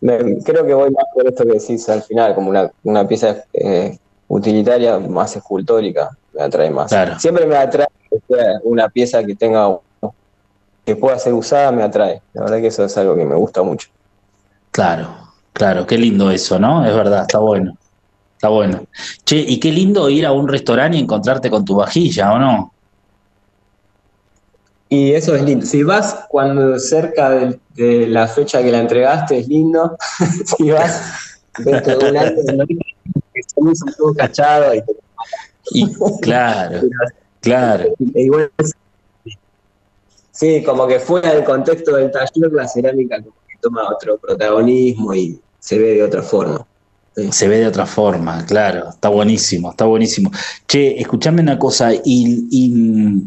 Me- 0.00 0.38
creo 0.44 0.64
que 0.64 0.74
voy 0.74 0.90
más 0.92 1.06
por 1.12 1.26
esto 1.26 1.44
que 1.44 1.54
decís 1.54 1.88
al 1.88 2.02
final, 2.04 2.36
como 2.36 2.50
una, 2.50 2.70
una 2.84 3.08
pieza 3.08 3.36
eh, 3.52 3.98
utilitaria 4.28 4.96
más 5.00 5.34
escultórica, 5.34 6.10
me 6.34 6.42
atrae 6.42 6.70
más. 6.70 6.90
Claro. 6.90 7.18
Siempre 7.18 7.46
me 7.46 7.56
atrae 7.56 7.88
una 8.62 8.88
pieza 8.88 9.24
que 9.24 9.34
tenga 9.34 9.76
que 10.86 10.94
pueda 10.94 11.18
ser 11.18 11.32
usada, 11.32 11.72
me 11.72 11.82
atrae. 11.82 12.22
La 12.32 12.42
verdad 12.42 12.60
que 12.60 12.68
eso 12.68 12.84
es 12.84 12.96
algo 12.96 13.16
que 13.16 13.24
me 13.24 13.34
gusta 13.34 13.64
mucho. 13.64 13.88
Claro, 14.70 15.08
claro, 15.52 15.84
qué 15.84 15.98
lindo 15.98 16.30
eso, 16.30 16.60
¿no? 16.60 16.86
Es 16.86 16.94
verdad, 16.94 17.22
está 17.22 17.40
bueno. 17.40 17.76
Está 18.44 18.52
bueno. 18.52 18.84
Che, 19.24 19.36
y 19.36 19.58
qué 19.58 19.72
lindo 19.72 20.10
ir 20.10 20.26
a 20.26 20.32
un 20.32 20.46
restaurante 20.46 20.98
y 20.98 21.00
encontrarte 21.00 21.48
con 21.48 21.64
tu 21.64 21.76
vajilla, 21.76 22.30
¿o 22.34 22.38
no? 22.38 22.74
Y 24.90 25.12
eso 25.12 25.34
es 25.34 25.42
lindo. 25.42 25.64
Si 25.64 25.82
vas 25.82 26.26
cuando 26.28 26.78
cerca 26.78 27.30
de, 27.30 28.06
la 28.06 28.28
fecha 28.28 28.62
que 28.62 28.70
la 28.70 28.80
entregaste, 28.80 29.38
es 29.38 29.48
lindo. 29.48 29.96
si 30.58 30.70
vas 30.70 31.40
dentro 31.56 31.96
de 31.96 32.10
un 32.10 32.16
año, 32.18 32.36
salís 32.44 33.82
un 33.82 33.94
poco 33.96 34.14
cachado 34.14 34.74
y 34.74 34.82
te- 34.82 34.96
Y 35.70 35.86
claro, 36.20 36.82
claro. 37.40 37.94
Sí, 40.32 40.62
como 40.64 40.86
que 40.86 40.98
fuera 40.98 41.32
del 41.32 41.44
contexto 41.44 41.96
del 41.96 42.10
taller, 42.10 42.52
la 42.52 42.68
cerámica 42.68 43.22
como 43.22 43.36
que 43.48 43.56
toma 43.58 43.88
otro 43.88 44.18
protagonismo 44.18 45.14
y 45.14 45.40
se 45.58 45.78
ve 45.78 45.94
de 45.94 46.02
otra 46.02 46.22
forma. 46.22 46.66
Sí. 47.16 47.30
Se 47.32 47.46
ve 47.48 47.58
de 47.58 47.66
otra 47.68 47.86
forma, 47.86 48.44
claro. 48.44 48.88
Está 48.90 49.08
buenísimo, 49.08 49.70
está 49.70 49.84
buenísimo. 49.84 50.30
Che, 50.66 51.00
escuchame 51.00 51.42
una 51.42 51.58
cosa, 51.58 51.92
y, 51.94 52.00
y, 52.50 53.22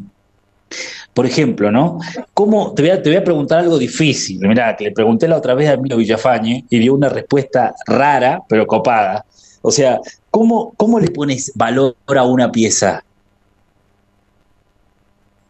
por 1.13 1.25
ejemplo, 1.25 1.71
¿no? 1.71 1.99
¿Cómo, 2.33 2.73
te, 2.73 2.81
voy 2.83 2.91
a, 2.91 3.01
te 3.01 3.09
voy 3.09 3.17
a 3.17 3.23
preguntar 3.23 3.59
algo 3.59 3.77
difícil. 3.77 4.39
Mirá, 4.39 4.75
que 4.75 4.83
le 4.85 4.91
pregunté 4.91 5.27
la 5.27 5.38
otra 5.38 5.53
vez 5.55 5.69
a 5.69 5.73
Emilio 5.73 5.97
Villafañe 5.97 6.65
y 6.69 6.79
dio 6.79 6.93
una 6.93 7.09
respuesta 7.09 7.73
rara, 7.88 8.41
pero 8.47 8.67
copada. 8.67 9.25
O 9.61 9.71
sea, 9.71 9.99
¿cómo, 10.29 10.73
cómo 10.77 10.99
le 10.99 11.09
pones 11.09 11.51
valor 11.55 11.95
a 12.15 12.23
una 12.23 12.51
pieza? 12.51 13.03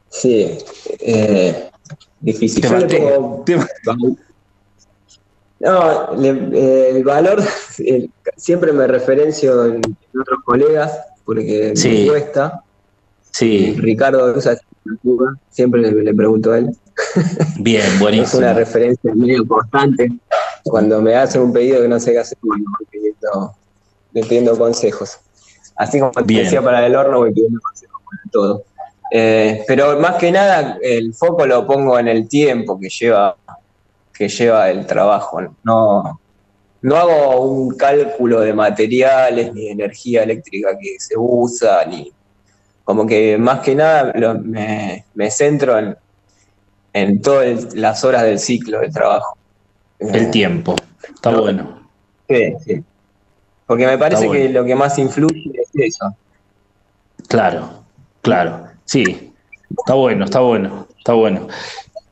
Sí, 0.10 0.58
eh, 1.00 1.70
difícil. 2.20 2.62
Te 2.62 2.68
Yo 2.70 2.76
le 2.78 2.82
maté. 2.86 2.98
pongo- 3.00 3.44
Te- 3.46 3.58
No, 5.60 6.16
le- 6.16 6.50
eh, 6.54 6.90
el 6.98 7.04
valor, 7.04 7.40
el- 7.80 8.12
siempre 8.36 8.72
me 8.74 8.86
referencio 8.88 9.66
en, 9.66 9.76
en 9.76 10.22
otros 10.22 10.40
colegas, 10.46 11.00
porque 11.26 11.76
Sí. 11.76 11.90
me 11.90 12.08
cuesta. 12.08 12.62
Sí, 13.32 13.76
Ricardo 13.78 14.34
usa 14.36 14.58
siempre 15.50 15.82
le, 15.82 15.92
le 15.92 16.14
pregunto 16.14 16.52
a 16.52 16.60
él. 16.60 16.70
bien, 17.60 17.82
Es 17.94 18.00
buenísimo. 18.00 18.40
una 18.40 18.54
referencia 18.54 19.14
medio 19.16 19.46
constante. 19.48 20.10
Cuando 20.64 21.02
me 21.02 21.16
hacen 21.16 21.42
un 21.42 21.54
pedido 21.54 21.82
que 21.82 21.88
no 21.88 22.00
sé 22.00 22.12
qué 22.14 22.20
hacer, 22.20 22.38
bueno, 22.42 22.64
voy 22.78 22.88
pidiendo, 22.90 23.52
le 24.12 24.22
pidiendo 24.24 24.58
consejos. 24.58 25.18
Así 25.76 26.00
como 26.00 26.12
te 26.12 26.34
decía 26.34 26.62
para 26.62 26.86
el 26.86 26.96
horno, 26.96 27.20
voy 27.20 27.32
pidiendo 27.34 27.60
consejos 27.62 28.02
para 28.10 28.32
todo. 28.32 28.64
Eh, 29.12 29.64
pero 29.68 29.98
más 30.00 30.16
que 30.16 30.32
nada, 30.32 30.78
el 30.82 31.14
foco 31.14 31.46
lo 31.46 31.66
pongo 31.66 31.98
en 32.00 32.08
el 32.10 32.28
tiempo 32.28 32.78
que 32.80 32.90
lleva, 32.90 33.38
que 34.18 34.28
lleva 34.30 34.70
el 34.70 34.86
trabajo. 34.86 35.42
No, 35.64 36.20
no 36.82 36.96
hago 36.96 37.42
un 37.42 37.76
cálculo 37.76 38.40
de 38.42 38.54
materiales 38.54 39.54
ni 39.54 39.66
de 39.66 39.72
energía 39.72 40.24
eléctrica 40.24 40.78
que 40.80 40.96
se 41.00 41.16
usa, 41.18 41.86
ni 41.86 42.12
como 42.84 43.06
que 43.06 43.38
más 43.38 43.60
que 43.60 43.76
nada 43.76 44.12
lo- 44.16 44.36
me, 44.40 45.06
me 45.14 45.30
centro 45.30 45.78
en, 45.78 45.96
en 46.94 47.22
todas 47.22 47.74
las 47.76 48.04
horas 48.04 48.24
del 48.24 48.40
ciclo 48.40 48.80
del 48.80 48.92
trabajo. 48.94 49.38
El 50.00 50.16
Eh, 50.16 50.26
tiempo. 50.28 50.76
Está 51.14 51.32
No. 51.32 51.42
bueno. 51.42 51.90
Sí, 52.30 52.54
sí. 52.66 52.84
Porque 53.66 53.86
me 53.86 53.98
parece 53.98 54.28
bueno. 54.28 54.42
que 54.44 54.50
lo 54.50 54.64
que 54.66 54.76
más 54.76 54.98
influye 54.98 55.52
es 55.54 55.70
eso. 55.74 56.16
Claro, 57.28 57.84
claro. 58.22 58.68
Sí, 58.86 59.34
está 59.78 59.94
bueno, 59.96 60.26
está 60.26 60.40
bueno, 60.40 60.88
está 60.98 61.14
bueno. 61.14 61.48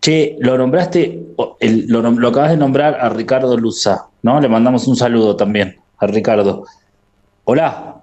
Che, 0.02 0.36
lo 0.40 0.58
nombraste, 0.58 1.24
el- 1.60 1.88
lo, 1.88 2.28
acabas 2.28 2.52
de 2.52 2.58
nombrar 2.58 2.96
a 3.00 3.10
Ricardo 3.10 3.58
Luza, 3.58 4.08
¿no? 4.22 4.40
Le 4.40 4.48
mandamos 4.48 4.88
un 4.88 4.96
saludo 4.96 5.36
también 5.36 5.76
a 5.98 6.08
Ricardo. 6.08 6.66
Hola. 7.46 8.02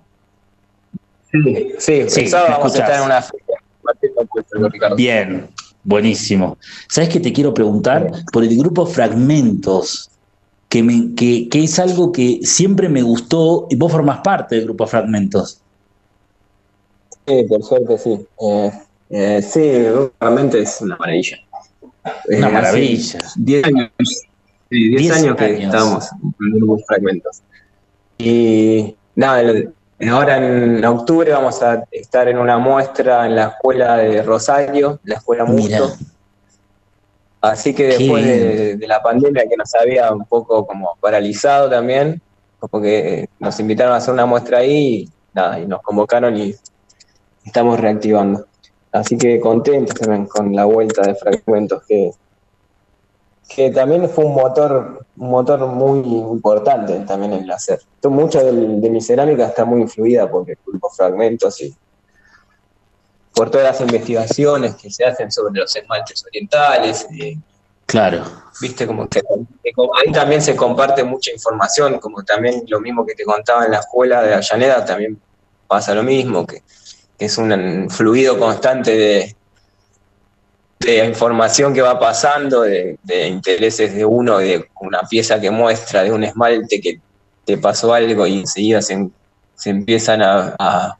Sí, 1.30 1.72
sí, 1.78 2.04
Sí, 2.08 2.30
vamos 2.30 2.74
a 2.74 2.78
estar 2.78 2.98
en 2.98 3.04
una 3.06 3.22
feria. 3.22 4.94
Bien, 4.96 5.50
buenísimo. 5.82 6.58
¿Sabes 6.88 7.08
qué 7.10 7.20
te 7.20 7.32
quiero 7.32 7.52
preguntar? 7.54 8.10
Por 8.32 8.44
el 8.44 8.56
grupo 8.56 8.86
Fragmentos, 8.86 10.10
que, 10.68 10.82
me, 10.82 11.14
que, 11.14 11.48
que 11.48 11.64
es 11.64 11.78
algo 11.78 12.12
que 12.12 12.40
siempre 12.42 12.88
me 12.88 13.02
gustó, 13.02 13.66
y 13.70 13.76
vos 13.76 13.90
formás 13.90 14.20
parte 14.20 14.56
del 14.56 14.64
grupo 14.64 14.86
Fragmentos. 14.86 15.62
Sí, 17.26 17.44
por 17.48 17.62
suerte 17.62 17.98
sí. 17.98 18.26
Eh, 18.40 18.72
eh, 19.10 19.42
sí, 19.42 20.10
realmente 20.20 20.60
es 20.60 20.80
una 20.80 20.96
maravilla. 20.96 21.38
Eh, 22.04 22.38
Una 22.38 22.48
maravilla. 22.48 23.18
10 23.36 23.64
años. 23.64 23.90
Sí, 23.98 24.88
10 24.88 25.02
10 25.02 25.16
años 25.16 25.36
que 25.36 25.44
años. 25.44 25.60
estamos 25.64 26.08
en 26.40 26.84
fragmentos. 26.86 27.42
Y 28.18 28.96
nada, 29.14 29.42
ahora 30.10 30.36
en 30.38 30.84
octubre 30.84 31.30
vamos 31.32 31.62
a 31.62 31.84
estar 31.90 32.28
en 32.28 32.38
una 32.38 32.58
muestra 32.58 33.26
en 33.26 33.36
la 33.36 33.48
escuela 33.48 33.96
de 33.96 34.22
Rosario, 34.22 35.00
la 35.04 35.16
escuela 35.16 35.44
Mira. 35.44 35.80
Musto. 35.80 36.04
Así 37.40 37.74
que 37.74 37.88
después 37.88 38.24
de, 38.24 38.76
de 38.76 38.86
la 38.86 39.02
pandemia 39.02 39.48
que 39.48 39.56
nos 39.56 39.74
había 39.74 40.12
un 40.12 40.24
poco 40.26 40.64
como 40.64 40.96
paralizado 41.00 41.68
también, 41.68 42.22
porque 42.70 43.28
nos 43.40 43.58
invitaron 43.58 43.94
a 43.94 43.96
hacer 43.96 44.14
una 44.14 44.26
muestra 44.26 44.58
ahí 44.58 45.02
y, 45.02 45.10
nada, 45.34 45.58
y 45.58 45.66
nos 45.66 45.82
convocaron 45.82 46.36
y 46.36 46.54
estamos 47.44 47.80
reactivando. 47.80 48.46
Así 48.92 49.16
que 49.16 49.40
contentos 49.40 49.98
también 49.98 50.26
con 50.26 50.54
la 50.54 50.64
vuelta 50.64 51.02
de 51.02 51.14
fragmentos, 51.14 51.82
que, 51.88 52.12
que 53.48 53.70
también 53.70 54.08
fue 54.08 54.24
un 54.26 54.34
motor, 54.34 55.06
un 55.16 55.30
motor 55.30 55.66
muy 55.66 56.00
importante 56.00 57.00
también 57.00 57.32
en 57.32 57.44
el 57.44 57.50
hacer. 57.50 57.80
Mucha 58.04 58.42
de 58.42 58.52
mi 58.52 59.00
cerámica 59.00 59.46
está 59.46 59.64
muy 59.64 59.80
influida 59.80 60.30
por 60.30 60.48
el 60.48 60.58
grupo 60.66 60.90
fragmentos 60.90 61.60
y, 61.62 61.74
por 63.34 63.50
todas 63.50 63.66
las 63.66 63.80
investigaciones 63.80 64.74
que 64.76 64.90
se 64.90 65.04
hacen 65.04 65.30
sobre 65.32 65.60
los 65.60 65.74
esmaltes 65.74 66.24
orientales. 66.26 67.06
Claro, 67.86 68.24
Viste, 68.60 68.86
como 68.86 69.08
que 69.08 69.20
ahí 69.20 70.12
también 70.12 70.40
se 70.40 70.54
comparte 70.54 71.02
mucha 71.04 71.30
información, 71.32 71.98
como 71.98 72.22
también 72.22 72.64
lo 72.68 72.80
mismo 72.80 73.04
que 73.04 73.14
te 73.14 73.24
contaba 73.24 73.64
en 73.64 73.72
la 73.72 73.78
escuela 73.78 74.22
de 74.22 74.34
Avellaneda, 74.34 74.84
también 74.84 75.20
pasa 75.66 75.94
lo 75.94 76.02
mismo, 76.02 76.46
que 76.46 76.62
es 77.24 77.38
un 77.38 77.88
fluido 77.90 78.38
constante 78.38 78.96
de, 78.96 79.36
de 80.80 81.04
información 81.04 81.72
que 81.72 81.82
va 81.82 81.98
pasando, 81.98 82.62
de, 82.62 82.98
de 83.02 83.28
intereses 83.28 83.94
de 83.94 84.04
uno, 84.04 84.38
de 84.38 84.68
una 84.80 85.02
pieza 85.02 85.40
que 85.40 85.50
muestra, 85.50 86.02
de 86.02 86.10
un 86.12 86.24
esmalte 86.24 86.80
que 86.80 87.00
te 87.44 87.58
pasó 87.58 87.94
algo 87.94 88.26
y 88.26 88.40
enseguida 88.40 88.82
se, 88.82 89.08
se 89.54 89.70
empiezan 89.70 90.22
a, 90.22 90.54
a, 90.58 90.98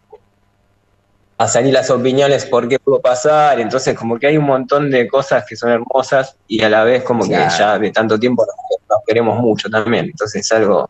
a 1.39 1.49
salir 1.49 1.73
las 1.73 1.91
opiniones 1.91 2.45
por 2.47 2.69
qué 2.69 2.79
pudo 2.79 3.01
pasar, 3.01 3.59
entonces 3.61 3.97
como 3.97 4.19
que 4.19 4.29
hay 4.29 4.37
un 4.37 4.45
montón 4.45 4.91
de 4.91 5.09
cosas 5.09 5.45
que 5.49 5.57
son 5.57 5.71
hermosas 5.71 6.37
y 6.47 6.63
a 6.63 6.69
la 6.69 6.85
vez 6.85 7.03
como 7.03 7.25
Claro. 7.25 7.51
que 7.51 7.59
ya 7.59 7.79
de 7.79 7.91
tanto 7.91 8.19
tiempo 8.19 8.45
nos, 8.47 8.57
nos 8.89 8.99
queremos 9.07 9.39
mucho 9.41 9.69
también, 9.69 10.07
entonces 10.07 10.45
es 10.45 10.53
algo... 10.53 10.89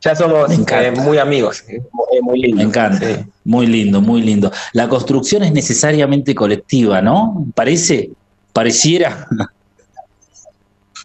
Ya 0.00 0.16
somos 0.16 0.50
eh, 0.50 0.90
muy 0.92 1.18
amigos, 1.18 1.62
es 1.68 2.22
muy 2.22 2.40
lindo. 2.40 2.56
me 2.56 2.62
encanta. 2.62 3.06
sí. 3.06 3.16
Muy 3.44 3.66
lindo, 3.66 4.00
muy 4.00 4.22
lindo. 4.22 4.50
La 4.72 4.88
construcción 4.88 5.42
es 5.42 5.52
necesariamente 5.52 6.34
colectiva, 6.34 7.02
¿no? 7.02 7.46
¿Parece? 7.54 8.10
¿Pareciera? 8.52 9.26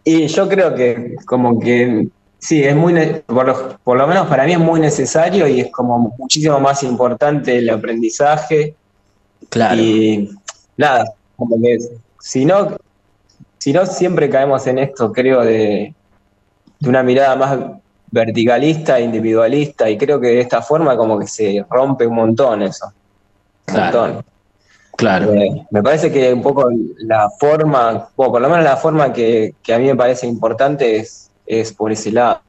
Y 0.04 0.28
yo 0.28 0.48
creo 0.48 0.76
que 0.76 1.16
como 1.26 1.60
que 1.60 2.08
sí, 2.40 2.64
es 2.64 2.76
muy, 2.76 2.94
por 3.26 3.48
lo, 3.48 3.78
por 3.84 3.98
lo 3.98 4.08
menos 4.08 4.28
para 4.28 4.46
mí 4.46 4.54
es 4.54 4.60
muy 4.60 4.80
necesario 4.80 5.48
y 5.48 5.62
es 5.62 5.72
como 5.72 6.14
muchísimo 6.18 6.60
más 6.60 6.84
importante 6.84 7.58
el 7.58 7.70
aprendizaje 7.70 8.76
Claro, 9.50 9.82
y 9.82 10.30
nada, 10.78 11.06
como 11.36 11.62
que 11.62 11.78
si 12.20 12.46
no, 12.46 12.78
si 13.58 13.74
no 13.74 13.86
siempre 13.86 14.30
caemos 14.30 14.66
en 14.68 14.80
esto, 14.80 15.12
creo, 15.12 15.42
de, 15.42 15.94
de 16.80 16.90
una 16.90 17.04
mirada 17.04 17.36
más 17.36 17.60
verticalista, 18.16 18.98
individualista 19.00 19.90
y 19.90 19.98
creo 19.98 20.20
que 20.22 20.28
de 20.28 20.40
esta 20.40 20.62
forma 20.62 20.96
como 20.96 21.20
que 21.20 21.28
se 21.28 21.66
rompe 21.70 22.08
un 22.08 22.16
montón 22.16 22.62
eso. 22.64 22.88
Un 23.68 23.74
Claro. 23.74 24.00
montón. 24.00 24.26
claro. 24.96 25.34
Eh, 25.34 25.66
me 25.72 25.84
parece 25.84 26.10
que 26.12 26.32
un 26.34 26.42
poco 26.42 26.70
la 27.00 27.30
forma, 27.38 28.08
o 28.16 28.32
por 28.32 28.42
lo 28.42 28.48
menos 28.50 28.64
la 28.64 28.78
forma 28.78 29.12
que, 29.12 29.56
que 29.62 29.74
a 29.74 29.80
mí 29.80 29.86
me 29.88 29.96
parece 29.96 30.26
importante 30.28 30.98
es, 30.98 31.30
es 31.46 31.74
por 31.74 31.92
ese 31.92 32.12
lado. 32.12 32.42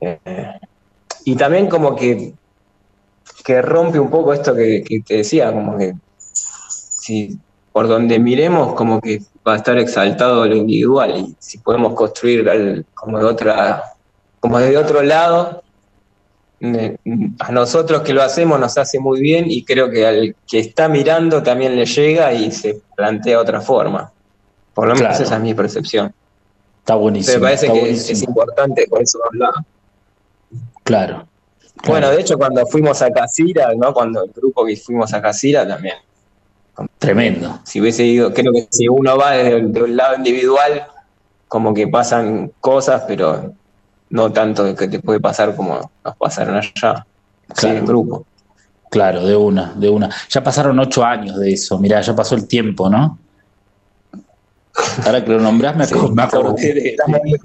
Eh, 0.00 0.18
y 1.24 1.34
también 1.36 1.68
como 1.68 1.96
que, 1.96 2.34
que 3.44 3.62
rompe 3.62 3.98
un 3.98 4.10
poco 4.10 4.34
esto 4.34 4.54
que, 4.54 4.84
que 4.84 5.00
te 5.00 5.16
decía, 5.18 5.52
como 5.52 5.78
que 5.78 5.94
si 6.58 7.38
por 7.72 7.88
donde 7.88 8.18
miremos 8.18 8.74
como 8.74 9.00
que 9.00 9.20
va 9.46 9.54
a 9.54 9.56
estar 9.56 9.78
exaltado 9.78 10.46
lo 10.46 10.56
individual 10.56 11.16
y 11.18 11.36
si 11.38 11.58
podemos 11.58 11.92
construir 11.94 12.84
como 12.94 13.18
de 13.18 13.24
otra, 13.24 13.82
como 14.46 14.58
desde 14.60 14.76
otro 14.78 15.02
lado, 15.02 15.62
a 17.38 17.52
nosotros 17.52 18.02
que 18.02 18.14
lo 18.14 18.22
hacemos 18.22 18.58
nos 18.58 18.78
hace 18.78 18.98
muy 18.98 19.20
bien 19.20 19.44
y 19.50 19.64
creo 19.64 19.90
que 19.90 20.06
al 20.06 20.36
que 20.46 20.58
está 20.60 20.88
mirando 20.88 21.42
también 21.42 21.76
le 21.76 21.84
llega 21.84 22.32
y 22.32 22.50
se 22.50 22.80
plantea 22.96 23.40
otra 23.40 23.60
forma. 23.60 24.10
Por 24.72 24.86
lo 24.86 24.94
menos 24.94 25.08
Claro. 25.10 25.24
esa 25.24 25.36
es 25.36 25.42
mi 25.42 25.52
percepción. 25.54 26.12
Está 26.78 26.94
buenísimo. 26.94 27.38
me 27.38 27.42
parece 27.42 27.66
que 27.66 27.72
es, 27.74 27.80
buenísimo. 27.80 28.12
es 28.12 28.22
importante 28.22 28.86
por 28.88 29.02
eso 29.02 29.18
hablar. 29.26 29.52
Claro. 30.84 31.26
Bueno, 31.84 32.06
claro. 32.06 32.10
de 32.16 32.20
hecho 32.22 32.38
cuando 32.38 32.66
fuimos 32.66 33.02
a 33.02 33.10
Casira, 33.10 33.72
¿no? 33.76 33.92
Cuando 33.92 34.24
el 34.24 34.30
grupo 34.30 34.64
que 34.64 34.76
fuimos 34.76 35.12
a 35.12 35.20
Casira 35.20 35.66
también. 35.66 35.96
Tremendo. 36.98 37.58
Si 37.64 37.80
hubiese 37.80 38.04
ido, 38.04 38.32
creo 38.32 38.52
que 38.52 38.66
si 38.70 38.88
uno 38.88 39.16
va 39.18 39.32
desde 39.32 39.56
el- 39.56 39.72
de 39.72 39.82
un 39.82 39.96
lado 39.96 40.16
individual, 40.16 40.86
como 41.48 41.72
que 41.74 41.86
pasan 41.88 42.52
cosas, 42.60 43.04
pero 43.06 43.52
no 44.10 44.32
tanto 44.32 44.74
que 44.74 44.88
te 44.88 45.00
puede 45.00 45.20
pasar 45.20 45.54
como 45.56 45.90
nos 46.04 46.16
pasaron 46.16 46.56
allá. 46.56 46.72
Sí, 47.54 47.60
Claro. 47.60 47.78
en 47.78 47.86
grupo. 47.86 48.26
Claro, 48.90 49.24
de 49.24 49.36
una, 49.36 49.72
de 49.74 49.88
una. 49.88 50.10
Ya 50.30 50.42
pasaron 50.42 50.78
ocho 50.78 51.04
años 51.04 51.38
de 51.38 51.52
eso, 51.52 51.78
mirá, 51.78 52.00
ya 52.00 52.14
pasó 52.14 52.34
el 52.34 52.46
tiempo, 52.46 52.88
¿no? 52.88 53.18
Ahora 55.04 55.24
que 55.24 55.30
lo 55.30 55.40
nombrás 55.40 55.76
me, 55.76 55.86
me 56.12 56.22
acordé 56.22 56.74
de, 56.74 56.88
Estamos 56.90 57.20
bien. 57.22 57.38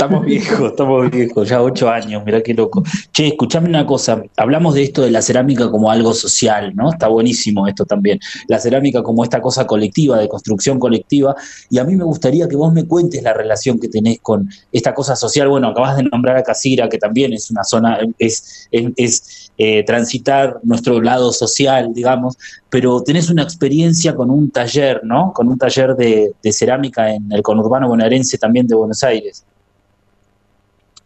Estamos 0.00 0.24
viejos, 0.24 0.70
estamos 0.70 1.10
viejos, 1.10 1.48
ya 1.48 1.60
ocho 1.60 1.90
años, 1.90 2.24
mirá 2.24 2.40
qué 2.40 2.54
loco. 2.54 2.84
Che, 3.12 3.26
escuchame 3.26 3.68
una 3.68 3.84
cosa, 3.84 4.22
hablamos 4.36 4.74
de 4.74 4.84
esto 4.84 5.02
de 5.02 5.10
la 5.10 5.20
cerámica 5.20 5.72
como 5.72 5.90
algo 5.90 6.14
social, 6.14 6.72
¿no? 6.76 6.90
Está 6.90 7.08
buenísimo 7.08 7.66
esto 7.66 7.84
también. 7.84 8.20
La 8.46 8.60
cerámica 8.60 9.02
como 9.02 9.24
esta 9.24 9.42
cosa 9.42 9.66
colectiva, 9.66 10.16
de 10.16 10.28
construcción 10.28 10.78
colectiva, 10.78 11.34
y 11.68 11.78
a 11.78 11.84
mí 11.84 11.96
me 11.96 12.04
gustaría 12.04 12.48
que 12.48 12.54
vos 12.54 12.72
me 12.72 12.86
cuentes 12.86 13.24
la 13.24 13.34
relación 13.34 13.80
que 13.80 13.88
tenés 13.88 14.20
con 14.22 14.48
esta 14.70 14.94
cosa 14.94 15.16
social. 15.16 15.48
Bueno, 15.48 15.66
acabas 15.66 15.96
de 15.96 16.04
nombrar 16.04 16.36
a 16.36 16.44
Casira, 16.44 16.88
que 16.88 16.98
también 16.98 17.32
es 17.32 17.50
una 17.50 17.64
zona, 17.64 17.98
es, 18.20 18.68
es, 18.70 19.50
eh, 19.58 19.82
transitar 19.82 20.60
nuestro 20.62 21.02
lado 21.02 21.32
social, 21.32 21.92
digamos, 21.92 22.38
pero 22.70 23.02
tenés 23.02 23.30
una 23.30 23.42
experiencia 23.42 24.14
con 24.14 24.30
un 24.30 24.48
taller, 24.52 25.00
¿no? 25.02 25.32
Con 25.32 25.48
un 25.48 25.58
taller 25.58 25.96
de, 25.96 26.34
de 26.40 26.52
cerámica 26.52 27.12
en 27.12 27.32
el 27.32 27.42
conurbano 27.42 27.88
bonaerense 27.88 28.38
también 28.38 28.68
de 28.68 28.76
Buenos 28.76 29.02
Aires. 29.02 29.44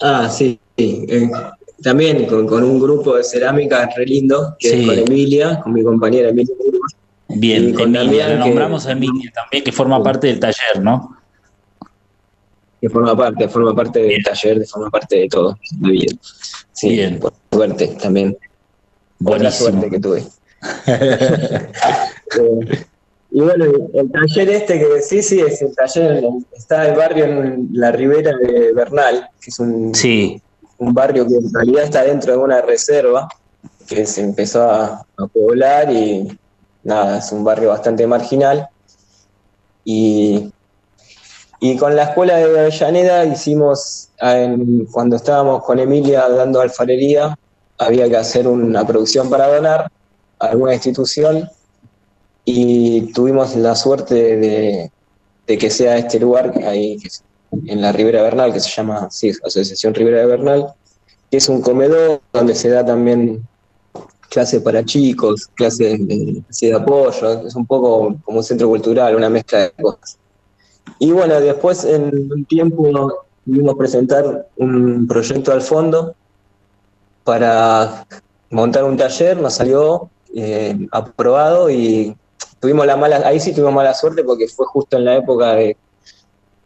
Ah, 0.02 0.28
sí. 0.30 0.58
sí. 0.76 1.06
Eh, 1.08 1.30
también 1.82 2.26
con, 2.26 2.46
con 2.46 2.62
un 2.64 2.80
grupo 2.80 3.16
de 3.16 3.24
cerámica 3.24 3.88
re 3.96 4.04
lindo, 4.06 4.56
que 4.58 4.68
Sí. 4.70 4.80
es 4.82 4.86
con 4.86 4.98
Emilia, 4.98 5.60
con 5.62 5.72
mi 5.72 5.82
compañera 5.82 6.28
Emilia. 6.28 6.54
Bien, 7.28 7.70
Y 7.70 7.72
con 7.72 7.94
Emilia, 7.96 8.24
Damián, 8.28 8.38
la 8.38 8.44
que- 8.44 8.50
nombramos 8.50 8.86
a 8.86 8.92
Emilia 8.92 9.32
también, 9.34 9.64
que 9.64 9.72
forma 9.72 10.02
parte 10.02 10.26
del 10.28 10.38
taller, 10.40 10.80
¿no? 10.82 11.16
que 12.80 12.90
forma 12.90 13.16
parte, 13.16 13.48
forma 13.48 13.74
parte 13.76 14.00
del 14.02 14.22
taller, 14.24 14.66
forma 14.66 14.90
parte 14.90 15.16
de 15.20 15.28
todo, 15.28 15.56
la 15.80 15.88
vida. 15.90 16.16
Sí, 16.72 16.88
Bien. 16.88 17.20
por 17.20 17.32
suerte 17.52 17.86
también. 18.00 18.36
Buenísimo. 19.20 19.70
suerte 19.70 19.88
que 19.90 20.00
tuve. 20.00 20.24
Eh, 22.34 22.84
y 23.34 23.40
bueno, 23.40 23.64
el 23.94 24.10
taller 24.10 24.50
este 24.50 24.78
que 24.78 24.84
decís, 24.86 25.26
sí, 25.28 25.40
es 25.40 25.62
el 25.62 25.74
taller, 25.74 26.22
está 26.52 26.88
el 26.88 26.96
barrio 26.96 27.24
en 27.24 27.68
la 27.72 27.90
ribera 27.92 28.36
de 28.36 28.72
Bernal, 28.72 29.26
que 29.40 29.50
es 29.50 29.58
un, 29.58 29.94
Sí, 29.94 30.40
un 30.78 30.92
barrio 30.92 31.26
que 31.26 31.34
en 31.36 31.52
realidad 31.52 31.84
está 31.84 32.02
dentro 32.04 32.32
de 32.32 32.38
una 32.38 32.60
reserva 32.60 33.28
que 33.88 34.04
se 34.06 34.20
empezó 34.22 34.62
a, 34.62 34.84
a 35.16 35.26
poblar 35.32 35.90
y 35.90 36.28
nada, 36.82 37.18
es 37.18 37.32
un 37.32 37.42
barrio 37.44 37.70
bastante 37.70 38.06
marginal. 38.06 38.66
Y, 39.84 40.50
y 41.60 41.76
con 41.76 41.94
la 41.96 42.04
escuela 42.04 42.36
de 42.36 42.44
Avellaneda 42.60 43.24
hicimos, 43.24 44.10
en- 44.20 44.86
cuando 44.86 45.16
estábamos 45.16 45.64
con 45.64 45.78
Emilia 45.78 46.28
dando 46.28 46.60
alfarería, 46.60 47.34
había 47.78 48.08
que 48.08 48.16
hacer 48.16 48.46
una 48.46 48.86
producción 48.86 49.28
para 49.30 49.52
donar 49.54 49.88
a 50.38 50.46
alguna 50.46 50.74
institución 50.74 51.48
y 52.44 53.12
tuvimos 53.12 53.54
la 53.56 53.74
suerte 53.74 54.36
de, 54.36 54.90
que 55.46 55.70
sea 55.70 55.98
este 55.98 56.18
lugar 56.18 56.52
ahí 56.64 56.98
en 57.66 57.80
la 57.80 57.92
Ribera 57.92 58.22
Bernal, 58.22 58.52
que 58.52 58.60
se 58.60 58.70
llama 58.70 59.08
Asociación 59.08 59.94
Ribera 59.94 60.20
de 60.20 60.26
Bernal, 60.26 60.74
que 61.30 61.36
es 61.36 61.48
un 61.48 61.60
comedor 61.60 62.20
donde 62.32 62.54
se 62.54 62.70
da 62.70 62.84
también 62.84 63.46
clases 64.30 64.62
para 64.62 64.84
chicos, 64.84 65.48
clases 65.54 66.06
de, 66.06 66.42
de 66.60 66.74
apoyo, 66.74 67.46
es 67.46 67.54
un 67.54 67.66
poco 67.66 68.16
como 68.24 68.38
un 68.38 68.44
centro 68.44 68.68
cultural, 68.68 69.14
una 69.14 69.28
mezcla 69.28 69.58
de 69.60 69.70
cosas. 69.72 70.18
Y 70.98 71.12
bueno, 71.12 71.38
después 71.40 71.84
en 71.84 72.32
un 72.32 72.44
tiempo 72.46 72.90
pudimos 73.44 73.74
presentar 73.76 74.48
un 74.56 75.06
proyecto 75.06 75.52
al 75.52 75.60
fondo 75.60 76.14
para 77.24 78.06
montar 78.50 78.84
un 78.84 78.96
taller, 78.96 79.36
nos 79.36 79.54
salió 79.54 80.08
eh, 80.34 80.88
aprobado 80.90 81.70
y 81.70 82.16
tuvimos 82.62 82.86
la 82.86 82.96
mala, 82.96 83.20
ahí 83.24 83.40
sí 83.40 83.52
tuvimos 83.52 83.74
mala 83.74 83.92
suerte 83.92 84.22
porque 84.22 84.46
fue 84.46 84.64
justo 84.66 84.96
en 84.96 85.04
la 85.04 85.16
época 85.16 85.56
de 85.56 85.76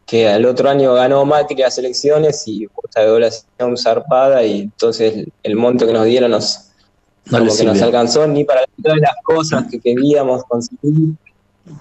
que 0.05 0.29
al 0.29 0.45
otro 0.45 0.69
año 0.69 0.93
ganó 0.93 1.25
Macri 1.25 1.55
las 1.57 1.77
elecciones 1.79 2.47
y 2.47 2.67
justo 2.67 3.01
la 3.01 3.07
evaluación 3.07 3.77
zarpada 3.77 4.43
y 4.43 4.61
entonces 4.61 5.25
el, 5.41 5.55
monto 5.55 5.87
que 5.87 5.93
nos 5.93 6.05
dieron 6.05 6.29
nos, 6.29 6.69
no 7.25 7.39
como 7.39 7.55
que 7.57 7.63
nos 7.65 7.81
alcanzó 7.81 8.27
ni 8.27 8.43
para 8.43 8.61
todas 8.81 8.99
las 8.99 9.15
cosas 9.23 9.65
que 9.69 9.79
queríamos 9.79 10.43
conseguir, 10.43 11.15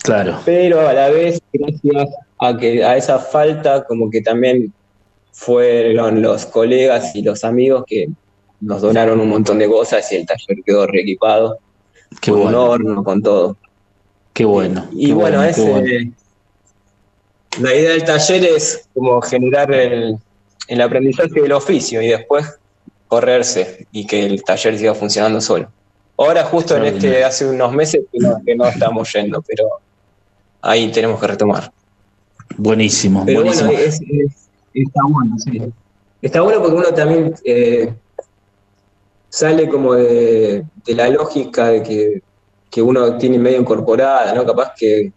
Claro, 0.02 0.40
pero 0.44 0.88
a 0.88 0.92
la 0.92 1.10
vez, 1.10 1.40
gracias 1.52 2.08
a 2.40 2.56
que 2.56 2.84
a 2.84 2.96
esa 2.96 3.18
falta, 3.18 3.84
como 3.84 4.10
que 4.10 4.20
también 4.20 4.72
fueron 5.30 6.22
los 6.22 6.46
colegas 6.46 7.14
y 7.14 7.22
los 7.22 7.44
amigos 7.44 7.84
que 7.86 8.08
nos 8.60 8.80
donaron 8.80 9.20
un 9.20 9.28
montón 9.28 9.58
de 9.58 9.68
cosas 9.68 10.10
y 10.10 10.16
el 10.16 10.26
taller 10.26 10.64
quedó 10.64 10.86
reequipado, 10.86 11.58
qué 12.20 12.32
con 12.32 12.40
un 12.40 12.44
bueno, 12.46 12.64
horno, 12.64 13.04
con 13.04 13.22
todo. 13.22 13.56
Qué 14.36 14.44
bueno. 14.44 14.86
Y 14.92 15.06
qué 15.08 15.14
bueno, 15.14 15.42
ese, 15.42 15.62
bueno. 15.70 15.86
la 17.58 17.74
idea 17.74 17.90
del 17.92 18.04
taller 18.04 18.44
es 18.44 18.86
como 18.92 19.22
generar 19.22 19.72
el, 19.74 20.14
el 20.68 20.80
aprendizaje 20.82 21.40
del 21.40 21.52
oficio 21.52 22.02
y 22.02 22.08
después 22.08 22.46
correrse 23.06 23.86
y 23.92 24.06
que 24.06 24.26
el 24.26 24.42
taller 24.44 24.76
siga 24.78 24.94
funcionando 24.94 25.40
solo. 25.40 25.72
Ahora 26.18 26.44
justo 26.44 26.76
en 26.76 26.84
este, 26.84 27.24
hace 27.24 27.46
unos 27.46 27.72
meses 27.72 28.02
que 28.12 28.18
no, 28.18 28.36
que 28.44 28.54
no 28.54 28.68
estamos 28.68 29.10
yendo, 29.14 29.42
pero 29.46 29.64
ahí 30.60 30.90
tenemos 30.92 31.18
que 31.18 31.26
retomar. 31.28 31.70
Buenísimo, 32.58 33.24
Pero 33.24 33.40
buenísimo. 33.40 33.70
bueno, 33.72 33.82
es- 33.86 34.00
es- 34.02 34.48
está 34.74 35.00
bueno, 35.08 35.36
sí. 35.38 35.62
Está 36.20 36.40
bueno 36.42 36.60
porque 36.60 36.76
uno 36.76 36.88
también 36.94 37.34
eh, 37.44 37.94
sale 39.30 39.68
como 39.68 39.94
de, 39.94 40.64
de 40.84 40.94
la 40.94 41.08
lógica 41.08 41.68
de 41.68 41.82
que, 41.82 42.22
que 42.76 42.82
uno 42.82 43.16
tiene 43.16 43.38
medio 43.38 43.58
incorporada, 43.58 44.34
¿no? 44.34 44.44
Capaz 44.44 44.74
que 44.76 45.10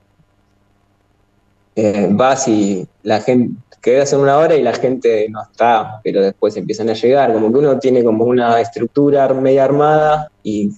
eh, 1.75 2.07
vas 2.09 2.47
y 2.47 2.87
la 3.03 3.19
gente 3.19 3.57
quedas 3.81 4.13
en 4.13 4.21
una 4.21 4.37
hora 4.37 4.55
y 4.55 4.63
la 4.63 4.71
gente 4.71 5.27
no 5.29 5.41
está, 5.41 5.99
pero 6.01 6.21
después 6.21 6.55
empiezan 6.55 6.89
a 6.89 6.93
llegar, 6.93 7.33
como 7.33 7.51
que 7.51 7.59
uno 7.59 7.77
tiene 7.77 8.01
como 8.01 8.23
una 8.23 8.61
estructura 8.61 9.27
media 9.33 9.65
armada 9.65 10.31
y 10.41 10.71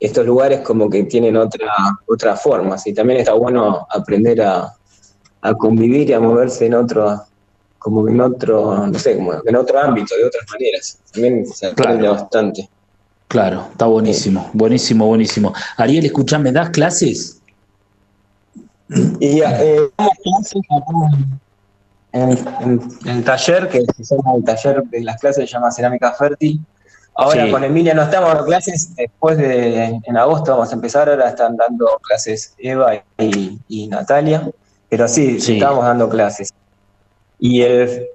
estos 0.00 0.26
lugares 0.26 0.58
como 0.62 0.90
que 0.90 1.04
tienen 1.04 1.36
otra, 1.36 1.72
otra 2.08 2.34
forma, 2.34 2.74
y 2.84 2.92
también 2.92 3.20
está 3.20 3.34
bueno 3.34 3.86
aprender 3.90 4.42
a, 4.42 4.74
a 5.40 5.54
convivir 5.54 6.10
y 6.10 6.14
a 6.14 6.18
moverse 6.18 6.66
en 6.66 6.74
otro, 6.74 7.22
como 7.78 8.08
en 8.08 8.20
otro, 8.20 8.88
no 8.88 8.98
sé, 8.98 9.14
como 9.14 9.34
en 9.34 9.54
otro 9.54 9.78
ámbito, 9.78 10.16
de 10.16 10.24
otras 10.24 10.44
maneras. 10.50 10.98
También 11.12 11.46
se 11.46 11.68
aprende 11.68 12.08
bastante. 12.08 12.68
Claro, 13.30 13.68
está 13.70 13.86
buenísimo, 13.86 14.50
buenísimo, 14.52 15.06
buenísimo. 15.06 15.52
Ariel, 15.76 16.04
escuchame, 16.04 16.50
¿das 16.50 16.70
clases? 16.70 17.40
Y 19.20 19.40
eh, 19.40 19.88
damos 19.96 20.14
clases 20.24 20.62
en, 22.12 22.30
en- 22.32 22.82
en 23.04 23.16
el 23.18 23.22
taller, 23.24 23.68
que 23.68 23.82
se 24.02 24.16
llama 24.16 24.34
el 24.36 24.42
taller 24.42 24.82
de 24.82 25.02
las 25.02 25.20
clases, 25.20 25.48
se 25.48 25.52
llama 25.52 25.70
Cerámica 25.70 26.12
Fértil. 26.12 26.60
Ahora 27.14 27.44
Sí. 27.44 27.52
con 27.52 27.62
Emilia 27.62 27.94
no 27.94 28.02
estamos 28.02 28.30
dando 28.30 28.46
clases, 28.46 28.96
después 28.96 29.38
de 29.38 30.00
en 30.02 30.16
agosto 30.16 30.50
vamos 30.50 30.72
a 30.72 30.74
empezar, 30.74 31.08
ahora 31.08 31.28
están 31.28 31.56
dando 31.56 31.86
clases 32.02 32.54
Eva 32.58 32.96
y, 33.18 33.60
y 33.68 33.86
Natalia, 33.86 34.50
pero 34.88 35.06
sí, 35.06 35.40
Sí. 35.40 35.54
estamos 35.54 35.84
dando 35.84 36.08
clases. 36.08 36.50
Y 37.38 37.62
el, 37.62 38.06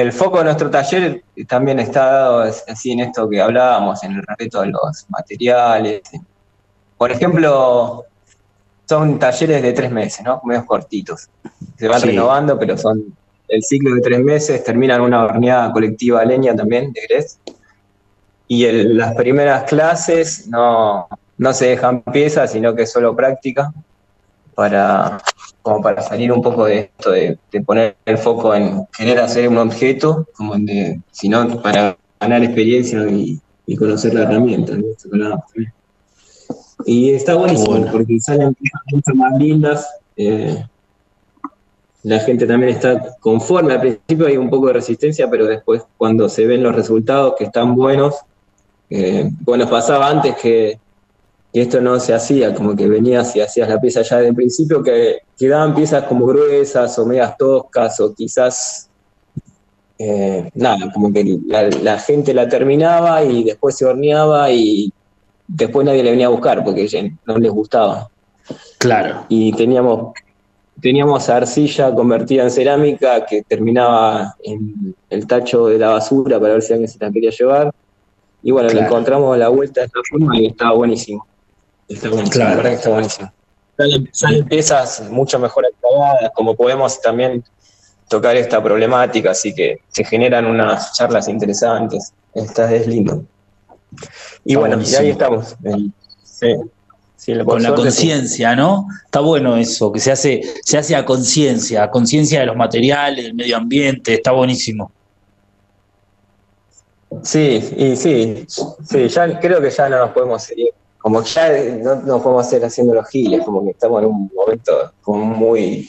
el 0.00 0.12
foco 0.12 0.38
de 0.38 0.44
nuestro 0.44 0.70
taller 0.70 1.24
también 1.48 1.80
está 1.80 2.06
dado 2.06 2.40
así 2.68 2.92
en 2.92 3.00
esto 3.00 3.28
que 3.28 3.40
hablábamos, 3.40 4.02
en 4.04 4.12
el 4.12 4.22
respeto 4.22 4.60
de 4.60 4.68
los 4.68 5.06
materiales. 5.08 6.02
Por 6.96 7.10
ejemplo, 7.10 8.04
son 8.88 9.18
talleres 9.18 9.60
de 9.60 9.72
tres 9.72 9.90
meses, 9.90 10.24
¿no? 10.24 10.40
Medios 10.44 10.64
cortitos. 10.66 11.28
Se 11.76 11.88
van 11.88 12.00
Sí. 12.00 12.06
renovando, 12.08 12.56
pero 12.56 12.76
son 12.78 13.12
el 13.48 13.62
ciclo 13.62 13.94
de 13.96 14.00
tres 14.00 14.20
meses, 14.20 14.62
terminan 14.62 15.00
una 15.00 15.24
horneada 15.24 15.72
colectiva 15.72 16.24
leña 16.24 16.54
también 16.54 16.92
de 16.92 17.00
Gres. 17.08 17.40
Y 18.46 18.66
el- 18.66 18.96
las 18.96 19.14
primeras 19.16 19.64
clases 19.64 20.46
no, 20.46 21.08
no 21.38 21.52
se 21.52 21.70
dejan 21.70 22.02
piezas, 22.02 22.52
sino 22.52 22.72
que 22.74 22.82
es 22.82 22.92
solo 22.92 23.16
práctica, 23.16 23.72
para, 24.54 25.18
como 25.62 25.82
para 25.82 26.00
salir 26.02 26.32
un 26.32 26.40
poco 26.42 26.64
de 26.64 26.78
esto, 26.78 27.10
de, 27.10 27.38
de 27.52 27.60
poner 27.62 27.96
el 28.06 28.18
foco 28.18 28.54
en 28.54 28.86
querer 28.96 29.18
hacer 29.18 29.48
un 29.48 29.58
objeto, 29.58 30.26
como 30.34 30.54
en 30.54 30.66
de, 30.66 31.00
sino 31.10 31.60
para 31.62 31.96
ganar 32.20 32.42
experiencia 32.42 33.06
y, 33.08 33.38
y 33.66 33.76
conocer 33.76 34.14
la 34.14 34.22
herramienta. 34.22 34.72
¿no? 34.76 35.42
Y 36.86 37.10
está 37.10 37.34
buenísimo, 37.34 37.72
Bueno. 37.76 37.92
porque 37.92 38.18
salen 38.20 38.56
mucho 38.92 39.14
más 39.14 39.38
lindas. 39.38 39.86
eh, 40.16 40.64
la 42.04 42.20
gente 42.20 42.46
también 42.46 42.72
está 42.72 43.16
conforme. 43.20 43.74
Al 43.74 43.80
principio 43.80 44.26
hay 44.28 44.36
un 44.36 44.48
poco 44.48 44.68
de 44.68 44.74
resistencia, 44.74 45.28
pero 45.28 45.46
después 45.46 45.82
cuando 45.98 46.28
se 46.28 46.46
ven 46.46 46.62
los 46.62 46.74
resultados 46.74 47.34
que 47.36 47.44
están 47.44 47.74
buenos, 47.74 48.14
eh, 48.88 49.28
bueno, 49.40 49.68
pasaba 49.68 50.08
antes 50.08 50.36
que, 50.36 50.78
que 51.52 51.62
esto 51.62 51.80
no 51.80 51.98
se 51.98 52.12
hacía, 52.14 52.54
como 52.54 52.76
que 52.76 52.86
venías 52.88 53.34
y 53.34 53.40
hacías 53.40 53.68
la 53.68 53.80
pieza 53.80 54.02
ya 54.02 54.16
desde 54.16 54.30
el 54.30 54.34
principio, 54.34 54.82
que 54.82 55.18
quedaban 55.36 55.74
piezas 55.74 56.04
como 56.04 56.26
gruesas 56.26 56.98
o 56.98 57.06
medias 57.06 57.36
toscas 57.38 57.98
o 58.00 58.14
quizás, 58.14 58.90
eh, 59.98 60.50
nada, 60.54 60.92
como 60.92 61.12
que 61.12 61.38
la, 61.46 61.62
la 61.68 61.98
gente 61.98 62.34
la 62.34 62.48
terminaba 62.48 63.24
y 63.24 63.44
después 63.44 63.76
se 63.76 63.84
horneaba 63.86 64.50
y 64.52 64.92
después 65.46 65.86
nadie 65.86 66.02
le 66.02 66.10
venía 66.10 66.26
a 66.26 66.30
buscar 66.30 66.62
porque 66.62 66.86
no 67.24 67.38
les 67.38 67.50
gustaba 67.50 68.08
Claro, 68.78 69.24
y 69.28 69.52
teníamos 69.52 70.12
teníamos 70.80 71.28
arcilla 71.28 71.92
convertida 71.94 72.44
en 72.44 72.50
cerámica 72.50 73.26
que 73.26 73.42
terminaba 73.42 74.34
en 74.42 74.94
el 75.10 75.26
tacho 75.26 75.66
de 75.66 75.78
la 75.78 75.88
basura 75.90 76.38
para 76.38 76.52
ver 76.52 76.62
si 76.62 76.72
alguien 76.72 76.88
se 76.88 76.98
la 77.00 77.10
quería 77.10 77.30
llevar. 77.30 77.72
Y 78.42 78.52
bueno, 78.52 78.68
le 78.68 78.74
Claro. 78.74 78.86
encontramos 78.86 79.36
la 79.36 79.48
vuelta 79.48 79.80
de 79.80 79.86
esta 79.86 80.00
forma 80.08 80.38
y 80.38 80.46
estaba 80.46 80.74
buenísimo. 80.74 81.26
Está 81.88 82.08
buenísimo, 82.08 82.32
Claro. 82.32 82.50
la 82.50 82.56
verdad 82.56 82.70
que 82.70 82.76
está 82.76 82.90
buenísimo. 82.90 83.32
Salen, 83.76 84.08
salen 84.12 84.44
piezas 84.48 85.02
mucho 85.10 85.38
mejor 85.38 85.64
acabadas, 85.66 86.30
como 86.34 86.54
podemos 86.56 87.00
también 87.00 87.44
tocar 88.08 88.36
esta 88.36 88.62
problemática, 88.62 89.30
así 89.30 89.54
que 89.54 89.78
se 89.90 90.04
generan 90.04 90.46
unas 90.46 90.92
charlas 90.94 91.28
interesantes. 91.28 92.12
Esta 92.34 92.72
es 92.74 92.86
lindo. 92.86 93.24
Y 94.44 94.54
Está 94.54 94.60
bueno, 94.60 94.82
y 94.82 94.94
ahí 94.94 95.10
estamos. 95.10 95.56
Sí, 96.24 96.54
con 97.44 97.62
la 97.62 97.74
conciencia, 97.74 98.54
¿no? 98.54 98.86
Está 99.04 99.20
bueno 99.20 99.56
eso, 99.56 99.92
que 99.92 99.98
se 100.00 100.12
hace, 100.12 100.40
se 100.64 100.78
hace 100.78 100.94
a 100.96 101.04
conciencia, 101.04 101.82
a 101.82 101.90
conciencia 101.90 102.40
de 102.40 102.46
los 102.46 102.56
materiales, 102.56 103.24
del 103.24 103.34
medio 103.34 103.56
ambiente, 103.56 104.14
está 104.14 104.32
buenísimo. 104.32 104.92
Sí, 107.22 107.74
y 107.76 107.96
sí, 107.96 108.46
sí, 108.48 109.08
ya 109.08 109.40
creo 109.40 109.60
que 109.60 109.70
ya 109.70 109.88
no 109.88 109.98
nos 109.98 110.10
podemos 110.10 110.42
seguir, 110.42 110.72
como 111.08 111.22
que 111.22 111.28
ya 111.30 111.48
no 111.82 111.94
nos 112.02 112.20
podemos 112.20 112.46
hacer 112.46 112.62
haciendo 112.66 112.92
los 112.92 113.08
giles, 113.08 113.42
como 113.42 113.64
que 113.64 113.70
estamos 113.70 114.02
en 114.02 114.08
un 114.10 114.30
momento 114.36 114.92
como 115.00 115.24
muy, 115.24 115.88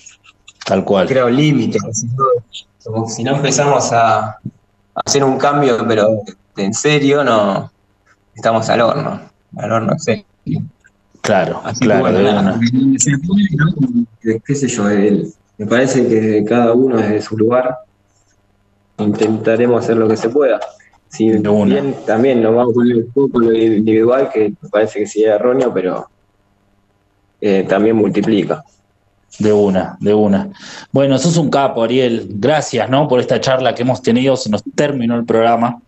Tal 0.65 0.85
cual. 0.85 1.09
creo, 1.09 1.29
límite, 1.29 1.77
como 2.85 3.05
si 3.09 3.21
no 3.25 3.35
empezamos 3.35 3.91
a, 3.91 4.19
a 4.29 4.39
hacer 5.05 5.25
un 5.25 5.37
cambio, 5.37 5.85
pero 5.85 6.21
en 6.55 6.73
serio, 6.73 7.21
no, 7.25 7.69
estamos 8.33 8.69
al 8.69 8.79
horno, 8.79 9.19
al 9.57 9.71
horno, 9.73 9.99
sí. 9.99 10.25
Claro, 11.19 11.61
Así 11.65 11.81
claro, 11.81 12.05
que 12.05 12.11
bueno, 12.13 12.31
nada, 12.31 12.41
¿no? 12.53 12.59
Qué 14.45 14.55
sé 14.55 14.67
yo, 14.69 14.89
el- 14.89 15.33
me 15.57 15.65
parece 15.65 16.07
que 16.07 16.45
cada 16.47 16.71
uno 16.71 16.95
desde 16.95 17.21
su 17.21 17.37
lugar 17.37 17.79
intentaremos 18.99 19.83
hacer 19.83 19.97
lo 19.97 20.07
que 20.07 20.15
se 20.15 20.29
pueda. 20.29 20.61
Bien 21.17 21.95
también 22.05 22.41
nos 22.41 22.55
vamos 22.55 22.73
poner 22.73 22.97
un 22.97 23.11
poco 23.11 23.39
lo 23.39 23.51
individual, 23.53 24.29
que 24.31 24.53
parece 24.71 24.99
que 24.99 25.07
sí 25.07 25.23
es 25.23 25.29
erróneo, 25.29 25.73
pero 25.73 26.07
eh, 27.41 27.65
también 27.67 27.95
multiplica. 27.95 28.63
De 29.39 29.51
una, 29.53 29.97
de 29.99 30.13
una. 30.13 30.49
Bueno, 30.91 31.17
sos 31.17 31.37
un 31.37 31.49
capo, 31.49 31.83
Ariel. 31.83 32.27
Gracias, 32.29 32.89
¿no? 32.89 33.07
Por 33.07 33.19
esta 33.19 33.39
charla 33.39 33.73
que 33.73 33.83
hemos 33.83 34.01
tenido. 34.01 34.35
Se 34.35 34.49
nos 34.49 34.63
terminó 34.75 35.15
el 35.15 35.25
programa. 35.25 35.81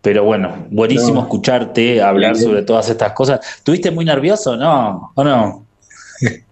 Pero 0.00 0.24
bueno, 0.24 0.66
buenísimo 0.70 1.14
No. 1.14 1.22
escucharte 1.22 2.00
hablar 2.00 2.36
sobre 2.36 2.62
todas 2.62 2.88
estas 2.88 3.12
cosas. 3.12 3.40
¿Tuviste 3.62 3.90
muy 3.90 4.04
nervioso? 4.04 4.56
No, 4.56 5.12
¿o 5.14 5.24
no? 5.24 5.64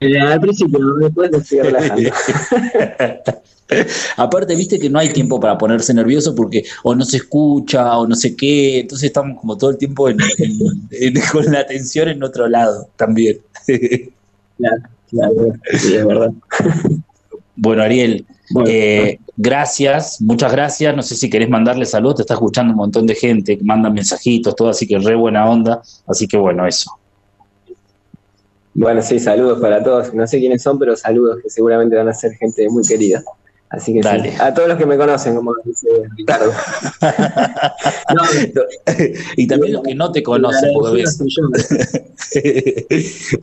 Eh, 0.00 0.20
al 0.20 0.38
principio, 0.38 0.78
después 0.96 1.32
estoy 1.32 1.60
relajando. 1.62 2.10
Aparte, 4.16 4.54
viste 4.56 4.78
que 4.78 4.90
no 4.90 4.98
hay 4.98 5.08
tiempo 5.12 5.40
para 5.40 5.56
ponerse 5.58 5.94
nervioso 5.94 6.34
porque 6.34 6.64
o 6.82 6.94
no 6.94 7.04
se 7.04 7.16
escucha 7.18 7.96
o 7.98 8.06
no 8.06 8.14
sé 8.14 8.36
qué. 8.36 8.80
Entonces 8.80 9.06
estamos 9.06 9.40
como 9.40 9.56
todo 9.56 9.70
el 9.70 9.78
tiempo 9.78 10.08
en- 10.08 10.18
en- 10.38 10.88
en- 10.90 11.14
con 11.32 11.44
la 11.52 11.60
atención 11.60 12.08
en 12.08 12.22
otro 12.22 12.48
lado 12.48 12.88
también. 12.96 13.38
claro, 14.58 14.82
claro, 15.10 15.52
sí, 15.78 15.94
es 15.96 16.06
verdad. 16.06 16.30
Bueno, 17.56 17.82
Ariel, 17.82 18.26
Bueno, 18.50 18.68
Eh, 18.70 19.18
gracias, 19.36 20.20
muchas 20.20 20.52
gracias. 20.52 20.94
No 20.94 21.02
sé 21.02 21.14
si 21.16 21.30
querés 21.30 21.48
mandarle 21.48 21.86
saludos, 21.86 22.16
te 22.16 22.22
está 22.22 22.34
escuchando 22.34 22.72
un 22.72 22.78
montón 22.78 23.06
de 23.06 23.14
gente 23.14 23.56
que 23.56 23.64
manda 23.64 23.88
mensajitos, 23.90 24.54
todo, 24.54 24.68
así 24.68 24.86
que 24.86 24.98
re 24.98 25.14
buena 25.14 25.48
onda. 25.48 25.80
Así 26.06 26.26
que 26.26 26.36
bueno, 26.36 26.66
eso. 26.66 26.90
Bueno, 28.74 29.00
sí, 29.02 29.20
saludos 29.20 29.60
para 29.60 29.82
todos. 29.82 30.12
No 30.12 30.26
sé 30.26 30.38
quiénes 30.40 30.62
son, 30.62 30.78
pero 30.78 30.96
saludos 30.96 31.38
que 31.42 31.48
seguramente 31.48 31.94
van 31.96 32.08
a 32.08 32.12
ser 32.12 32.32
gente 32.34 32.68
muy 32.68 32.82
querida. 32.84 33.22
Así 33.70 33.92
que 33.92 34.02
sí, 34.02 34.08
Dale. 34.08 34.36
a 34.36 34.54
todos 34.54 34.68
los 34.68 34.78
que 34.78 34.86
me 34.86 34.96
conocen, 34.96 35.34
como 35.34 35.52
dice 35.64 35.88
Ricardo. 36.16 36.52
No, 38.14 38.22
y 39.36 39.46
también 39.46 39.72
los 39.72 39.82
que 39.82 39.94
no 39.94 40.12
te 40.12 40.22
conocen, 40.22 40.70
porque 40.74 41.02
ves. 41.02 41.18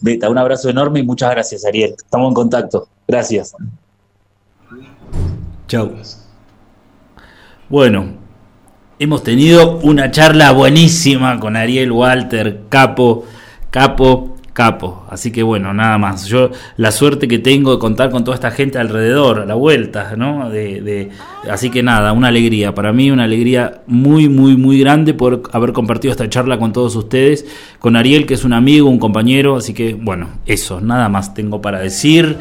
Beta, 0.02 0.30
un 0.30 0.38
abrazo 0.38 0.70
enorme 0.70 1.00
y 1.02 1.04
muchas 1.04 1.32
gracias, 1.32 1.66
Ariel. 1.66 1.96
Estamos 1.98 2.30
en 2.30 2.34
contacto. 2.34 2.88
Gracias. 3.08 3.54
Chau. 5.68 5.92
Bueno, 7.68 8.14
hemos 9.00 9.24
tenido 9.24 9.80
una 9.80 10.12
charla 10.12 10.52
buenísima 10.52 11.40
con 11.40 11.56
Ariel 11.56 11.92
Walter, 11.92 12.62
capo, 12.70 13.26
capo, 13.70 14.38
capo. 14.54 15.06
Así 15.10 15.32
que 15.32 15.44
bueno, 15.44 15.74
nada 15.74 15.98
más. 15.98 16.26
Yo 16.26 16.52
la 16.78 16.92
suerte 16.92 17.28
que 17.28 17.40
tengo 17.40 17.72
de 17.74 17.80
contar 17.80 18.10
con 18.12 18.24
toda 18.24 18.36
esta 18.36 18.52
gente 18.52 18.78
alrededor, 18.78 19.40
a 19.40 19.46
la 19.46 19.56
vuelta, 19.56 20.14
¿no? 20.18 20.50
De, 20.50 20.82
de- 20.82 21.10
así 21.50 21.70
que 21.70 21.84
nada, 21.84 22.12
una 22.14 22.28
alegría. 22.28 22.74
Para 22.76 22.92
mí 22.94 23.12
una 23.12 23.24
alegría 23.24 23.82
muy, 23.88 24.30
muy, 24.30 24.58
muy 24.58 24.80
grande 24.80 25.14
por 25.14 25.44
haber 25.52 25.74
compartido 25.74 26.12
esta 26.12 26.30
charla 26.30 26.58
con 26.60 26.74
todos 26.74 26.96
ustedes. 26.96 27.46
Con 27.80 27.96
Ariel, 27.96 28.26
que 28.26 28.34
es 28.34 28.44
un 28.44 28.54
amigo, 28.54 28.90
un 28.90 29.00
compañero. 29.00 29.56
Así 29.58 29.74
que 29.74 29.94
bueno, 29.94 30.28
eso, 30.46 30.82
nada 30.82 31.10
más 31.10 31.34
tengo 31.34 31.62
para 31.62 31.80
decir. 31.80 32.38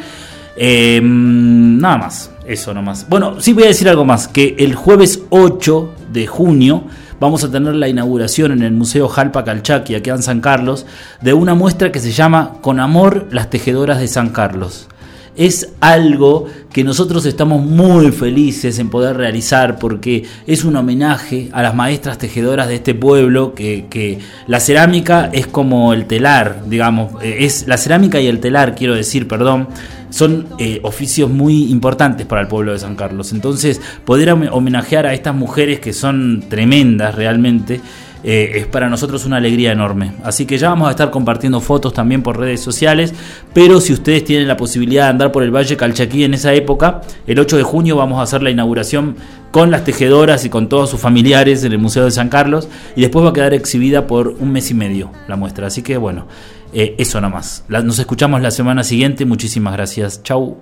Eh, 0.57 1.01
nada 1.03 1.97
más, 1.97 2.33
eso 2.47 2.75
nomás. 2.75 3.07
Bueno, 3.09 3.41
sí 3.41 3.53
voy 3.53 3.65
a 3.65 3.69
decir 3.69 3.89
algo 3.89 4.05
más, 4.05 4.29
que 4.29 4.57
el 4.59 4.75
jueves 4.75 5.23
8 5.31 5.95
de 6.13 6.27
junio 6.27 6.85
vamos 7.21 7.45
a 7.45 7.51
tener 7.51 7.75
la 7.77 7.89
inauguración 7.89 8.51
en 8.51 8.63
el 8.63 8.73
Museo 8.73 9.09
Jalpa 9.09 9.45
Calchaquí, 9.45 9.95
aquí 9.95 10.11
en 10.11 10.23
San 10.23 10.41
Carlos, 10.41 10.87
de 11.21 11.35
una 11.35 11.55
muestra 11.55 11.93
que 11.93 12.01
se 12.01 12.11
llama 12.11 12.55
Con 12.63 12.81
Amor, 12.81 13.29
las 13.31 13.51
Tejedoras 13.51 14.01
de 14.01 14.09
San 14.09 14.31
Carlos. 14.31 14.89
Es 15.37 15.71
algo 15.81 16.47
que 16.73 16.85
nosotros 16.85 17.25
estamos 17.25 17.65
muy 17.65 18.11
felices 18.13 18.79
en 18.79 18.91
poder 18.91 19.17
realizar 19.17 19.79
porque 19.79 20.25
es 20.47 20.65
un 20.65 20.77
homenaje 20.77 21.49
a 21.53 21.63
las 21.63 21.75
maestras 21.75 22.19
tejedoras 22.19 22.69
de 22.69 22.75
este 22.77 22.95
pueblo 22.95 23.55
que, 23.55 23.87
que 23.89 24.19
la 24.47 24.61
cerámica 24.61 25.31
es 25.33 25.47
como 25.47 25.93
el 25.93 26.07
telar, 26.07 26.65
digamos, 26.69 27.13
eh, 27.23 27.39
es 27.41 27.67
la 27.67 27.77
cerámica 27.79 28.21
y 28.21 28.27
el 28.27 28.41
telar, 28.41 28.75
quiero 28.75 28.95
decir, 28.95 29.27
perdón, 29.29 29.69
son 30.11 30.47
eh, 30.59 30.81
oficios 30.83 31.31
muy 31.31 31.71
importantes 31.71 32.27
para 32.27 32.43
el 32.43 32.49
pueblo 32.49 32.73
de 32.73 32.79
San 32.81 32.97
Carlos. 32.97 33.33
Entonces, 33.33 33.81
poder 34.05 34.31
home- 34.31 34.49
homenajear 34.51 35.07
a 35.07 35.15
estas 35.15 35.35
mujeres 35.35 35.79
que 35.81 35.93
son 35.93 36.45
tremendas 36.49 37.15
realmente. 37.15 37.81
Eh, 38.23 38.53
es 38.57 38.67
para 38.67 38.89
nosotros 38.89 39.25
una 39.27 39.37
alegría 39.39 39.73
enorme. 39.73 40.13
Así 40.25 40.47
que 40.47 40.59
ya 40.59 40.69
vamos 40.71 40.89
a 40.89 40.91
estar 40.91 41.11
compartiendo 41.11 41.61
fotos 41.61 41.93
también 41.93 42.23
por 42.23 42.39
redes 42.39 42.61
sociales. 42.61 43.15
Pero 43.55 43.81
si 43.81 43.93
ustedes 43.93 44.25
tienen 44.25 44.47
la 44.49 44.57
posibilidad 44.57 45.05
de 45.05 45.11
andar 45.11 45.33
por 45.33 45.43
el 45.43 45.51
Valle 45.55 45.77
Calchaquí 45.77 46.25
en 46.25 46.35
esa 46.35 46.53
época, 46.55 47.01
el 47.27 47.39
8 47.39 47.57
de 47.57 47.63
junio 47.63 47.97
vamos 47.97 48.19
a 48.19 48.23
hacer 48.23 48.43
la 48.43 48.51
inauguración 48.51 49.17
con 49.51 49.71
las 49.71 49.85
tejedoras 49.85 50.45
y 50.45 50.49
con 50.51 50.69
todos 50.69 50.91
sus 50.91 51.01
familiares 51.01 51.65
en 51.65 51.73
el 51.73 51.79
Museo 51.79 52.05
de 52.05 52.11
San 52.11 52.29
Carlos. 52.29 52.69
Y 52.97 53.01
después 53.03 53.25
va 53.25 53.31
a 53.31 53.33
quedar 53.33 53.55
exhibida 53.55 54.07
por 54.07 54.29
un 54.29 54.53
mes 54.53 54.71
y 54.71 54.75
medio 54.75 55.11
la 55.29 55.37
muestra. 55.37 55.67
Así 55.67 55.83
que 55.83 55.97
bueno, 55.97 56.27
eh, 56.73 56.95
eso 56.99 57.21
nomás. 57.21 57.65
La- 57.69 57.83
nos 57.83 57.99
escuchamos 57.99 58.41
la 58.43 58.51
semana 58.51 58.85
siguiente. 58.85 59.25
Muchísimas 59.25 59.73
gracias. 59.75 60.23
Chau. 60.23 60.59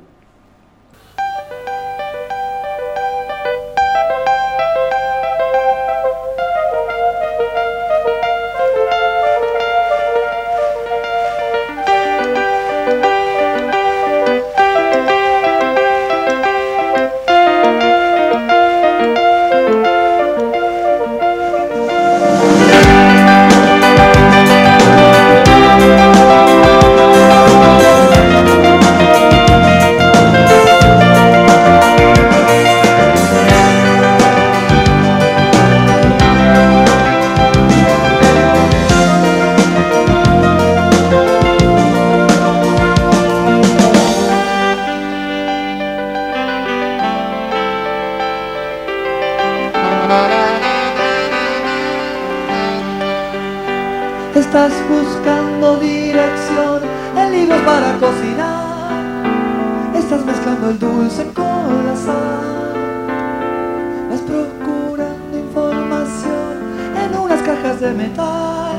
Metal. 67.99 68.79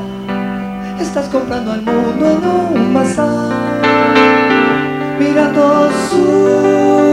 Estás 0.98 1.28
comprando 1.28 1.72
al 1.72 1.82
mundo 1.82 2.24
en 2.30 2.78
un 2.78 2.94
bazar. 2.94 3.52
Mirando 5.18 5.90
superhéroe. 6.08 7.09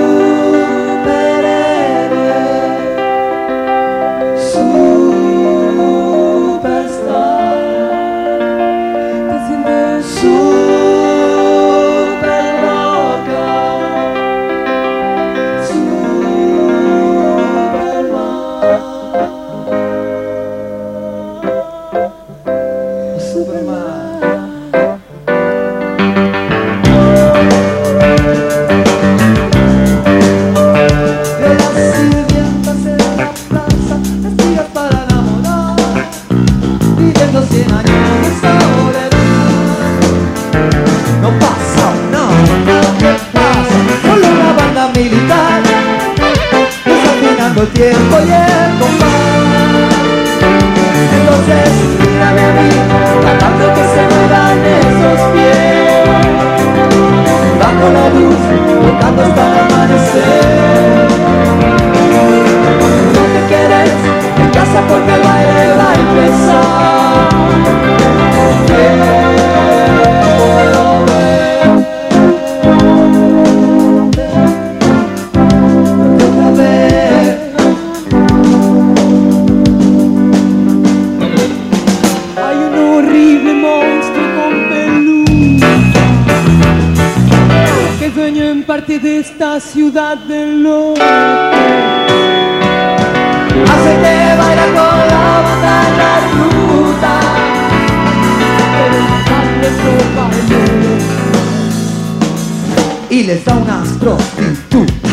Y 103.28 103.30
les 103.30 103.44
da 103.44 103.58
unas 103.58 103.90
prostitutas. 103.98 105.07